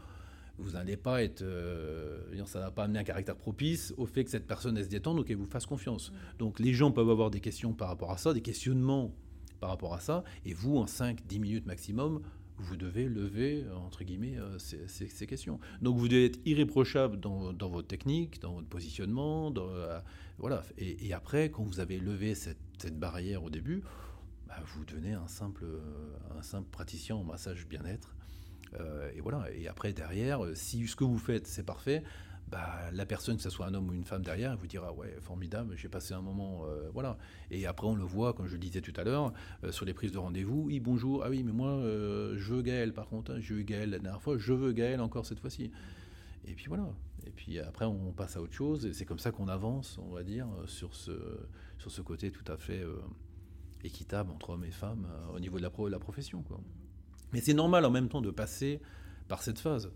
vous 0.59 0.73
n'allez 0.73 0.97
pas 0.97 1.23
être, 1.23 1.43
euh, 1.43 2.45
ça 2.47 2.61
va 2.61 2.71
pas 2.71 2.85
amener 2.85 2.99
un 2.99 3.05
caractère 3.05 3.37
propice 3.37 3.95
au 3.97 4.07
fait 4.07 4.25
que 4.25 4.31
cette 4.31 4.47
personne 4.47 4.77
elle 4.77 4.85
se 4.85 4.91
détende 4.91 5.21
ou 5.21 5.25
qu'elle 5.25 5.37
vous 5.37 5.47
fasse 5.47 5.67
confiance. 5.67 6.13
Donc 6.39 6.59
les 6.59 6.75
gens 6.75 6.91
peuvent 6.91 7.11
avoir 7.11 7.31
des 7.31 7.41
questions 7.41 7.73
par 7.73 7.89
rapport 7.89 8.11
à 8.11 8.19
ça, 8.19 8.35
des 8.35 8.43
questionnements 8.43 9.15
par 9.61 9.71
rapport 9.71 9.95
à 9.95 10.01
ça, 10.01 10.25
et 10.45 10.53
vous, 10.53 10.77
en 10.77 10.85
5-10 10.85 11.41
minutes 11.41 11.67
maximum, 11.67 12.23
vous 12.59 12.77
devez 12.77 13.09
lever, 13.09 13.65
entre 13.85 14.03
guillemets, 14.03 14.37
euh, 14.37 14.59
ces, 14.59 15.27
questions. 15.27 15.61
Donc 15.81 15.97
vous 15.97 16.09
devez 16.09 16.27
être 16.27 16.41
irréprochable 16.45 17.19
dans, 17.21 17.53
votre 17.53 17.87
technique, 17.87 18.41
dans 18.41 18.55
votre 18.55 18.69
positionnement, 18.69 19.53
euh, 19.57 20.01
voilà. 20.39 20.65
Et, 20.77 21.13
après, 21.13 21.51
quand 21.51 21.63
vous 21.63 21.81
avez 21.81 21.99
levé 21.99 22.35
cette, 22.35 22.59
barrière 22.99 23.45
au 23.45 23.51
début, 23.51 23.83
bah, 24.47 24.57
vous 24.75 24.85
devenez 24.85 25.13
un 25.13 25.27
simple, 25.29 25.65
un 26.37 26.43
simple 26.43 26.69
praticien 26.71 27.17
en 27.17 27.25
massage 27.25 27.67
bien-être 27.67 28.15
euh, 28.75 29.11
et 29.15 29.21
voilà. 29.21 29.47
Et 29.55 29.69
après, 29.69 29.93
derrière, 29.93 30.45
euh, 30.45 30.55
si 30.55 30.87
ce 30.87 30.97
que 30.97 31.05
vous 31.05 31.19
faites, 31.19 31.47
c'est 31.47 31.63
parfait, 31.63 32.03
bah, 32.49 32.91
la 32.93 33.07
personne, 33.07 33.37
que 33.37 33.43
ce 33.43 33.51
soit 33.51 33.67
un 33.67 33.75
homme 33.75 33.91
ou 33.91 33.93
une 33.93 34.05
femme 34.05 34.23
derrière, 34.23 34.53
elle 34.53 34.59
vous 34.59 34.67
dira 34.67 34.93
ouais 34.93 35.15
formidable, 35.21 35.75
j'ai 35.77 35.89
passé 35.89 36.15
un 36.15 36.23
moment, 36.23 36.65
euh, 36.67 36.89
voilà. 36.95 37.19
Et 37.51 37.67
après 37.67 37.87
on 37.87 37.95
le 37.95 38.05
voit, 38.05 38.33
comme 38.33 38.47
je 38.47 38.53
le 38.55 38.59
disais 38.59 38.81
tout 38.81 38.95
à 38.97 39.05
l'heure, 39.05 39.35
sur 39.71 39.85
les 39.85 39.93
prises 39.93 40.13
de 40.13 40.19
rendez-vous, 40.19 40.63
oui 40.63 40.81
bonjour, 40.81 41.23
ah 41.25 41.29
oui 41.29 41.43
mais 41.43 41.53
moi 41.53 41.79
je 41.83 42.55
veux 42.55 42.63
Gaël 42.63 42.95
par 42.95 43.07
contre, 43.07 43.33
hein, 43.33 43.41
j'ai 43.41 43.55
eu 43.55 43.65
Gaël 43.65 43.91
la 43.91 43.99
dernière 43.99 44.23
fois, 44.23 44.39
je 44.39 44.55
veux 44.55 44.73
Gaël 44.73 45.03
encore 45.03 45.27
cette 45.27 45.41
fois-ci. 45.41 45.71
Et 46.47 46.55
puis 46.55 46.69
voilà. 46.69 46.89
Et 47.27 47.31
puis 47.31 47.59
après 47.59 47.85
on 47.85 48.13
passe 48.13 48.39
à 48.39 48.41
autre 48.41 48.55
chose 48.55 48.87
et 48.87 48.95
c'est 48.95 49.05
comme 49.05 49.19
ça 49.19 49.31
qu'on 49.31 49.49
avance, 49.49 49.99
on 49.99 50.15
va 50.15 50.23
dire, 50.23 50.47
sur 50.65 50.95
ce 50.95 51.13
sur 51.77 51.91
ce 51.91 52.01
côté 52.01 52.31
tout 52.31 52.51
à 52.51 52.57
fait 52.57 52.83
équitable 53.85 54.31
entre 54.31 54.51
hommes 54.51 54.65
et 54.65 54.71
femmes 54.71 55.07
au 55.35 55.39
niveau 55.39 55.59
de 55.59 55.63
la, 55.63 55.71
la 55.91 55.99
profession 55.99 56.43
quoi. 56.43 56.59
Mais 57.33 57.41
c'est 57.41 57.55
normal 57.55 57.85
en 57.85 57.91
même 57.91 58.09
temps 58.09 58.21
de 58.21 58.31
passer 58.31 58.81
par 59.29 59.43
cette 59.43 59.59
phase. 59.59 59.91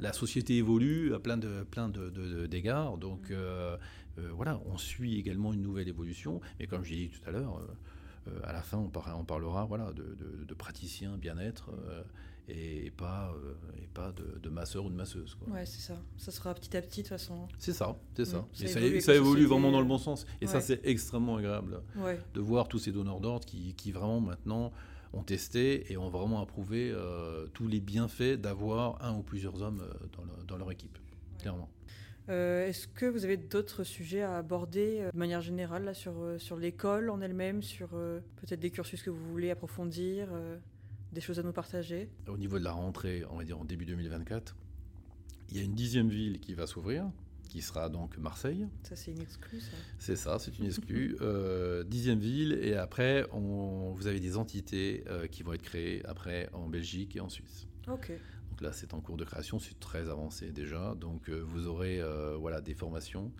La 0.00 0.12
société 0.12 0.56
évolue 0.56 1.14
à 1.14 1.20
plein 1.20 1.36
de 1.36 1.64
plein 1.70 1.88
de, 1.88 2.46
d'égards, 2.46 2.98
donc 2.98 3.30
mm. 3.30 3.32
euh, 3.32 3.76
euh, 4.18 4.30
voilà, 4.32 4.60
on 4.66 4.76
suit 4.76 5.18
également 5.18 5.52
une 5.52 5.62
nouvelle 5.62 5.88
évolution. 5.88 6.40
Mais 6.58 6.66
comme 6.66 6.84
je 6.84 6.90
l'ai 6.90 7.08
dit 7.08 7.10
tout 7.10 7.28
à 7.28 7.32
l'heure, 7.32 7.60
euh, 8.28 8.40
à 8.42 8.52
la 8.52 8.62
fin, 8.62 8.78
on, 8.78 8.90
on 9.18 9.24
parlera 9.24 9.64
voilà 9.64 9.92
de, 9.92 10.54
praticiens 10.54 11.16
bien-être 11.16 11.70
et 12.48 12.90
pas 12.90 13.32
et 13.82 13.86
pas 13.86 14.12
de, 14.12 14.48
masseur 14.48 14.84
ou 14.84 14.90
de 14.90 14.94
masseuse. 14.94 15.36
Quoi. 15.36 15.54
Ouais, 15.54 15.66
c'est 15.66 15.80
ça. 15.80 15.96
Ça 16.16 16.32
sera 16.32 16.54
petit 16.54 16.76
à 16.76 16.82
petit 16.82 17.02
de 17.02 17.08
toute 17.08 17.16
façon. 17.16 17.46
C'est 17.58 17.72
ça, 17.72 17.96
c'est 18.16 18.24
ça. 18.24 18.38
Mm. 18.38 18.64
Et 18.64 19.00
ça, 19.00 19.14
évolue, 19.14 19.46
vraiment 19.46 19.70
dans 19.70 19.80
le 19.80 19.86
bon 19.86 19.98
sens. 19.98 20.26
Et 20.40 20.46
ça, 20.46 20.60
c'est 20.60 20.84
extrêmement 20.84 21.36
agréable 21.36 21.82
de 22.34 22.40
voir 22.40 22.66
tous 22.66 22.80
ces 22.80 22.90
donneurs 22.90 23.20
d'ordre 23.20 23.46
qui, 23.46 23.74
qui 23.74 23.92
vraiment 23.92 24.20
maintenant 24.20 24.72
ont 25.14 25.22
testé 25.22 25.90
et 25.92 25.96
ont 25.96 26.10
vraiment 26.10 26.40
approuvé 26.40 26.90
euh, 26.90 27.46
tous 27.54 27.68
les 27.68 27.80
bienfaits 27.80 28.34
d'avoir 28.34 29.02
un 29.04 29.16
ou 29.16 29.22
plusieurs 29.22 29.62
hommes 29.62 29.82
euh, 29.82 30.42
dans, 30.46 30.56
leur 30.56 30.70
équipe, 30.70 30.98
clairement. 31.38 31.68
Euh, 32.28 32.66
est-ce 32.66 32.88
que 32.88 33.06
vous 33.06 33.24
avez 33.24 33.36
d'autres 33.36 33.84
sujets 33.84 34.22
à 34.22 34.36
aborder 34.36 35.08
de 35.12 35.18
manière 35.18 35.42
générale 35.42 35.84
là, 35.84 35.94
sur, 35.94 36.14
sur 36.38 36.56
l'école 36.56 37.10
en 37.10 37.20
elle-même, 37.20 37.62
sur 37.62 37.88
peut-être 37.88 38.60
des 38.60 38.70
cursus 38.70 39.02
que 39.02 39.10
vous 39.10 39.30
voulez 39.30 39.50
approfondir, 39.50 40.28
des 41.12 41.20
choses 41.20 41.38
à 41.38 41.42
nous 41.42 41.52
partager? 41.52 42.08
Au 42.26 42.38
niveau 42.38 42.58
de 42.58 42.64
la 42.64 42.72
rentrée, 42.72 43.24
on 43.30 43.36
va 43.36 43.44
dire 43.44 43.58
en 43.58 43.64
début 43.64 43.84
2024, 43.84 44.56
il 45.50 45.58
y 45.58 45.60
a 45.60 45.62
une 45.62 45.74
dixième 45.74 46.08
ville 46.08 46.40
qui 46.40 46.54
va 46.54 46.66
s'ouvrir, 46.66 47.10
qui 47.54 47.62
sera 47.62 47.88
donc 47.88 48.18
Marseille. 48.18 48.66
Ça, 48.82 48.96
c'est 48.96 49.12
une 49.12 49.20
exclue, 49.20 49.60
ça 49.60 49.76
C'est 50.00 50.16
ça, 50.16 50.40
c'est 50.40 50.58
une 50.58 50.64
exclue. 50.64 51.16
euh, 51.20 51.84
dixième 51.84 52.18
ville, 52.18 52.58
et 52.60 52.74
après, 52.74 53.28
on, 53.30 53.92
vous 53.92 54.08
avez 54.08 54.18
des 54.18 54.36
entités 54.36 55.04
euh, 55.06 55.28
qui 55.28 55.44
vont 55.44 55.52
être 55.52 55.62
créées 55.62 56.04
après 56.04 56.48
en 56.52 56.68
Belgique 56.68 57.14
et 57.14 57.20
en 57.20 57.28
Suisse. 57.28 57.68
Ok. 57.86 58.10
Donc 58.50 58.60
là, 58.60 58.72
c'est 58.72 58.92
en 58.92 59.00
cours 59.00 59.16
de 59.16 59.22
création, 59.22 59.60
c'est 59.60 59.78
très 59.78 60.10
avancé 60.10 60.50
déjà. 60.50 60.96
Donc 60.96 61.28
euh, 61.28 61.44
vous 61.46 61.68
aurez 61.68 62.02
voilà, 62.40 62.60
des 62.60 62.74
formations 62.74 63.30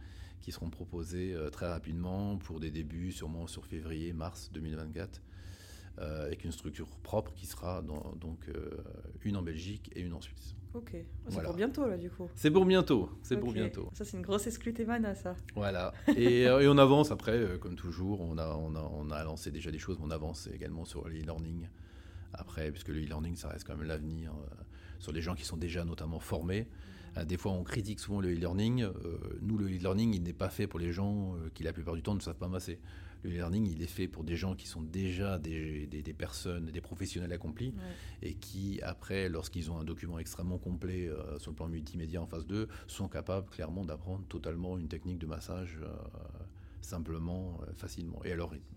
qui 0.41 0.53
seront 0.53 0.71
proposées 0.71 1.37
très 1.51 1.67
rapidement 1.67 2.37
pour 2.37 2.61
des 2.61 2.71
débuts, 2.71 3.11
sûrement 3.11 3.49
sur 3.49 3.67
février, 3.67 4.13
mars 4.13 4.49
2024. 4.53 5.23
Avec 5.99 6.45
une 6.45 6.53
structure 6.53 6.89
propre 7.03 7.33
qui 7.35 7.47
sera 7.47 7.83
donc 7.83 8.51
une 9.23 9.37
en 9.37 9.43
Belgique 9.43 9.91
et 9.95 10.01
une 10.01 10.15
en 10.15 10.21
Suisse. 10.21 10.55
Ok, 10.75 10.91
oh, 10.97 11.29
c'est 11.29 11.43
pour 11.43 11.55
bientôt 11.55 11.87
là 11.87 11.97
du 11.97 12.11
coup. 12.11 12.29
C'est 12.35 12.51
pour 12.51 12.65
bientôt, 12.65 13.09
c'est 13.23 13.37
pour 13.37 13.53
bientôt. 13.53 13.89
Ça 13.93 14.05
c'est 14.05 14.17
une 14.17 14.25
grosse 14.25 14.49
exclue 14.49 14.75
Temana 14.75 15.15
ça. 15.15 15.37
Voilà, 15.55 15.95
et, 16.17 16.49
euh, 16.49 16.61
et, 16.61 16.69
on 16.69 16.77
avance 16.79 17.13
après, 17.13 17.39
euh, 17.39 17.59
comme 17.59 17.77
toujours, 17.77 18.21
on 18.21 18.37
a, 18.39 18.57
on, 18.57 18.75
a, 18.75 18.91
on 18.93 19.09
a 19.11 19.23
lancé 19.23 19.53
déjà 19.53 19.71
des 19.71 19.79
choses, 19.79 19.99
mais 20.01 20.07
on 20.07 20.11
avance 20.11 20.49
également 20.53 20.85
sur 20.85 21.09
l'e-learning. 21.09 21.69
Après, 22.33 22.73
puisque 22.73 22.89
le 22.89 23.01
e-learning 23.01 23.37
ça 23.37 23.49
reste 23.51 23.65
quand 23.65 23.77
même 23.77 23.87
l'avenir, 23.87 24.33
euh, 24.33 24.63
sur 24.99 25.13
les 25.13 25.23
gens 25.23 25.37
qui 25.37 25.45
sont 25.45 25.57
déjà 25.57 25.85
notamment 25.85 26.19
formés. 26.19 26.67
des 27.25 27.37
fois 27.37 27.53
on 27.53 27.63
critique 27.63 28.01
souvent 28.01 28.21
le 28.21 28.33
e-learning, 28.33 28.89
nous 29.43 29.57
le 29.57 29.67
e-learning 29.67 30.13
il 30.15 30.25
n'est 30.25 30.33
pas 30.33 30.49
fait 30.49 30.67
pour 30.67 30.81
les 30.81 30.91
gens 30.91 31.37
qui 31.55 31.63
la 31.63 31.73
plupart 31.73 31.95
du 31.95 32.03
temps 32.03 32.17
ne 32.17 32.21
savent 32.21 32.35
pas 32.35 32.49
masser 32.49 32.81
le 33.25 33.31
learning, 33.31 33.67
il 33.67 33.83
est 33.83 33.87
fait 33.87 34.07
pour 34.07 34.23
des 34.23 34.37
gens 34.37 34.55
qui 34.55 34.69
sont 34.69 34.83
déjà 34.83 35.39
des, 35.39 35.87
des, 35.87 36.13
personnes, 36.13 36.67
des 36.67 36.81
professionnels 36.81 37.33
accomplis, 37.33 37.75
et 38.23 38.35
qui, 38.35 38.81
après, 38.83 39.29
lorsqu'ils 39.29 39.71
ont 39.71 39.79
un 39.79 39.85
document 39.85 40.19
extrêmement 40.19 40.59
complet 40.59 41.09
euh, 41.09 41.39
sur 41.39 41.51
le 41.51 41.57
plan 41.57 41.69
multimédia 41.69 42.21
en 42.21 42.27
face 42.27 42.47
d'eux, 42.47 42.69
sont 42.87 43.09
capables 43.09 43.49
clairement 43.49 43.85
d'apprendre 43.85 44.25
totalement 44.29 44.79
une 44.79 44.89
technique 44.89 45.19
de 45.19 45.27
massage 45.27 45.79
euh, 45.83 45.89
simplement, 46.83 47.61
euh, 47.63 47.73
facilement, 47.75 48.23
et 48.25 48.33
à 48.33 48.37
leur 48.37 48.51
rythme. 48.51 48.74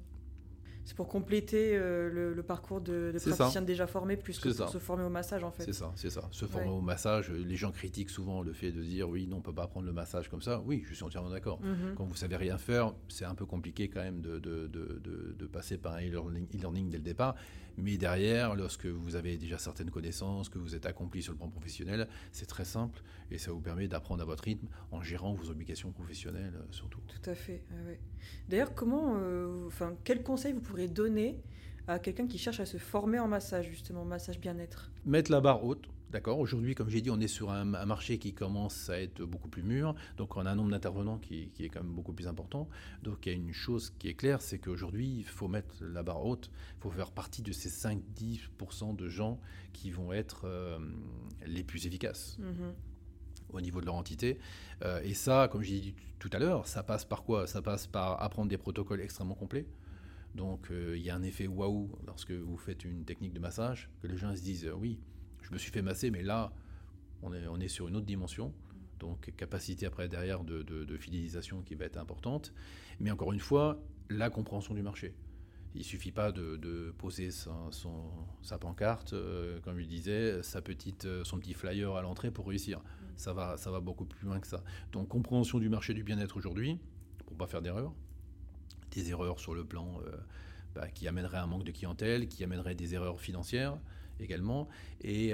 C'est 0.87 0.95
pour 0.95 1.09
compléter 1.09 1.71
euh, 1.73 2.33
le, 2.33 2.43
parcours 2.43 2.79
de, 2.79 3.11
de 3.13 3.19
praticien 3.19 3.61
déjà 3.61 3.87
formé 3.87 4.15
plus 4.15 4.39
que 4.39 4.47
pour 4.47 4.69
se 4.69 4.77
former 4.77 5.03
au 5.03 5.09
massage 5.09 5.43
en 5.43 5.51
fait. 5.51 5.63
C'est 5.65 5.73
ça, 5.73 5.91
c'est 5.97 6.09
ça. 6.09 6.21
Se 6.31 6.45
former 6.45 6.69
au 6.69 6.79
massage, 6.79 7.29
les 7.29 7.57
gens 7.57 7.73
critiquent 7.73 8.09
souvent 8.09 8.41
le 8.41 8.53
fait 8.53 8.71
de 8.71 8.81
dire 8.81 9.09
oui, 9.09 9.27
non, 9.27 9.37
on 9.37 9.41
peut 9.41 9.53
pas 9.53 9.63
apprendre 9.63 9.85
le 9.85 9.91
massage 9.91 10.29
comme 10.29 10.41
ça. 10.41 10.61
Oui, 10.65 10.85
je 10.87 10.93
suis 10.93 11.03
entièrement 11.03 11.29
d'accord. 11.29 11.59
Mhm. 11.61 11.95
Quand 11.97 12.05
vous 12.05 12.15
savez 12.15 12.37
rien 12.37 12.57
faire, 12.57 12.93
c'est 13.09 13.25
un 13.25 13.35
peu 13.35 13.45
compliqué 13.45 13.89
quand 13.89 14.01
même 14.01 14.21
de, 14.21 14.39
de, 14.39 14.67
de, 14.67 15.35
de 15.37 15.45
passer 15.45 15.77
par 15.77 15.95
un 15.95 16.07
e-learning 16.07 16.89
dès 16.89 16.97
le 16.97 17.03
départ. 17.03 17.35
Mais 17.77 17.97
derrière, 17.97 18.55
lorsque 18.55 18.87
vous 18.87 19.15
avez 19.15 19.37
déjà 19.37 19.57
certaines 19.57 19.91
connaissances, 19.91 20.49
que 20.49 20.57
vous 20.57 20.75
êtes 20.75 20.85
accompli 20.85 21.21
sur 21.21 21.33
le 21.33 21.37
plan 21.37 21.49
professionnel, 21.49 22.07
c'est 22.31 22.47
très 22.47 22.65
simple 22.65 23.01
et 23.29 23.37
ça 23.37 23.51
vous 23.51 23.61
permet 23.61 23.87
d'apprendre 23.87 24.23
à 24.23 24.25
votre 24.25 24.43
rythme 24.43 24.67
en 24.91 25.01
gérant 25.01 25.33
vos 25.33 25.49
obligations 25.49 25.91
professionnelles 25.91 26.53
euh, 26.55 26.65
surtout. 26.71 26.99
Tout 27.07 27.29
à 27.29 27.35
fait. 27.35 27.63
D'ailleurs, 28.49 28.73
comment, 28.73 29.17
euh, 29.17 29.67
enfin, 29.67 29.95
quel 30.03 30.23
conseil 30.23 30.53
vous 30.53 30.61
pourrez 30.61 30.87
donner 30.87 31.39
à 31.87 31.99
quelqu'un 31.99 32.27
qui 32.27 32.37
cherche 32.37 32.59
à 32.59 32.65
se 32.65 32.77
former 32.77 33.19
en 33.19 33.27
massage, 33.27 33.67
justement, 33.69 34.05
massage 34.05 34.39
bien-être 34.39 34.91
Mettre 35.05 35.31
la 35.31 35.41
barre 35.41 35.63
haute 35.63 35.87
D'accord. 36.09 36.39
Aujourd'hui, 36.39 36.73
comme 36.73 36.89
j'ai 36.89 37.01
dit, 37.01 37.09
on 37.09 37.19
est 37.19 37.27
sur 37.27 37.51
un, 37.51 37.65
marché 37.65 38.17
qui 38.17 38.33
commence 38.33 38.89
à 38.89 39.01
être 39.01 39.23
beaucoup 39.23 39.49
plus 39.49 39.61
mûr. 39.61 39.93
Donc, 40.15 40.37
on 40.37 40.45
a 40.45 40.51
un 40.51 40.55
nombre 40.55 40.71
d'intervenants 40.71 41.17
qui, 41.17 41.51
est 41.59 41.67
quand 41.67 41.83
même 41.83 41.91
beaucoup 41.91 42.13
plus 42.13 42.27
important. 42.27 42.69
Donc, 43.03 43.25
il 43.25 43.29
y 43.33 43.35
a 43.35 43.35
une 43.35 43.51
chose 43.51 43.93
qui 43.99 44.07
est 44.07 44.13
claire, 44.13 44.41
c'est 44.41 44.57
qu'aujourd'hui, 44.57 45.17
il 45.17 45.25
faut 45.25 45.49
mettre 45.49 45.75
la 45.81 46.03
barre 46.03 46.25
haute. 46.25 46.49
Il 46.77 46.83
faut 46.83 46.91
faire 46.91 47.11
partie 47.11 47.41
de 47.41 47.51
ces 47.51 47.67
5-10% 47.67 48.95
de 48.95 49.09
gens 49.09 49.41
qui 49.73 49.91
vont 49.91 50.13
être 50.13 50.45
euh, 50.45 50.79
les 51.45 51.63
plus 51.63 51.85
efficaces. 51.87 52.37
Mm-hmm. 52.39 53.53
au 53.53 53.59
niveau 53.59 53.81
de 53.81 53.85
leur 53.85 53.95
entité. 53.95 54.39
Euh, 54.83 55.01
et 55.03 55.13
ça, 55.13 55.49
comme 55.51 55.61
j'ai 55.61 55.79
dit 55.81 55.95
tout 56.19 56.29
à 56.31 56.39
l'heure, 56.39 56.67
ça 56.67 56.83
passe 56.83 57.03
par 57.03 57.23
quoi? 57.23 57.47
Ça 57.47 57.61
passe 57.61 57.85
par 57.85 58.21
apprendre 58.23 58.47
des 58.47 58.57
protocoles 58.57 59.01
extrêmement 59.01 59.35
complets. 59.35 59.65
Donc 60.37 60.69
euh, 60.69 60.95
il 60.95 61.01
y 61.01 61.09
a 61.09 61.15
un 61.15 61.23
effet 61.23 61.47
waouh 61.47 61.89
lorsque 62.05 62.31
vous 62.31 62.57
faites 62.57 62.85
une 62.85 63.03
technique 63.03 63.33
de 63.33 63.39
massage, 63.39 63.89
que 64.01 64.07
les 64.07 64.17
gens 64.17 64.33
se 64.35 64.41
disent 64.41 64.69
oui, 64.77 64.99
je 65.41 65.51
me 65.51 65.57
suis 65.57 65.71
fait 65.71 65.81
masser, 65.81 66.11
mais 66.11 66.21
là, 66.21 66.53
on 67.23 67.33
est, 67.33 67.47
on 67.47 67.59
est 67.59 67.67
sur 67.67 67.87
une 67.87 67.95
autre 67.95 68.05
dimension. 68.05 68.53
Donc 68.99 69.31
capacité 69.35 69.85
après 69.85 70.07
derrière 70.07 70.43
de, 70.43 70.97
fidélisation 70.97 71.61
qui 71.63 71.75
va 71.75 71.85
être 71.85 71.97
importante. 71.97 72.53
Mais 72.99 73.09
encore 73.11 73.33
une 73.33 73.39
fois, 73.39 73.81
la 74.09 74.29
compréhension 74.29 74.75
du 74.75 74.83
marché. 74.83 75.15
Il 75.75 75.83
suffit 75.83 76.11
pas 76.11 76.31
de, 76.31 76.93
poser 76.97 77.29
sa, 77.31 78.57
pancarte, 78.59 79.13
euh, 79.13 79.59
comme 79.61 79.79
il 79.79 79.87
disait, 79.87 80.41
sa 80.41 80.61
petite, 80.61 81.05
euh, 81.05 81.23
son 81.23 81.37
petit 81.39 81.53
flyer 81.53 81.95
à 81.95 82.01
l'entrée 82.01 82.31
pour 82.31 82.47
réussir. 82.47 82.81
Ça 83.15 83.33
va, 83.33 83.57
ça 83.57 83.69
va 83.69 83.79
beaucoup 83.79 84.05
plus 84.05 84.25
loin 84.25 84.39
que 84.39 84.47
ça. 84.47 84.63
Donc 84.91 85.07
compréhension 85.07 85.59
du 85.59 85.69
marché 85.69 85.93
du 85.93 86.03
bien-être 86.03 86.37
aujourd'hui, 86.37 86.79
pour 87.25 87.37
pas 87.37 87.47
faire 87.47 87.61
d'erreurs. 87.61 87.93
Des 88.91 89.09
erreurs 89.09 89.39
sur 89.39 89.53
le 89.53 89.63
plan 89.63 89.99
euh, 90.05 90.15
bah, 90.75 90.87
qui 90.87 91.07
amèneraient 91.07 91.37
un 91.37 91.47
manque 91.47 91.63
de 91.63 91.71
clientèle, 91.71 92.27
qui 92.27 92.43
amèneraient 92.43 92.75
des 92.75 92.93
erreurs 92.93 93.19
financières 93.19 93.77
également, 94.19 94.67
et, 95.01 95.33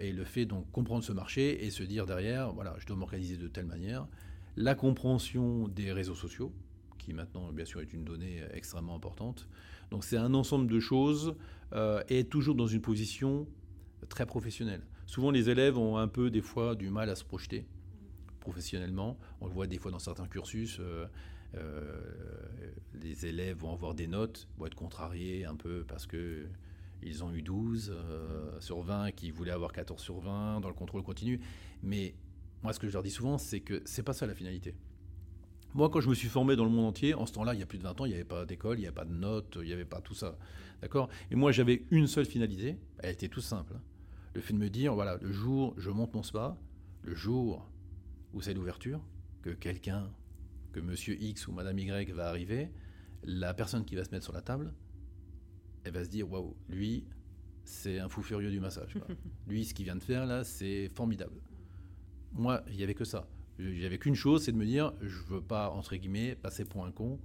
et, 0.00 0.12
le 0.12 0.24
fait 0.24 0.44
donc 0.44 0.68
comprendre 0.72 1.04
ce 1.04 1.12
marché 1.12 1.64
et 1.64 1.70
se 1.70 1.84
dire 1.84 2.04
derrière, 2.04 2.52
voilà, 2.52 2.74
je 2.78 2.86
dois 2.86 2.96
m'organiser 2.96 3.36
de 3.36 3.46
telle 3.46 3.66
manière. 3.66 4.08
La 4.56 4.74
compréhension 4.74 5.68
des 5.68 5.92
réseaux 5.92 6.16
sociaux, 6.16 6.52
qui 6.98 7.12
maintenant 7.12 7.52
bien 7.52 7.64
sûr 7.64 7.80
est 7.80 7.92
une 7.92 8.02
donnée 8.02 8.42
extrêmement 8.52 8.96
importante. 8.96 9.46
Donc 9.90 10.04
c'est 10.04 10.16
un 10.16 10.34
ensemble 10.34 10.66
de 10.66 10.80
choses 10.80 11.36
euh, 11.72 12.02
et 12.08 12.24
toujours 12.24 12.54
dans 12.54 12.66
une 12.66 12.80
position 12.80 13.46
très 14.08 14.26
professionnelle. 14.26 14.82
Souvent 15.06 15.30
les 15.30 15.50
élèves 15.50 15.78
ont 15.78 15.96
un 15.98 16.08
peu 16.08 16.30
des 16.30 16.40
fois 16.40 16.74
du 16.74 16.90
mal 16.90 17.10
à 17.10 17.14
se 17.14 17.24
projeter 17.24 17.66
professionnellement. 18.40 19.18
On 19.40 19.46
le 19.46 19.52
voit 19.52 19.66
des 19.66 19.78
fois 19.78 19.90
dans 19.90 19.98
certains 19.98 20.26
cursus. 20.26 20.78
Euh, 20.80 20.82
euh, 20.82 21.06
les 22.94 23.26
élèves 23.26 23.58
vont 23.58 23.72
avoir 23.72 23.94
des 23.94 24.06
notes, 24.06 24.48
vont 24.56 24.66
être 24.66 24.74
contrariés 24.74 25.44
un 25.44 25.56
peu 25.56 25.84
parce 25.86 26.06
que 26.06 26.46
ils 27.02 27.22
ont 27.22 27.32
eu 27.34 27.42
12 27.42 27.94
sur 28.60 28.80
20 28.80 29.12
qui 29.12 29.30
voulaient 29.30 29.50
avoir 29.50 29.72
14 29.72 30.00
sur 30.00 30.20
20 30.20 30.60
dans 30.60 30.68
le 30.68 30.74
contrôle 30.74 31.02
continu. 31.02 31.40
Mais 31.82 32.14
moi, 32.62 32.72
ce 32.72 32.80
que 32.80 32.88
je 32.88 32.92
leur 32.94 33.02
dis 33.02 33.10
souvent, 33.10 33.36
c'est 33.36 33.60
que 33.60 33.82
c'est 33.84 34.02
pas 34.02 34.14
ça 34.14 34.26
la 34.26 34.34
finalité. 34.34 34.74
Moi, 35.74 35.90
quand 35.90 36.00
je 36.00 36.08
me 36.08 36.14
suis 36.14 36.28
formé 36.28 36.56
dans 36.56 36.64
le 36.64 36.70
monde 36.70 36.86
entier, 36.86 37.14
en 37.14 37.26
ce 37.26 37.32
temps-là, 37.32 37.52
il 37.52 37.60
y 37.60 37.62
a 37.62 37.66
plus 37.66 37.78
de 37.78 37.82
20 37.82 38.00
ans, 38.00 38.04
il 38.06 38.10
n'y 38.10 38.14
avait 38.14 38.24
pas 38.24 38.46
d'école, 38.46 38.78
il 38.78 38.82
n'y 38.82 38.86
avait 38.86 38.94
pas 38.94 39.04
de 39.04 39.12
notes, 39.12 39.58
il 39.60 39.66
n'y 39.66 39.72
avait 39.72 39.84
pas 39.84 40.00
tout 40.00 40.14
ça. 40.14 40.38
D'accord? 40.80 41.08
Et 41.30 41.34
moi, 41.34 41.50
j'avais 41.52 41.84
une 41.90 42.06
seule 42.06 42.26
finalité, 42.26 42.78
elle 43.00 43.12
était 43.12 43.28
tout 43.28 43.40
simple. 43.40 43.74
Hein. 43.76 43.82
Le 44.34 44.40
fait 44.40 44.54
de 44.54 44.58
me 44.58 44.70
dire, 44.70 44.94
voilà, 44.94 45.18
le 45.20 45.32
jour, 45.32 45.74
je 45.76 45.90
monte 45.90 46.14
mon 46.14 46.22
spa, 46.22 46.56
le 47.02 47.14
jour 47.14 47.68
où 48.32 48.40
c'est 48.40 48.54
l'ouverture, 48.54 49.00
que 49.42 49.50
quelqu'un, 49.50 50.10
que 50.74 50.80
monsieur 50.80 51.16
X 51.22 51.46
ou 51.46 51.52
madame 51.52 51.78
Y 51.78 52.10
va 52.10 52.28
arriver, 52.28 52.68
la 53.22 53.54
personne 53.54 53.84
qui 53.84 53.94
va 53.94 54.04
se 54.04 54.10
mettre 54.10 54.24
sur 54.24 54.32
la 54.32 54.42
table, 54.42 54.74
elle 55.84 55.92
va 55.92 56.04
se 56.04 56.10
dire, 56.10 56.30
waouh, 56.30 56.56
lui, 56.68 57.04
c'est 57.64 58.00
un 58.00 58.08
fou 58.08 58.22
furieux 58.22 58.50
du 58.50 58.58
massage. 58.58 58.96
lui, 59.46 59.64
ce 59.64 59.72
qu'il 59.72 59.84
vient 59.84 59.94
de 59.94 60.02
faire 60.02 60.26
là, 60.26 60.42
c'est 60.42 60.88
formidable. 60.88 61.40
Moi, 62.32 62.62
il 62.68 62.76
n'y 62.76 62.82
avait 62.82 62.94
que 62.94 63.04
ça. 63.04 63.28
J'avais 63.58 63.98
qu'une 63.98 64.16
chose, 64.16 64.42
c'est 64.42 64.50
de 64.50 64.56
me 64.56 64.66
dire, 64.66 64.92
je 65.00 65.22
veux 65.28 65.40
pas, 65.40 65.70
entre 65.70 65.94
guillemets, 65.94 66.34
passer 66.34 66.64
pour 66.64 66.84
un 66.84 66.90
con 66.90 67.20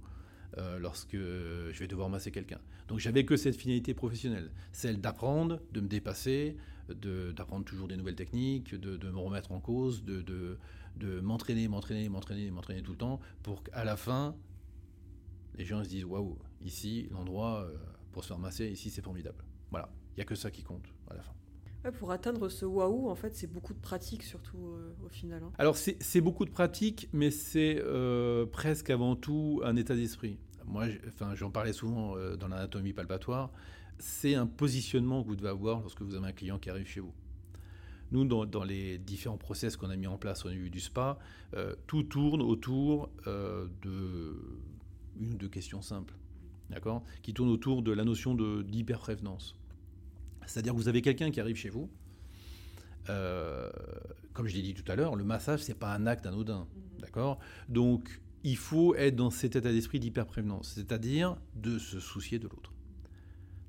euh, 0.58 0.78
lorsque 0.78 1.16
je 1.16 1.76
vais 1.76 1.88
devoir 1.88 2.08
masser 2.08 2.30
quelqu'un. 2.30 2.60
Donc 2.86 3.00
j'avais 3.00 3.24
que 3.24 3.36
cette 3.36 3.56
finalité 3.56 3.94
professionnelle, 3.94 4.52
celle 4.70 5.00
d'apprendre, 5.00 5.60
de 5.72 5.80
me 5.80 5.88
dépasser, 5.88 6.56
d'apprendre 6.88 7.64
toujours 7.64 7.88
des 7.88 7.96
nouvelles 7.96 8.16
techniques, 8.16 8.74
de, 8.74 9.10
me 9.10 9.18
remettre 9.18 9.50
en 9.50 9.60
cause, 9.60 10.04
de, 10.04 10.22
de 10.22 10.56
m'entraîner, 11.22 11.68
m'entraîner, 11.68 12.08
m'entraîner, 12.08 12.50
m'entraîner 12.50 12.82
tout 12.82 12.92
le 12.92 12.98
temps, 12.98 13.20
pour 13.42 13.62
qu'à 13.62 13.84
la 13.84 13.96
fin, 13.96 14.36
les 15.56 15.64
gens 15.64 15.82
se 15.84 15.88
disent, 15.88 16.04
waouh, 16.04 16.38
ici, 16.62 17.08
l'endroit 17.10 17.64
euh, 17.64 17.76
pour 18.12 18.22
se 18.22 18.28
faire 18.28 18.38
masser, 18.38 18.68
ici, 18.68 18.90
c'est 18.90 19.02
formidable. 19.02 19.44
Voilà, 19.70 19.90
il 20.12 20.16
n'y 20.16 20.22
a 20.22 20.26
que 20.26 20.34
ça 20.34 20.50
qui 20.50 20.62
compte 20.62 20.86
à 21.08 21.14
la 21.14 21.22
fin 21.22 21.34
pour 21.98 22.12
atteindre 22.12 22.48
ce 22.50 22.66
waouh, 22.66 23.08
en 23.08 23.14
fait, 23.14 23.34
c'est 23.34 23.46
beaucoup 23.46 23.72
de 23.72 23.78
pratique, 23.78 24.22
surtout 24.22 24.58
euh, 24.58 24.92
au 25.04 25.08
final. 25.08 25.42
Hein. 25.42 25.52
Alors, 25.58 25.76
c'est 25.76 26.20
beaucoup 26.20 26.44
de 26.44 26.50
pratique, 26.50 27.08
mais 27.12 27.30
c'est 27.30 27.80
euh, 27.80 28.44
presque 28.44 28.90
avant 28.90 29.16
tout 29.16 29.62
un 29.64 29.76
état 29.76 29.94
d'esprit. 29.94 30.38
Moi, 30.66 30.86
j'en 31.34 31.50
parlais 31.50 31.72
souvent 31.72 32.16
euh, 32.16 32.36
dans 32.36 32.48
l'anatomie 32.48 32.92
palpatoire. 32.92 33.50
C'est 33.98 34.34
un 34.34 34.46
positionnement 34.46 35.22
que 35.22 35.28
vous 35.28 35.36
devez 35.36 35.48
avoir 35.48 35.80
lorsque 35.80 36.02
vous 36.02 36.14
avez 36.14 36.28
un 36.28 36.32
client 36.32 36.58
qui 36.58 36.68
arrive 36.68 36.86
chez 36.86 37.00
vous. 37.00 37.14
Nous, 38.12 38.24
dans, 38.24 38.64
les 38.64 38.98
différents 38.98 39.36
process 39.36 39.76
qu'on 39.76 39.90
a 39.90 39.96
mis 39.96 40.06
en 40.06 40.18
place 40.18 40.44
au 40.44 40.50
niveau 40.50 40.68
du 40.68 40.80
spa, 40.80 41.18
tout 41.86 42.02
tourne 42.02 42.42
autour 42.42 43.10
de 43.26 44.36
une 45.20 45.34
ou 45.34 45.36
deux 45.36 45.48
questions 45.48 45.82
simples, 45.82 46.14
d'accord, 46.70 47.04
qui 47.22 47.34
tournent 47.34 47.50
autour 47.50 47.82
de 47.82 47.92
la 47.92 48.04
notion 48.04 48.34
d'hyperprévenance. 48.34 49.56
C'est-à-dire 50.46 50.72
que 50.72 50.78
vous 50.78 50.88
avez 50.88 51.02
quelqu'un 51.02 51.30
qui 51.30 51.40
arrive 51.40 51.56
chez 51.56 51.68
vous. 51.68 51.88
Euh, 53.08 53.70
comme 54.32 54.46
je 54.46 54.56
l'ai 54.56 54.62
dit 54.62 54.74
tout 54.74 54.90
à 54.90 54.96
l'heure, 54.96 55.16
le 55.16 55.24
massage, 55.24 55.62
c'est 55.62 55.78
pas 55.78 55.94
un 55.94 56.06
acte 56.06 56.26
anodin. 56.26 56.66
D'accord 56.98 57.38
Donc, 57.68 58.20
il 58.42 58.56
faut 58.56 58.94
être 58.94 59.16
dans 59.16 59.30
cet 59.30 59.56
état 59.56 59.70
d'esprit 59.70 60.00
d'hyperprévenance, 60.00 60.72
c'est-à-dire 60.74 61.36
de 61.54 61.78
se 61.78 62.00
soucier 62.00 62.38
de 62.38 62.48
l'autre. 62.48 62.72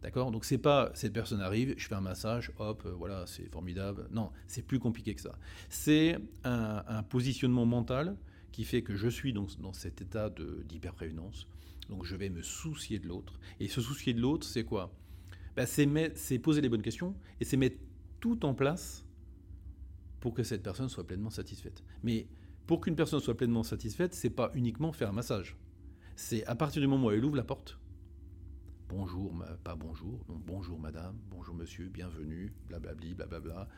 D'accord? 0.02 0.32
Donc, 0.32 0.46
c'est 0.46 0.58
pas 0.58 0.92
cette 0.96 1.14
personne 1.14 1.42
arrive, 1.42 1.76
je 1.78 1.88
fais 1.88 1.96
un 1.96 2.02
massage, 2.02 2.52
hop, 2.58 2.84
euh, 2.86 2.92
voilà, 2.92 3.26
c'est 3.28 3.48
formidable. 3.50 4.08
Non, 4.12 4.32
c'est 4.48 4.64
plus 4.64 4.80
compliqué 4.80 5.14
que 5.14 5.22
ça. 5.22 5.38
C'est 5.70 6.18
un, 6.44 7.04
positionnement 7.04 7.66
mental 7.66 8.18
qui 8.52 8.64
fait 8.64 8.82
que 8.82 8.96
je 8.96 9.08
suis 9.08 9.32
dans, 9.32 9.48
dans 9.60 9.74
cet 9.74 10.02
état 10.02 10.30
d'hyperprévenance. 10.68 11.48
Donc, 11.90 12.06
je 12.06 12.16
vais 12.16 12.30
me 12.30 12.42
soucier 12.42 13.00
de 13.00 13.08
l'autre. 13.08 13.40
Et 13.60 13.68
se 13.68 13.82
soucier 13.82 14.14
de 14.14 14.22
l'autre, 14.22 14.48
c'est 14.48 14.64
quoi? 14.64 14.92
Bah, 15.56 15.66
c'est 15.66 16.40
poser 16.40 16.62
les 16.62 16.70
bonnes 16.70 16.82
questions 16.82 17.16
et 17.40 17.46
c'est 17.46 17.58
mettre 17.58 17.78
tout 18.20 18.46
en 18.46 18.54
place 18.54 19.06
pour 20.20 20.34
que 20.34 20.44
cette 20.44 20.64
personne 20.64 20.88
soit 20.88 21.06
pleinement 21.06 21.30
satisfaite. 21.30 21.84
Mais 22.04 22.28
pour 22.68 22.80
qu'une 22.80 22.96
personne 22.96 23.20
soit 23.20 23.36
pleinement 23.36 23.64
satisfaite, 23.64 24.14
c'est 24.14 24.30
pas 24.30 24.52
uniquement 24.54 24.94
faire 24.94 25.10
un 25.10 25.14
massage. 25.14 25.58
C'est 26.16 26.46
à 26.46 26.56
partir 26.56 26.82
du 26.82 26.88
moment 26.88 27.08
où 27.08 27.12
elle 27.12 27.26
ouvre 27.26 27.36
la 27.36 27.44
porte, 27.44 27.78
bonjour, 28.92 29.34
pas 29.64 29.76
bonjour, 29.76 30.20
bonjour 30.28 30.78
madame, 30.78 31.18
bonjour 31.30 31.56
monsieur, 31.56 31.88
bienvenue, 31.88 32.52
blablabli, 32.68 33.14
blablabla. 33.14 33.70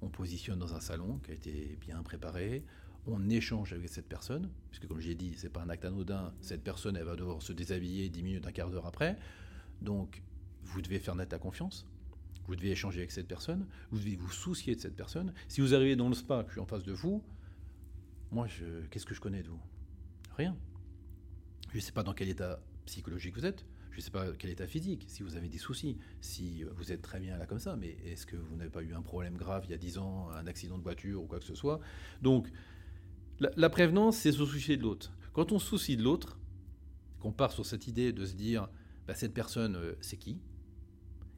On 0.00 0.08
positionne 0.08 0.58
dans 0.58 0.74
un 0.74 0.80
salon 0.80 1.18
qui 1.18 1.32
a 1.32 1.34
été 1.34 1.76
bien 1.82 2.02
préparé, 2.02 2.64
on 3.06 3.28
échange 3.28 3.74
avec 3.74 3.90
cette 3.90 4.08
personne, 4.08 4.50
puisque 4.70 4.88
comme 4.88 5.00
j'ai 5.00 5.14
dit, 5.14 5.34
c'est 5.36 5.50
pas 5.50 5.60
un 5.60 5.68
acte 5.68 5.84
anodin, 5.84 6.32
cette 6.40 6.64
personne 6.64 6.96
elle 6.96 7.04
va 7.04 7.14
devoir 7.14 7.42
se 7.42 7.52
déshabiller 7.52 8.08
10 8.08 8.22
minutes, 8.22 8.46
un 8.46 8.52
quart 8.52 8.70
d'heure 8.70 8.86
après. 8.86 9.18
Donc 9.82 10.22
vous 10.62 10.80
devez 10.80 10.98
faire 10.98 11.14
naître 11.14 11.34
la 11.34 11.38
confiance. 11.38 11.86
Vous 12.46 12.56
devez 12.56 12.70
échanger 12.70 13.00
avec 13.00 13.10
cette 13.10 13.28
personne. 13.28 13.66
Vous 13.90 13.98
devez 13.98 14.16
vous 14.16 14.30
soucier 14.30 14.74
de 14.74 14.80
cette 14.80 14.96
personne. 14.96 15.34
Si 15.46 15.60
vous 15.60 15.74
arrivez 15.74 15.94
dans 15.94 16.08
le 16.08 16.14
spa, 16.14 16.42
que 16.42 16.48
je 16.48 16.54
suis 16.54 16.60
en 16.60 16.66
face 16.66 16.84
de 16.84 16.92
vous, 16.92 17.22
moi, 18.32 18.46
qu'est-ce 18.90 19.04
que 19.04 19.14
je 19.14 19.20
connais 19.20 19.42
de 19.42 19.48
vous? 19.50 19.60
Rien. 20.38 20.56
Je 21.70 21.76
ne 21.76 21.82
sais 21.82 21.92
pas 21.92 22.02
dans 22.02 22.14
quel 22.14 22.30
état 22.30 22.60
psychologique 22.86 23.34
vous 23.36 23.44
êtes. 23.44 23.66
Je 23.94 24.00
ne 24.00 24.02
sais 24.02 24.10
pas 24.10 24.26
quel 24.36 24.50
état 24.50 24.66
physique, 24.66 25.04
si 25.06 25.22
vous 25.22 25.36
avez 25.36 25.48
des 25.48 25.58
soucis, 25.58 25.98
si 26.20 26.64
vous 26.64 26.90
êtes 26.90 27.00
très 27.00 27.20
bien 27.20 27.38
là 27.38 27.46
comme 27.46 27.60
ça, 27.60 27.76
mais 27.76 27.96
est-ce 28.04 28.26
que 28.26 28.34
vous 28.34 28.56
n'avez 28.56 28.68
pas 28.68 28.82
eu 28.82 28.92
un 28.92 29.02
problème 29.02 29.36
grave 29.36 29.62
il 29.66 29.70
y 29.70 29.74
a 29.74 29.76
10 29.76 29.98
ans, 29.98 30.30
un 30.30 30.48
accident 30.48 30.76
de 30.78 30.82
voiture 30.82 31.22
ou 31.22 31.26
quoi 31.26 31.38
que 31.38 31.44
ce 31.44 31.54
soit? 31.54 31.78
Donc, 32.20 32.50
la, 33.38 33.70
prévenance, 33.70 34.16
c'est 34.16 34.32
se 34.32 34.44
soucier 34.44 34.76
de 34.76 34.82
l'autre. 34.82 35.12
Quand 35.32 35.52
on 35.52 35.60
se 35.60 35.66
soucie 35.66 35.96
de 35.96 36.02
l'autre, 36.02 36.40
qu'on 37.20 37.30
part 37.30 37.52
sur 37.52 37.64
cette 37.64 37.86
idée 37.86 38.12
de 38.12 38.26
se 38.26 38.34
dire, 38.34 38.68
bah, 39.06 39.14
cette 39.14 39.32
personne, 39.32 39.76
euh, 39.76 39.94
c'est 40.00 40.16
qui? 40.16 40.40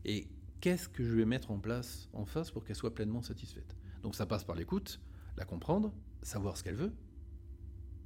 Et 0.06 0.26
qu'est-ce 0.62 0.88
que 0.88 1.04
je 1.04 1.14
vais 1.14 1.26
mettre 1.26 1.50
en 1.50 1.58
place 1.58 2.08
en 2.14 2.24
face 2.24 2.50
pour 2.50 2.64
qu'elle 2.64 2.76
soit 2.76 2.94
pleinement 2.94 3.20
satisfaite? 3.20 3.76
Donc 4.02 4.14
ça 4.14 4.24
passe 4.24 4.44
par 4.44 4.56
l'écoute, 4.56 4.98
la 5.36 5.44
comprendre, 5.44 5.92
savoir 6.22 6.56
ce 6.56 6.64
qu'elle 6.64 6.74
veut, 6.74 6.94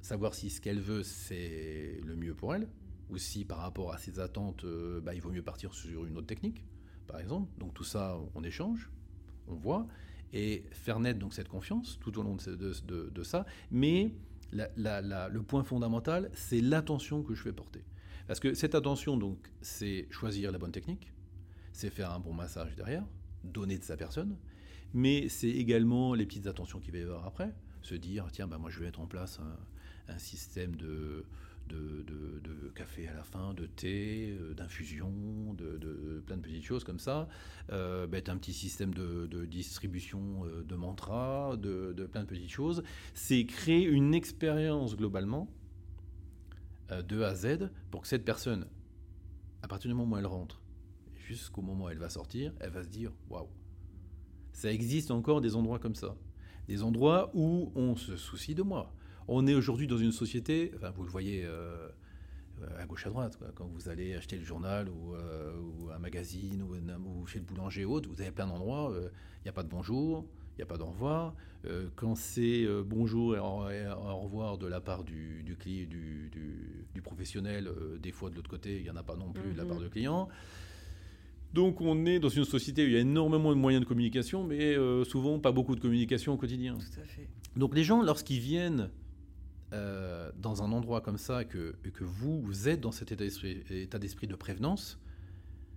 savoir 0.01 0.33
si 0.33 0.49
ce 0.49 0.59
qu'elle 0.59 0.81
veut 0.81 1.03
c'est 1.03 2.01
le 2.03 2.17
mieux 2.17 2.35
pour 2.35 2.53
elle, 2.53 2.67
ou 3.11 3.17
si 3.17 3.45
par 3.45 3.59
rapport 3.59 3.93
à 3.93 3.97
ses 3.97 4.19
attentes, 4.19 4.63
euh, 4.63 5.01
bah, 5.01 5.13
il 5.13 5.21
vaut 5.21 5.31
mieux 5.31 5.43
partir 5.43 5.73
sur 5.73 6.05
une 6.05 6.17
autre 6.17 6.27
technique, 6.27 6.63
par 7.07 7.19
exemple. 7.19 7.51
Donc 7.59 7.73
tout 7.73 7.83
ça, 7.83 8.17
on 8.33 8.43
échange, 8.43 8.89
on 9.47 9.55
voit, 9.55 9.87
et 10.33 10.63
faire 10.71 10.99
naître 10.99 11.19
donc 11.19 11.33
cette 11.33 11.49
confiance 11.49 11.99
tout 11.99 12.17
au 12.17 12.23
long 12.23 12.37
de, 12.37 13.23
ça. 13.23 13.45
Mais 13.69 14.15
le 14.51 15.39
point 15.39 15.63
fondamental, 15.63 16.31
c'est 16.33 16.61
l'attention 16.61 17.21
que 17.21 17.35
je 17.35 17.43
vais 17.43 17.53
porter. 17.53 17.83
Parce 18.27 18.39
que 18.39 18.53
cette 18.53 18.75
attention, 18.75 19.17
donc, 19.17 19.51
c'est 19.61 20.07
choisir 20.09 20.51
la 20.51 20.57
bonne 20.57 20.71
technique, 20.71 21.11
c'est 21.73 21.89
faire 21.89 22.11
un 22.11 22.19
bon 22.19 22.33
massage 22.33 22.75
derrière, 22.75 23.05
donner 23.43 23.77
de 23.77 23.83
sa 23.83 23.97
personne, 23.97 24.37
mais 24.93 25.27
c'est 25.27 25.49
également 25.49 26.13
les 26.13 26.25
petites 26.25 26.47
attentions 26.47 26.79
qu'il 26.79 26.93
va 26.93 26.99
y 26.99 27.01
avoir 27.01 27.25
après, 27.25 27.53
se 27.81 27.95
dire, 27.95 28.27
tiens, 28.31 28.47
bah, 28.47 28.57
moi 28.57 28.69
je 28.69 28.79
vais 28.79 28.85
mettre 28.85 29.01
en 29.01 29.07
place 29.07 29.39
un, 29.39 29.57
système 30.17 30.75
de, 30.75 31.25
de, 31.71 32.71
café 32.73 33.07
à 33.07 33.13
la 33.13 33.23
fin, 33.23 33.53
de 33.53 33.65
thé, 33.65 34.37
euh, 34.39 34.53
d'infusion, 34.53 35.53
de, 35.53 36.23
plein 36.25 36.37
de 36.37 36.41
petites 36.41 36.63
choses 36.63 36.83
comme 36.83 36.99
ça, 36.99 37.27
euh, 37.71 38.07
bah, 38.07 38.19
un 38.27 38.37
petit 38.37 38.53
système 38.53 38.93
de, 38.93 39.45
distribution 39.45 40.45
euh, 40.45 40.63
de 40.63 40.75
mantras, 40.75 41.57
de, 41.57 41.93
plein 42.11 42.21
de 42.21 42.27
petites 42.27 42.51
choses. 42.51 42.83
C'est 43.13 43.45
créer 43.45 43.83
une 43.83 44.13
expérience 44.13 44.95
globalement 44.95 45.49
euh, 46.91 47.01
de 47.01 47.21
A 47.23 47.29
à 47.29 47.35
Z 47.35 47.69
pour 47.89 48.01
que 48.01 48.07
cette 48.07 48.25
personne, 48.25 48.67
à 49.61 49.67
partir 49.67 49.89
du 49.89 49.95
moment 49.95 50.15
où 50.15 50.19
elle 50.19 50.25
rentre, 50.25 50.61
jusqu'au 51.15 51.61
moment 51.61 51.85
où 51.85 51.89
elle 51.89 51.99
va 51.99 52.09
sortir, 52.09 52.53
elle 52.59 52.71
va 52.71 52.83
se 52.83 52.89
dire 52.89 53.11
waouh. 53.29 53.49
Ça 54.53 54.71
existe 54.71 55.11
encore 55.11 55.41
des 55.41 55.55
endroits 55.55 55.79
comme 55.79 55.95
ça. 55.95 56.15
des 56.67 56.83
endroits 56.83 57.31
où 57.33 57.71
on 57.75 57.95
se 57.95 58.15
soucie 58.15 58.55
de 58.55 58.63
moi. 58.63 58.93
On 59.27 59.47
est 59.47 59.53
aujourd'hui 59.53 59.87
dans 59.87 59.97
une 59.97 60.11
société, 60.11 60.71
enfin, 60.75 60.91
vous 60.91 61.03
le 61.03 61.09
voyez 61.09 61.43
euh, 61.45 61.87
à 62.79 62.85
gauche 62.85 63.05
à 63.07 63.09
droite, 63.09 63.37
quand 63.55 63.65
vous 63.65 63.89
allez 63.89 64.13
acheter 64.15 64.37
le 64.37 64.43
journal 64.43 64.89
ou, 64.89 65.15
euh, 65.15 65.53
un 65.95 65.99
magazine 65.99 66.63
ou, 66.63 67.27
chez 67.27 67.39
le 67.39 67.45
boulanger 67.45 67.85
ou 67.85 67.93
autre, 67.93 68.09
vous 68.09 68.21
avez 68.21 68.31
plein 68.31 68.47
d'endroits, 68.47 68.93
il 68.95 69.43
n'y 69.45 69.49
a 69.49 69.53
pas 69.53 69.63
de 69.63 69.69
bonjour, 69.69 70.25
il 70.53 70.57
n'y 70.57 70.63
a 70.63 70.65
pas 70.65 70.77
d'au 70.77 70.87
revoir. 70.87 71.33
quand 71.95 72.15
c'est 72.15 72.67
bonjour 72.85 73.35
et 73.35 73.39
au, 73.39 74.17
revoir 74.19 74.57
de 74.57 74.67
la 74.67 74.81
part 74.81 75.03
du, 75.03 75.43
du, 75.43 75.55
du, 75.85 76.29
du 76.93 77.01
professionnel, 77.01 77.69
des 78.01 78.11
fois 78.11 78.29
de 78.29 78.35
l'autre 78.35 78.49
côté, 78.49 78.77
il 78.77 78.83
n'y 78.83 78.89
en 78.89 78.95
a 78.95 79.03
pas 79.03 79.15
non 79.15 79.31
plus 79.31 79.53
de 79.53 79.57
la 79.57 79.65
part 79.65 79.79
du 79.79 79.89
client. 79.89 80.29
Donc 81.53 81.81
on 81.81 82.05
est 82.05 82.19
dans 82.19 82.29
une 82.29 82.45
société 82.45 82.83
où 82.83 82.87
il 82.87 82.93
y 82.93 82.97
a 82.97 83.01
énormément 83.01 83.49
de 83.49 83.59
moyens 83.59 83.83
de 83.83 83.87
communication, 83.87 84.43
mais 84.43 84.75
euh, 84.75 85.03
souvent 85.03 85.37
pas 85.39 85.51
beaucoup 85.51 85.75
de 85.75 85.81
communication 85.81 86.33
au 86.33 86.37
quotidien. 86.37 86.75
Tout 86.75 87.01
à 87.01 87.03
fait. 87.03 87.27
Donc 87.57 87.75
les 87.75 87.83
gens, 87.83 88.01
lorsqu'ils 88.01 88.39
viennent 88.39 88.89
euh, 89.73 90.31
dans 90.37 90.63
un 90.63 90.71
endroit 90.73 90.99
comme 90.99 91.17
ça, 91.17 91.45
que, 91.45 91.75
vous, 92.01 92.67
êtes 92.67 92.81
dans 92.81 92.91
cet 92.91 93.13
état 93.13 93.99
d'esprit, 93.99 94.27
de 94.27 94.35
prévenance, 94.35 94.99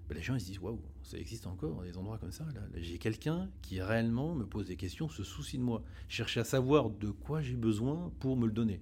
ben, 0.08 0.16
les 0.16 0.22
gens 0.22 0.36
se 0.38 0.46
disent 0.46 0.58
waouh, 0.58 0.80
ça 1.04 1.16
existe 1.16 1.46
encore 1.46 1.82
des 1.82 1.96
endroits 1.96 2.18
comme 2.18 2.32
ça. 2.32 2.44
J'ai 2.74 2.98
quelqu'un 2.98 3.48
qui 3.62 3.80
réellement 3.80 4.34
me 4.34 4.46
pose 4.46 4.66
des 4.66 4.76
questions, 4.76 5.08
se 5.08 5.22
soucie 5.22 5.58
de 5.58 5.62
moi, 5.62 5.84
cherche 6.08 6.36
à 6.36 6.44
savoir 6.44 6.90
de 6.90 7.10
quoi 7.10 7.40
j'ai 7.40 7.54
besoin 7.54 8.12
pour 8.18 8.36
me 8.36 8.46
le 8.46 8.52
donner. 8.52 8.80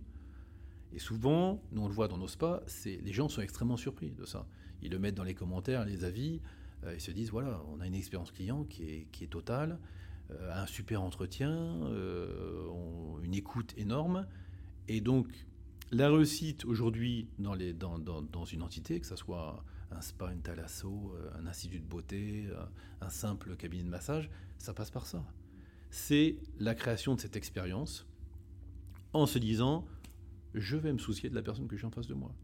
Et 0.95 0.99
souvent, 0.99 1.63
nous 1.73 1.83
on 1.83 1.89
le 1.89 1.95
voit 1.95 2.09
dans 2.09 2.19
nos 2.19 2.29
spas, 2.29 2.63
les 2.87 3.13
gens 3.13 3.29
sont 3.29 3.43
extrêmement 3.43 3.77
surpris 3.77 4.13
de 4.13 4.25
ça. 4.25 4.47
Ils 4.81 4.91
le 4.91 4.99
mettent 4.99 5.15
dans 5.15 5.25
les 5.25 5.35
commentaires, 5.35 5.85
les 5.85 6.05
avis. 6.05 6.41
Euh, 6.85 6.95
ils 6.95 7.01
se 7.01 7.11
disent 7.11 7.31
voilà, 7.31 7.63
on 7.71 7.81
a 7.81 7.87
une 7.87 7.95
expérience 7.95 8.33
client 8.33 8.65
qui 8.65 9.07
est, 9.23 9.31
totale, 9.31 9.79
euh, 10.31 10.63
un 10.63 10.67
super 10.67 11.03
entretien, 11.03 11.81
une 13.23 13.35
écoute 13.35 13.75
énorme. 13.77 14.27
Et 14.89 15.01
donc, 15.01 15.29
la 15.91 16.11
réussite 16.11 16.65
aujourd'hui 16.65 17.29
dans, 17.39 18.45
une 18.45 18.63
entité, 18.63 19.01
que 19.01 19.07
ce 19.07 19.17
soit 19.17 19.65
un 19.91 20.01
spa, 20.01 20.33
une 20.33 20.41
thalasso, 20.41 21.15
un 21.39 21.47
institut 21.47 21.81
de 21.81 21.87
beauté, 21.87 22.49
un 23.01 23.11
simple 23.11 23.57
cabinet 23.57 23.85
de 23.85 23.89
massage, 23.89 24.31
ça 24.59 24.73
passe 24.73 24.91
par 24.91 25.07
ça. 25.07 25.25
C'est 25.91 26.37
la 26.59 26.75
création 26.75 27.15
de 27.15 27.21
cette 27.21 27.37
expérience 27.37 28.07
en 29.13 29.27
se 29.27 29.39
disant 29.39 29.87
je 30.55 30.77
vais 30.77 30.93
me 30.93 30.99
soucier 30.99 31.29
de 31.29 31.35
la 31.35 31.43
personne 31.43 31.69
que 31.69 31.77
j'ai 31.77 31.87
en 31.87 31.91
face 31.91 32.07
de 32.07 32.15
moi 32.15 32.35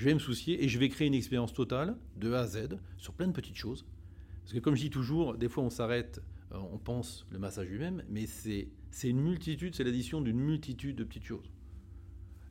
je 0.00 0.06
vais 0.06 0.14
me 0.14 0.18
soucier 0.18 0.64
et 0.64 0.68
je 0.68 0.78
vais 0.78 0.88
créer 0.88 1.08
une 1.08 1.14
expérience 1.14 1.52
totale 1.52 1.94
de 2.16 2.32
A 2.32 2.40
à 2.40 2.46
Z 2.46 2.78
sur 2.96 3.12
plein 3.12 3.26
de 3.26 3.32
petites 3.32 3.56
choses. 3.56 3.84
Parce 4.42 4.54
que 4.54 4.58
comme 4.58 4.74
je 4.74 4.80
dis 4.80 4.90
toujours, 4.90 5.36
des 5.36 5.50
fois 5.50 5.62
on 5.62 5.68
s'arrête, 5.68 6.22
euh, 6.52 6.58
on 6.72 6.78
pense 6.78 7.26
le 7.30 7.38
massage 7.38 7.68
lui-même, 7.68 8.02
mais 8.08 8.26
c'est 8.26 8.68
une 9.04 9.20
multitude, 9.20 9.74
c'est 9.74 9.84
l'addition 9.84 10.20
d'une 10.20 10.38
multitude 10.38 10.96
de 10.96 11.04
petites 11.04 11.24
choses. 11.24 11.50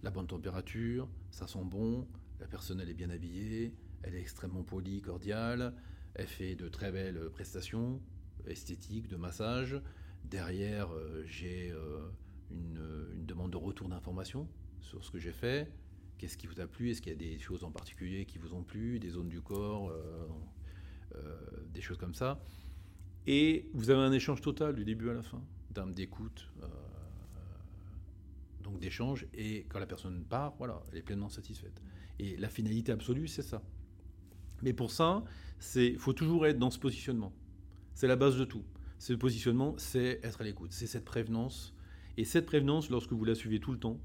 La 0.03 0.11
bonne 0.11 0.27
température, 0.27 1.07
ça 1.31 1.47
sent 1.47 1.63
bon, 1.63 2.07
la 2.39 2.47
personne 2.47 2.79
elle 2.79 2.89
est 2.89 2.93
bien 2.93 3.09
habillée, 3.09 3.73
elle 4.03 4.15
est 4.15 4.21
extrêmement 4.21 4.63
polie, 4.63 5.01
cordiale, 5.01 5.73
elle 6.15 6.27
fait 6.27 6.55
de 6.55 6.67
très 6.69 6.91
belles 6.91 7.29
prestations 7.31 8.01
esthétiques, 8.47 9.07
de 9.07 9.17
massage. 9.17 9.81
Derrière, 10.23 10.91
euh, 10.93 11.23
j'ai 11.25 11.71
euh, 11.71 12.09
une, 12.51 12.81
une 13.13 13.25
demande 13.25 13.51
de 13.51 13.57
retour 13.57 13.89
d'information 13.89 14.47
sur 14.81 15.03
ce 15.03 15.11
que 15.11 15.19
j'ai 15.19 15.33
fait 15.33 15.71
Qu'est-ce 16.19 16.37
qui 16.37 16.47
vous 16.47 16.59
a 16.59 16.67
plu? 16.67 16.91
Est-ce 16.91 17.01
qu'il 17.01 17.13
y 17.13 17.15
a 17.15 17.17
des 17.17 17.39
choses 17.39 17.63
en 17.63 17.71
particulier 17.71 18.25
qui 18.25 18.39
vous 18.39 18.53
ont 18.53 18.61
plu? 18.61 18.99
Des 18.99 19.11
zones 19.11 19.29
du 19.29 19.39
corps 19.39 19.89
euh, 19.89 20.27
euh, 21.15 21.37
Des 21.73 21.79
choses 21.79 21.97
comme 21.97 22.13
ça. 22.13 22.41
Et 23.25 23.69
vous 23.73 23.89
avez 23.89 24.01
un 24.01 24.11
échange 24.11 24.41
total 24.41 24.75
du 24.75 24.83
début 24.83 25.09
à 25.09 25.13
la 25.13 25.21
fin, 25.21 25.41
d'un 25.71 25.87
d'écoute, 25.87 26.49
euh, 26.63 26.67
donc 28.61 28.79
d'échange. 28.79 29.27
Et 29.33 29.65
quand 29.69 29.79
la 29.79 29.85
personne 29.85 30.23
part, 30.25 30.55
voilà, 30.57 30.81
elle 30.91 30.99
est 30.99 31.03
pleinement 31.03 31.29
satisfaite. 31.29 31.81
Et 32.19 32.37
la 32.37 32.49
finalité 32.49 32.91
absolue, 32.91 33.27
c'est 33.27 33.41
ça. 33.41 33.61
Mais 34.61 34.73
pour 34.73 34.91
ça, 34.91 35.23
il 35.75 35.97
faut 35.97 36.13
toujours 36.13 36.45
être 36.45 36.59
dans 36.59 36.69
ce 36.69 36.79
positionnement. 36.79 37.33
C'est 37.93 38.07
la 38.07 38.15
base 38.15 38.37
de 38.37 38.45
tout. 38.45 38.63
Ce 38.97 39.13
positionnement, 39.13 39.75
c'est 39.77 40.19
être 40.23 40.41
à 40.41 40.43
l'écoute. 40.43 40.73
C'est 40.73 40.87
cette 40.87 41.05
prévenance. 41.05 41.73
Et 42.17 42.25
cette 42.25 42.45
prévenance, 42.45 42.89
lorsque 42.89 43.13
vous 43.13 43.23
la 43.23 43.35
suivez 43.35 43.59
tout 43.59 43.71
le 43.71 43.79
temps, 43.79 43.99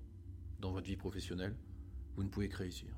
dans 0.61 0.71
votre 0.71 0.87
vie 0.87 0.97
professionnelle, 0.97 1.57
vous 2.17 2.23
ne 2.23 2.29
pouvez 2.29 2.49
que 2.49 2.57
réussir. 2.57 2.89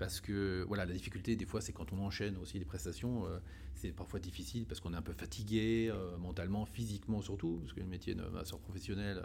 Parce 0.00 0.22
que 0.22 0.64
voilà, 0.66 0.86
la 0.86 0.94
difficulté 0.94 1.36
des 1.36 1.44
fois, 1.44 1.60
c'est 1.60 1.74
quand 1.74 1.92
on 1.92 1.98
enchaîne 1.98 2.38
aussi 2.38 2.58
les 2.58 2.64
prestations, 2.64 3.26
euh, 3.26 3.38
c'est 3.74 3.92
parfois 3.92 4.18
difficile 4.18 4.64
parce 4.64 4.80
qu'on 4.80 4.94
est 4.94 4.96
un 4.96 5.02
peu 5.02 5.12
fatigué 5.12 5.90
euh, 5.92 6.16
mentalement, 6.16 6.64
physiquement 6.64 7.20
surtout, 7.20 7.58
parce 7.60 7.74
que 7.74 7.80
le 7.80 7.86
métier 7.86 8.14
de 8.14 8.22
masseur 8.22 8.60
professionnel, 8.60 9.22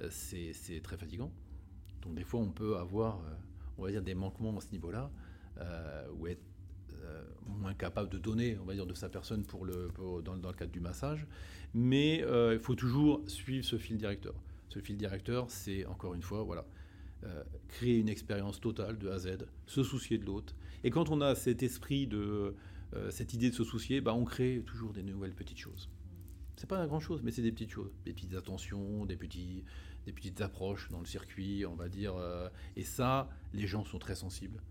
euh, 0.00 0.08
c'est 0.10 0.82
très 0.82 0.96
fatigant. 0.96 1.30
Donc 2.02 2.16
des 2.16 2.24
fois, 2.24 2.40
on 2.40 2.50
peut 2.50 2.76
avoir, 2.76 3.20
on 3.78 3.84
va 3.84 3.92
dire, 3.92 4.02
des 4.02 4.14
manquements 4.14 4.58
à 4.58 4.60
ce 4.60 4.72
niveau-là, 4.72 5.12
ou 6.18 6.26
être 6.26 6.42
moins 7.46 7.74
capable 7.74 8.08
de 8.08 8.18
donner, 8.18 8.58
on 8.60 8.64
va 8.64 8.74
dire, 8.74 8.86
de 8.86 8.94
sa 8.94 9.08
personne 9.08 9.44
pour 9.44 9.64
le, 9.64 9.92
dans, 10.24 10.36
dans, 10.36 10.48
le 10.48 10.56
cadre 10.56 10.72
du 10.72 10.80
massage. 10.80 11.24
Mais 11.72 12.24
il 12.52 12.58
faut 12.58 12.74
toujours 12.74 13.22
suivre 13.28 13.64
ce 13.64 13.78
fil 13.78 13.96
directeur. 13.96 14.34
Ce 14.70 14.80
fil 14.80 14.96
directeur, 14.96 15.50
c'est 15.50 15.86
encore 15.86 16.14
une 16.14 16.22
fois, 16.22 16.42
voilà, 16.42 16.64
euh, 17.24 17.44
créer 17.68 17.98
une 17.98 18.08
expérience 18.08 18.60
totale 18.60 18.98
de 18.98 19.08
A 19.08 19.14
à 19.14 19.18
Z, 19.18 19.46
se 19.66 19.82
soucier 19.82 20.16
de 20.16 20.24
l'autre. 20.24 20.54
Et 20.84 20.90
quand 20.90 21.10
on 21.10 21.20
a 21.20 21.34
cet 21.34 21.62
esprit 21.62 22.06
de 22.06 22.54
euh, 22.94 23.10
cette 23.10 23.34
idée 23.34 23.50
de 23.50 23.54
se 23.54 23.62
soucier, 23.62 24.00
bah, 24.00 24.14
on 24.14 24.24
crée 24.24 24.62
toujours 24.66 24.92
des 24.92 25.02
nouvelles 25.02 25.34
petites 25.34 25.58
choses. 25.58 25.90
C'est 26.56 26.68
pas 26.68 26.86
grand 26.86 27.00
chose, 27.00 27.22
mais 27.22 27.30
c'est 27.30 27.42
des 27.42 27.52
petites 27.52 27.70
choses, 27.70 27.92
des 28.04 28.12
petites 28.12 28.34
attentions, 28.34 29.04
des 29.06 29.16
petits, 29.16 29.64
des 30.06 30.12
petites 30.12 30.40
approches 30.40 30.88
dans 30.90 30.98
le 30.98 31.06
circuit, 31.06 31.64
on 31.66 31.74
va 31.74 31.88
dire. 31.88 32.14
Euh, 32.16 32.48
et 32.76 32.84
ça, 32.84 33.28
les 33.52 33.66
gens 33.66 33.84
sont 33.84 33.98
très 33.98 34.14
sensibles 34.14 34.62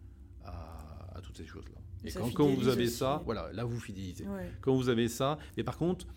à, 0.44 1.22
toutes 1.22 1.38
ces 1.38 1.46
choses-là. 1.46 1.78
Et, 2.04 2.12
quand, 2.12 2.32
quand, 2.32 2.48
vous 2.48 2.68
avez 2.68 2.88
ça, 2.88 3.22
voilà, 3.26 3.52
là 3.54 3.66
vous 3.66 3.80
fidélisez. 3.80 4.26
Quand 4.62 4.76
vous 4.76 4.90
avez 4.90 5.08
ça, 5.08 5.38
mais 5.56 5.64
par 5.64 5.78
contre, 5.78 6.08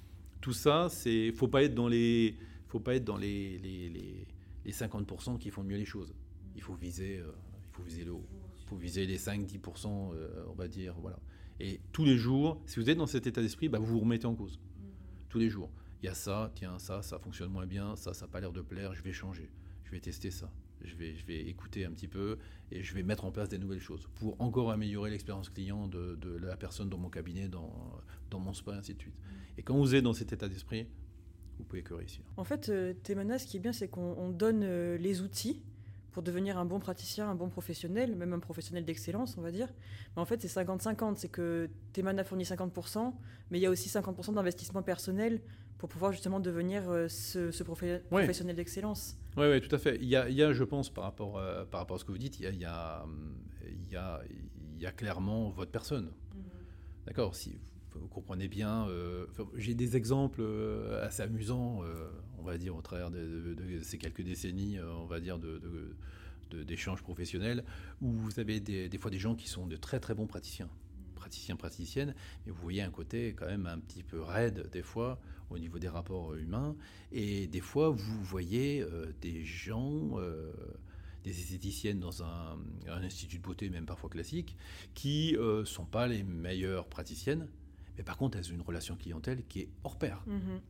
tout 0.41 0.53
ça, 0.53 0.89
c'est, 0.89 1.33
faut 1.33 1.49
pas 1.49 1.63
être 1.63 1.75
dans 1.75 1.89
les, 1.89 2.37
faut 2.69 2.81
pas 2.81 2.95
être 2.95 3.05
dans 3.05 3.17
les, 3.17 3.59
les, 3.59 3.89
les, 3.89 4.27
les 4.65 4.73
50% 4.73 5.39
qui 5.39 5.51
font 5.51 5.63
mieux 5.63 5.77
les 5.77 5.85
choses 5.85 6.15
il 6.57 6.63
faut 6.63 6.75
viser, 6.75 7.19
euh, 7.19 7.33
il 7.71 7.77
faut 7.77 7.83
viser 7.83 8.05
le 8.05 8.13
haut. 8.13 8.27
Il 8.61 8.69
faut 8.69 8.77
viser 8.77 9.07
les 9.07 9.19
5-10%, 9.19 10.13
euh, 10.15 10.45
on 10.49 10.55
va 10.55 10.69
dire. 10.69 10.95
Voilà. 11.01 11.19
Et 11.61 11.81
tous 11.93 12.05
les 12.05 12.17
jours, 12.17 12.61
si 12.67 12.81
vous 12.81 12.89
êtes 12.91 12.99
dans 12.99 13.07
cet 13.07 13.27
état 13.27 13.41
d'esprit, 13.41 13.69
bah, 13.69 13.79
vous 13.79 13.87
vous 13.87 14.01
remettez 14.01 14.27
en 14.27 14.35
cause. 14.35 14.59
Tous 15.29 15.39
les 15.39 15.51
jours. 15.51 15.71
Il 16.03 16.07
y 16.07 16.09
a 16.09 16.15
ça, 16.15 16.51
tiens, 16.55 16.79
ça, 16.79 17.03
ça 17.03 17.19
fonctionne 17.19 17.51
moins 17.51 17.67
bien, 17.67 17.95
ça, 17.95 18.13
ça 18.13 18.27
n'a 18.27 18.33
pas 18.33 18.41
l'air 18.41 18.53
de 18.53 18.61
plaire, 18.61 18.93
je 18.95 19.03
vais 19.03 19.13
changer. 19.13 19.49
Je 19.85 19.93
vais 19.93 20.01
tester 20.01 20.31
ça. 20.31 20.51
Je 20.85 20.97
vais, 20.97 21.15
je 21.15 21.25
vais 21.27 21.41
écouter 21.43 21.85
un 21.85 21.93
petit 21.93 22.09
peu 22.09 22.39
et 22.73 22.83
je 22.83 22.93
vais 22.93 23.05
mettre 23.05 23.25
en 23.25 23.31
place 23.31 23.49
des 23.49 23.59
nouvelles 23.59 23.81
choses 23.81 24.09
pour 24.17 24.41
encore 24.41 24.73
améliorer 24.73 25.11
l'expérience 25.11 25.49
client 25.49 25.87
de, 25.87 26.19
la 26.43 26.57
personne 26.57 26.89
dans 26.89 26.99
mon 26.99 27.09
cabinet, 27.09 27.47
dans, 27.47 28.01
mon 28.33 28.53
spa, 28.53 28.75
ainsi 28.75 28.95
de 28.95 29.01
suite. 29.01 29.15
Et 29.57 29.63
quand 29.63 29.77
vous 29.77 29.95
êtes 29.95 30.03
dans 30.03 30.13
cet 30.13 30.33
état 30.33 30.49
d'esprit, 30.49 30.89
vous 31.59 31.65
pouvez 31.65 31.83
que 31.83 31.95
réussir. 31.95 32.25
En 32.37 32.43
fait, 32.43 32.69
euh, 32.69 32.95
ce 33.05 33.47
qui 33.47 33.59
est 33.59 33.61
bien, 33.61 33.73
c'est 33.73 33.87
qu'on 33.87 34.31
donne 34.31 34.65
les 34.97 35.21
outils 35.21 35.63
pour 36.13 36.23
devenir 36.23 36.59
un 36.59 36.65
bon 36.65 36.79
praticien, 36.79 37.29
un 37.29 37.35
bon 37.35 37.49
professionnel, 37.49 38.15
même 38.15 38.33
un 38.33 38.39
professionnel 38.39 38.85
d'excellence, 38.85 39.37
on 39.39 39.41
va 39.41 39.51
dire. 39.51 39.69
Mais 40.15 40.23
en 40.23 40.27
fait, 40.27 40.41
c'est 40.41 40.49
50-50. 40.49 41.17
C'est 41.17 41.29
que 41.29 41.71
Teman 41.93 42.19
a 42.19 42.25
fourni 42.25 42.45
50%, 42.45 43.13
mais 43.51 43.59
il 43.59 43.63
y 43.63 43.67
a 43.67 43.71
aussi 43.71 43.89
50% 43.89 44.35
d'investissement 44.35 44.83
personnel 44.83 45.41
pour 45.79 45.89
pouvoir 45.89 46.13
justement 46.13 46.39
devenir 46.39 46.89
euh, 46.91 47.09
ce, 47.09 47.63
professionnel 48.09 48.55
d'excellence. 48.55 49.17
Oui, 49.37 49.45
ouais, 49.45 49.61
tout 49.61 49.75
à 49.75 49.79
fait. 49.79 49.97
Il 50.01 50.07
y, 50.07 50.15
a, 50.15 50.29
il 50.29 50.37
y 50.37 50.43
a, 50.43 50.53
je 50.53 50.65
pense, 50.65 50.91
par 50.91 51.05
rapport, 51.05 51.39
euh, 51.39 51.65
par 51.65 51.81
rapport 51.81 51.97
à 51.97 51.99
ce 51.99 52.05
que 52.05 52.13
vous 52.13 52.19
dites, 52.19 52.39
il 52.39 52.45
y 52.45 52.47
a, 52.47 52.53
il 52.53 52.61
y 52.61 52.67
a, 52.67 53.05
il 53.67 53.91
y 53.91 53.97
a, 53.97 54.21
il 54.77 54.83
y 54.83 54.87
a 54.87 54.93
clairement 54.93 55.51
votre 55.51 55.71
personne. 55.71 56.07
Mm-hmm. 56.07 57.07
D'accord 57.07 57.35
Si 57.35 57.59
vous 57.95 58.07
comprenez 58.07 58.49
bien, 58.49 58.87
euh, 58.89 59.27
j'ai 59.57 59.75
des 59.75 59.97
exemples 59.97 60.45
assez 61.03 61.23
amusants 61.23 61.81
on 62.43 62.47
va 62.47 62.59
dire, 62.59 62.75
au 62.75 62.83
travers 62.83 63.11
de, 63.11 63.57
ces 63.83 63.99
quelques 63.99 64.23
décennies, 64.23 64.79
euh, 64.79 64.93
on 64.95 65.07
va 65.07 65.21
dire, 65.21 65.39
d'échanges 66.51 67.03
professionnels, 67.03 67.65
où 68.01 68.11
vous 68.11 68.41
avez 68.41 68.61
des, 68.61 68.99
fois 68.99 69.11
des 69.11 69.19
gens 69.19 69.35
qui 69.35 69.49
sont 69.49 69.67
de 69.67 69.77
très 69.77 70.01
très 70.01 70.15
bons 70.15 70.27
praticiens, 70.27 70.69
praticiens, 71.15 71.57
praticiennes, 71.57 72.15
mais 72.45 72.53
vous 72.53 72.61
voyez 72.61 72.83
un 72.83 72.91
côté 72.91 73.35
quand 73.35 73.47
même 73.47 73.67
un 73.67 73.79
petit 73.79 74.03
peu 74.03 74.21
raide 74.21 74.69
des 74.71 74.83
fois 74.83 75.21
au 75.51 75.59
niveau 75.59 75.79
des 75.79 75.89
rapports 75.89 76.35
humains, 76.35 76.75
et 77.13 77.47
des 77.47 77.61
fois 77.61 77.91
vous 77.91 78.23
voyez 78.25 78.83
euh, 78.83 79.13
des 79.21 79.45
gens... 79.45 80.19
Euh, 80.19 80.53
des 81.23 81.39
esthéticiennes 81.39 82.01
dans 82.01 82.25
un, 82.25 82.59
institut 82.89 83.39
de 83.39 83.43
beauté, 83.45 83.71
même 83.71 83.87
parfois 83.87 84.11
classique, 84.11 84.57
qui 84.93 85.37
ne 85.39 85.63
sont 85.63 85.85
pas 85.85 86.09
les 86.09 86.25
meilleures 86.25 86.89
praticiennes, 86.89 87.47
mais 87.97 88.03
par 88.03 88.17
contre, 88.17 88.39
elles 88.39 88.51
ont 88.51 88.57
une 88.57 88.63
relation 88.63 88.97
clientèle 88.97 89.45
qui 89.49 89.61
est 89.61 89.69
hors 89.85 89.97
pair. 89.97 90.25
Mm-hmm. 90.27 90.61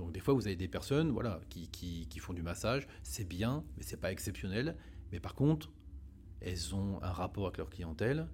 Donc 0.00 0.12
des 0.12 0.20
fois, 0.20 0.32
vous 0.32 0.46
avez 0.46 0.56
des 0.56 0.66
personnes 0.66 1.10
voilà, 1.10 1.42
qui, 1.50 1.68
qui, 1.68 2.18
font 2.20 2.32
du 2.32 2.42
massage, 2.42 2.88
c'est 3.02 3.28
bien, 3.28 3.62
mais 3.76 3.82
c'est 3.82 3.98
pas 3.98 4.10
exceptionnel. 4.10 4.74
Mais 5.12 5.20
par 5.20 5.34
contre, 5.34 5.70
elles 6.40 6.74
ont 6.74 6.98
un 7.02 7.12
rapport 7.12 7.44
avec 7.44 7.58
leur 7.58 7.68
clientèle 7.68 8.26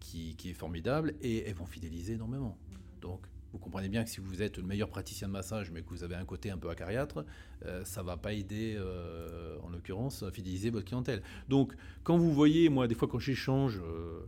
qui, 0.00 0.34
qui, 0.36 0.48
est 0.48 0.54
formidable 0.54 1.14
et 1.20 1.46
elles 1.46 1.54
vont 1.54 1.66
fidéliser 1.66 2.14
énormément. 2.14 2.56
Donc 3.02 3.26
Vous 3.52 3.58
comprenez 3.58 3.90
bien 3.90 4.02
que 4.02 4.08
si 4.08 4.20
vous 4.20 4.40
êtes 4.40 4.56
le 4.56 4.62
meilleur 4.62 4.88
praticien 4.88 5.28
de 5.28 5.32
massage, 5.34 5.70
mais 5.70 5.82
que 5.82 5.90
vous 5.90 6.04
avez 6.04 6.14
un 6.14 6.24
côté 6.24 6.50
un 6.50 6.56
peu 6.56 6.70
acariâtre, 6.70 7.26
euh, 7.66 7.84
ça 7.84 8.02
va 8.02 8.16
pas 8.16 8.32
aider, 8.32 8.74
euh, 8.78 9.58
en 9.62 9.68
l'occurrence, 9.68 10.22
à 10.22 10.30
fidéliser 10.30 10.70
votre 10.70 10.86
clientèle. 10.86 11.22
Donc, 11.50 11.74
quand 12.02 12.16
vous 12.16 12.32
voyez, 12.32 12.70
moi, 12.70 12.88
des 12.88 12.94
fois, 12.94 13.08
quand 13.08 13.18
j'échange 13.18 13.78
euh, 13.84 14.26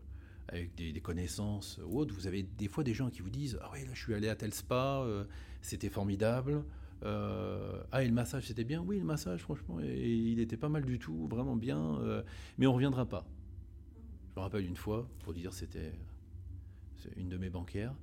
avec 0.51 0.75
des, 0.75 1.01
connaissances 1.01 1.81
ou 1.87 1.99
autres, 1.99 2.15
vous 2.15 2.27
avez 2.27 2.43
des 2.43 2.69
fois 2.69 2.85
des 2.85 2.95
gens 2.95 3.09
qui 3.09 3.23
vous 3.23 3.31
disent 3.31 3.59
Ah 3.63 3.71
oui, 3.73 3.85
là, 3.85 3.91
je 3.95 4.03
suis 4.03 4.15
allé 4.15 4.29
à 4.29 4.35
tel 4.37 4.53
spa, 4.53 5.03
euh, 5.05 5.25
c'était 5.63 5.89
formidable. 5.89 6.65
Euh, 7.05 7.81
ah, 7.93 8.03
et 8.03 8.09
le 8.09 8.13
massage, 8.13 8.47
c'était 8.49 8.65
bien 8.65 8.83
Oui, 8.83 8.99
le 8.99 9.05
massage, 9.05 9.41
franchement, 9.41 9.79
il 9.81 10.39
était 10.41 10.57
pas 10.57 10.69
mal 10.69 10.85
du 10.85 10.99
tout, 10.99 11.27
vraiment 11.29 11.57
bien, 11.57 11.97
euh, 12.01 12.23
mais 12.59 12.67
on 12.67 12.75
reviendra 12.75 13.07
pas. 13.07 13.25
Je 14.35 14.41
me 14.41 14.43
rappelle 14.43 14.67
une 14.67 14.77
fois, 14.77 15.09
pour 15.21 15.33
dire, 15.33 15.53
c'était 15.55 15.93
une 17.17 17.29
de 17.29 17.37
mes 17.39 17.49
banquières 17.49 17.95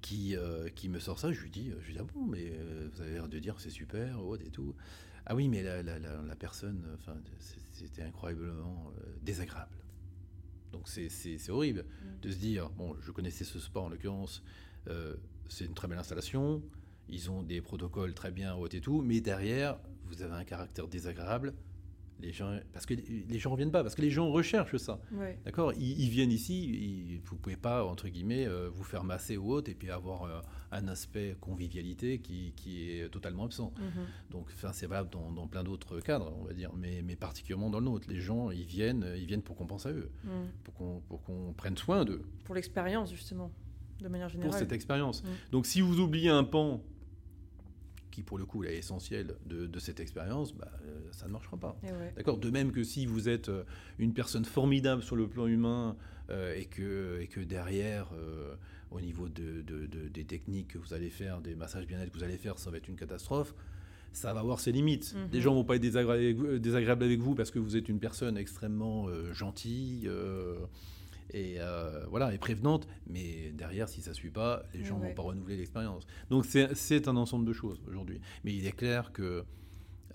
qui, 0.00 0.34
qui 0.74 0.88
me 0.88 0.98
sort 0.98 1.18
ça. 1.18 1.32
Je 1.32 1.40
lui 1.40 1.50
dis, 1.50 1.70
je 1.80 1.86
lui 1.86 1.92
dis 1.94 1.98
ah 2.00 2.06
bon, 2.14 2.24
mais 2.26 2.52
vous 2.92 3.00
avez 3.02 3.12
l'air 3.12 3.28
de 3.28 3.38
dire 3.38 3.60
c'est 3.60 3.70
super, 3.70 4.24
autre 4.24 4.42
et 4.44 4.50
tout. 4.50 4.74
Ah 5.26 5.36
oui, 5.36 5.48
mais 5.48 5.62
la, 5.62 5.82
la- 5.82 5.98
la- 6.00 6.22
la 6.22 6.36
personne, 6.36 6.84
c'était 7.70 8.02
incroyablement 8.02 8.92
désagréable. 9.22 9.81
Donc 10.72 10.88
c'est- 10.88 11.50
horrible 11.50 11.84
de 12.22 12.30
se 12.30 12.36
dire, 12.36 12.70
bon, 12.70 12.96
je 13.00 13.10
connaissais 13.10 13.44
ce 13.44 13.58
sport 13.58 13.84
en 13.84 13.88
l'occurrence, 13.88 14.42
euh, 14.88 15.16
c'est 15.48 15.64
une 15.66 15.74
très 15.74 15.86
belle 15.88 15.98
installation, 15.98 16.62
ils 17.08 17.30
ont 17.30 17.42
des 17.42 17.60
protocoles 17.60 18.14
très 18.14 18.30
bien 18.30 18.54
hautes 18.54 18.74
et 18.74 18.80
tout, 18.80 19.02
mais 19.02 19.20
derrière, 19.20 19.78
vous 20.06 20.22
avez 20.22 20.34
un 20.34 20.44
caractère 20.44 20.88
désagréable. 20.88 21.52
Les 22.22 22.32
gens, 22.32 22.56
parce 22.72 22.86
que 22.86 22.94
les 22.94 23.38
gens 23.40 23.50
reviennent 23.50 23.72
pas, 23.72 23.82
parce 23.82 23.94
que 23.96 24.00
les 24.02 24.10
gens 24.10 24.30
recherchent 24.30 24.76
ça. 24.76 25.00
Ouais. 25.12 25.38
D'accord? 25.44 25.72
Ils, 25.74 26.00
ils 26.02 26.08
viennent 26.08 26.30
ici, 26.30 26.64
ils- 26.64 27.20
vous 27.24 27.36
pouvez 27.36 27.56
pas, 27.56 27.84
entre 27.84 28.08
guillemets, 28.08 28.46
euh, 28.46 28.70
vous 28.72 28.84
faire 28.84 29.02
masser 29.02 29.36
ou 29.36 29.50
autre 29.52 29.68
et 29.70 29.74
puis 29.74 29.90
avoir 29.90 30.22
euh, 30.24 30.40
un 30.70 30.86
aspect 30.88 31.36
convivialité 31.40 32.20
qui, 32.20 32.52
qui 32.56 32.90
est 32.90 33.08
totalement 33.10 33.44
absent. 33.44 33.72
Mhm. 33.78 34.04
Donc, 34.30 34.46
c'est 34.72 34.86
valable 34.86 35.10
dans, 35.10 35.32
dans 35.32 35.48
plein 35.48 35.64
d'autres 35.64 36.00
cadres, 36.00 36.32
on 36.40 36.44
va 36.44 36.52
dire, 36.54 36.70
mais, 36.76 37.02
mais 37.02 37.16
particulièrement 37.16 37.70
dans 37.70 37.80
le 37.80 37.86
nôtre. 37.86 38.06
Les 38.08 38.20
gens, 38.20 38.50
ils 38.52 38.64
viennent, 38.66 39.04
ils 39.16 39.26
viennent 39.26 39.42
pour 39.42 39.56
qu'on 39.56 39.66
pense 39.66 39.86
à 39.86 39.90
eux, 39.90 40.10
Mhm. 40.24 40.30
pour 40.64 40.74
qu'on 40.74 41.00
pour 41.08 41.22
qu'on 41.24 41.52
prenne 41.54 41.76
soin 41.76 42.04
d'eux, 42.04 42.22
Pour 42.44 42.54
l'expérience, 42.54 43.10
justement, 43.10 43.50
de 44.00 44.08
manière 44.08 44.28
pour 44.28 44.32
générale. 44.40 44.58
cette 44.58 44.72
expérience. 44.72 45.22
Mm. 45.24 45.28
Donc, 45.50 45.66
si 45.66 45.80
vous 45.80 45.98
oubliez 46.00 46.28
un 46.30 46.44
pan 46.44 46.82
qui, 48.12 48.22
pour 48.22 48.38
le 48.38 48.44
coup, 48.44 48.62
est 48.62 48.76
essentiel 48.76 49.34
de, 49.46 49.66
de 49.66 49.78
cette 49.80 49.98
expérience, 49.98 50.54
bah, 50.54 50.70
euh, 50.86 51.00
ça 51.10 51.26
ne 51.26 51.32
marchera 51.32 51.56
pas. 51.56 51.76
Ouais. 51.82 52.12
D'accord? 52.16 52.38
De 52.38 52.50
même 52.50 52.70
que 52.70 52.84
si 52.84 53.06
vous 53.06 53.28
êtes 53.28 53.48
euh, 53.48 53.64
une 53.98 54.12
personne 54.14 54.44
formidable 54.44 55.02
sur 55.02 55.16
le 55.16 55.26
plan 55.26 55.48
humain 55.48 55.96
euh, 56.30 56.54
et, 56.54 56.66
que, 56.66 57.18
et 57.20 57.26
que 57.26 57.40
derrière, 57.40 58.06
euh, 58.14 58.54
au 58.92 59.00
niveau 59.00 59.28
de, 59.28 59.62
de- 59.62 59.86
de- 59.86 60.06
des 60.08 60.24
techniques 60.24 60.68
que 60.68 60.78
vous 60.78 60.94
allez 60.94 61.10
faire, 61.10 61.40
des 61.40 61.56
massages 61.56 61.86
bien-être 61.88 62.12
que 62.12 62.18
vous 62.18 62.24
allez 62.24 62.38
faire, 62.38 62.58
ça 62.60 62.70
va 62.70 62.76
être 62.76 62.88
une 62.88 62.96
catastrophe, 62.96 63.54
ça 64.12 64.32
va 64.34 64.40
avoir 64.40 64.60
ses 64.60 64.70
limites. 64.72 65.14
Mhm. 65.16 65.28
Les 65.32 65.40
gens 65.40 65.54
vont 65.54 65.64
pas 65.64 65.76
être 65.76 65.82
désagré- 65.82 66.58
désagréables 66.60 67.02
avec 67.04 67.18
vous 67.20 67.34
parce 67.34 67.50
que 67.50 67.58
vous 67.58 67.76
êtes 67.76 67.88
une 67.88 67.98
personne 67.98 68.36
extrêmement 68.36 69.08
euh, 69.08 69.32
gentille. 69.32 70.06
euh, 70.06 70.56
et 71.30 71.56
euh, 71.58 72.04
voilà, 72.08 72.32
et 72.34 72.38
prévenante, 72.38 72.86
mais 73.06 73.52
derrière, 73.52 73.88
si 73.88 74.02
ça 74.02 74.12
suit 74.14 74.30
pas, 74.30 74.64
les 74.74 74.84
gens 74.84 74.98
Ouais. 74.98 75.08
vont 75.08 75.14
pas 75.14 75.22
renouveler 75.22 75.56
l'expérience. 75.56 76.06
Donc 76.30 76.44
c'est 76.46 77.08
un 77.08 77.16
ensemble 77.16 77.46
de 77.46 77.52
choses 77.52 77.80
aujourd'hui. 77.86 78.20
Mais 78.44 78.54
il 78.54 78.66
est 78.66 78.72
clair 78.76 79.12
que 79.12 79.44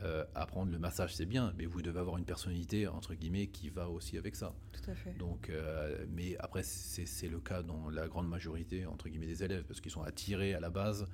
euh, 0.02 0.24
apprendre 0.36 0.72
le 0.72 0.78
massage, 0.78 1.16
c'est 1.16 1.26
bien, 1.26 1.54
mais 1.58 1.66
vous 1.66 1.82
devez 1.82 2.00
avoir 2.00 2.18
une 2.18 2.26
personnalité, 2.26 2.86
entre 2.88 3.16
guillemets, 3.16 3.48
qui 3.48 3.70
va 3.72 3.90
aussi 3.90 4.16
avec 4.18 4.36
ça. 4.36 4.54
Tout 4.72 4.92
à 4.92 4.94
fait. 4.94 5.18
Donc, 5.18 5.50
euh, 5.50 6.06
mais 6.12 6.38
après, 6.38 6.62
c'est 6.62 7.28
le 7.28 7.40
cas 7.40 7.64
dans 7.64 7.90
la 7.90 8.08
grande 8.08 8.28
majorité, 8.30 8.86
entre 8.86 9.10
guillemets, 9.10 9.26
des 9.26 9.44
élèves, 9.44 9.64
parce 9.64 9.82
qu'ils 9.82 9.92
sont 9.92 10.04
attirés 10.04 10.54
à 10.54 10.60
la 10.60 10.70
base 10.70 11.08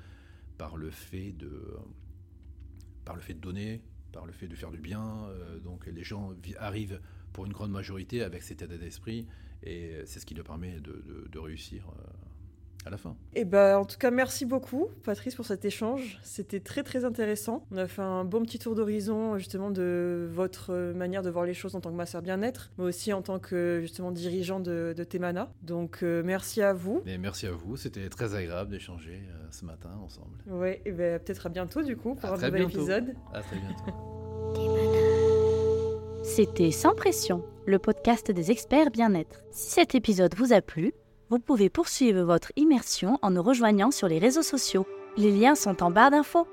par 0.58 0.76
le 0.76 0.90
fait 0.90 1.32
de, 1.32 1.78
par 3.06 3.16
le 3.16 3.22
fait 3.22 3.34
de 3.36 3.40
donner, 3.40 3.82
par 4.12 4.26
le 4.26 4.34
fait 4.34 4.50
de 4.50 4.56
faire 4.56 4.72
du 4.72 4.80
bien. 4.82 5.30
donc, 5.64 5.86
les 5.88 6.04
gens 6.04 6.34
arrivent 6.58 7.00
pour 7.32 7.46
une 7.46 7.54
grande 7.54 7.72
majorité 7.72 8.22
avec 8.22 8.44
cet 8.44 8.62
état 8.62 8.78
d'esprit, 8.78 9.28
et 9.66 10.02
c'est 10.06 10.20
ce 10.20 10.26
qui 10.26 10.34
leur 10.34 10.46
permet 10.46 10.74
de, 10.80 10.92
de- 10.92 11.28
de 11.32 11.40
réussir 11.40 11.84
euh, 11.90 12.02
à 12.86 12.90
la 12.90 12.98
fin. 12.98 13.16
Et 13.34 13.46
ben, 13.46 13.78
en 13.78 13.86
tout 13.86 13.98
cas, 13.98 14.12
merci 14.12 14.46
beaucoup, 14.46 14.88
Patrice, 15.04 15.36
pour 15.36 15.46
cet 15.46 15.64
échange. 15.64 16.20
C'était 16.22 16.60
très, 16.60 16.84
très 16.84 17.06
intéressant. 17.06 17.66
On 17.72 17.78
a 17.78 17.88
fait 17.88 18.02
un 18.02 18.26
bon 18.26 18.42
petit 18.44 18.60
tour 18.60 18.76
d'horizon, 18.76 19.38
justement, 19.38 19.72
de 19.72 20.28
votre 20.34 20.74
euh, 20.74 20.94
manière 20.94 21.22
de 21.22 21.30
voir 21.30 21.46
les 21.46 21.54
choses 21.54 21.76
en 21.78 21.80
tant 21.80 21.92
que 21.92 21.96
masseur 21.96 22.22
bien-être, 22.22 22.72
mais 22.78 22.84
aussi 22.84 23.14
en 23.14 23.22
tant 23.22 23.40
que, 23.40 23.80
justement, 23.82 24.12
dirigeant 24.12 24.60
de, 24.60 24.94
de 24.98 25.04
Temana. 25.06 25.50
Donc, 25.62 26.00
euh, 26.04 26.24
merci 26.26 26.62
à 26.62 26.74
vous. 26.74 27.02
Et 27.06 27.18
merci 27.18 27.48
à 27.48 27.52
vous, 27.52 27.78
c'était 27.78 28.10
très 28.10 28.36
agréable 28.36 28.70
d'échanger 28.72 29.22
euh, 29.30 29.46
ce 29.50 29.64
matin 29.64 29.92
ensemble. 30.04 30.38
Ouais, 30.48 30.82
et 30.84 30.92
ben, 30.92 31.20
peut-être 31.20 31.46
à 31.46 31.50
bientôt, 31.50 31.84
du 31.84 31.96
coup, 31.96 32.16
pour 32.16 32.26
À 32.32 32.34
un 32.34 32.36
nouvel 32.36 32.54
bientôt. 32.66 32.80
épisode. 32.80 33.14
À 33.34 33.42
très 33.42 33.56
bientôt. 33.60 33.94
C'était 36.24 36.72
Sans 36.72 36.96
Pression, 36.96 37.44
le 37.66 37.80
podcast 37.80 38.32
des 38.32 38.50
experts 38.50 38.92
bien-être. 38.92 39.44
Si 39.52 39.72
cet 39.72 39.94
épisode 39.94 40.34
vous 40.38 40.54
a 40.54 40.62
plu, 40.62 40.94
vous 41.30 41.38
pouvez 41.38 41.70
poursuivre 41.70 42.22
votre 42.24 42.54
immersion 42.56 43.20
en 43.22 43.32
nous 43.32 43.44
rejoignant 43.44 43.92
sur 43.92 44.08
les 44.08 44.20
réseaux 44.20 44.42
sociaux. 44.42 44.88
Les 45.18 45.32
liens 45.32 45.56
sont 45.56 45.84
en 45.84 45.92
barre 45.92 46.12
d'infos. 46.12 46.48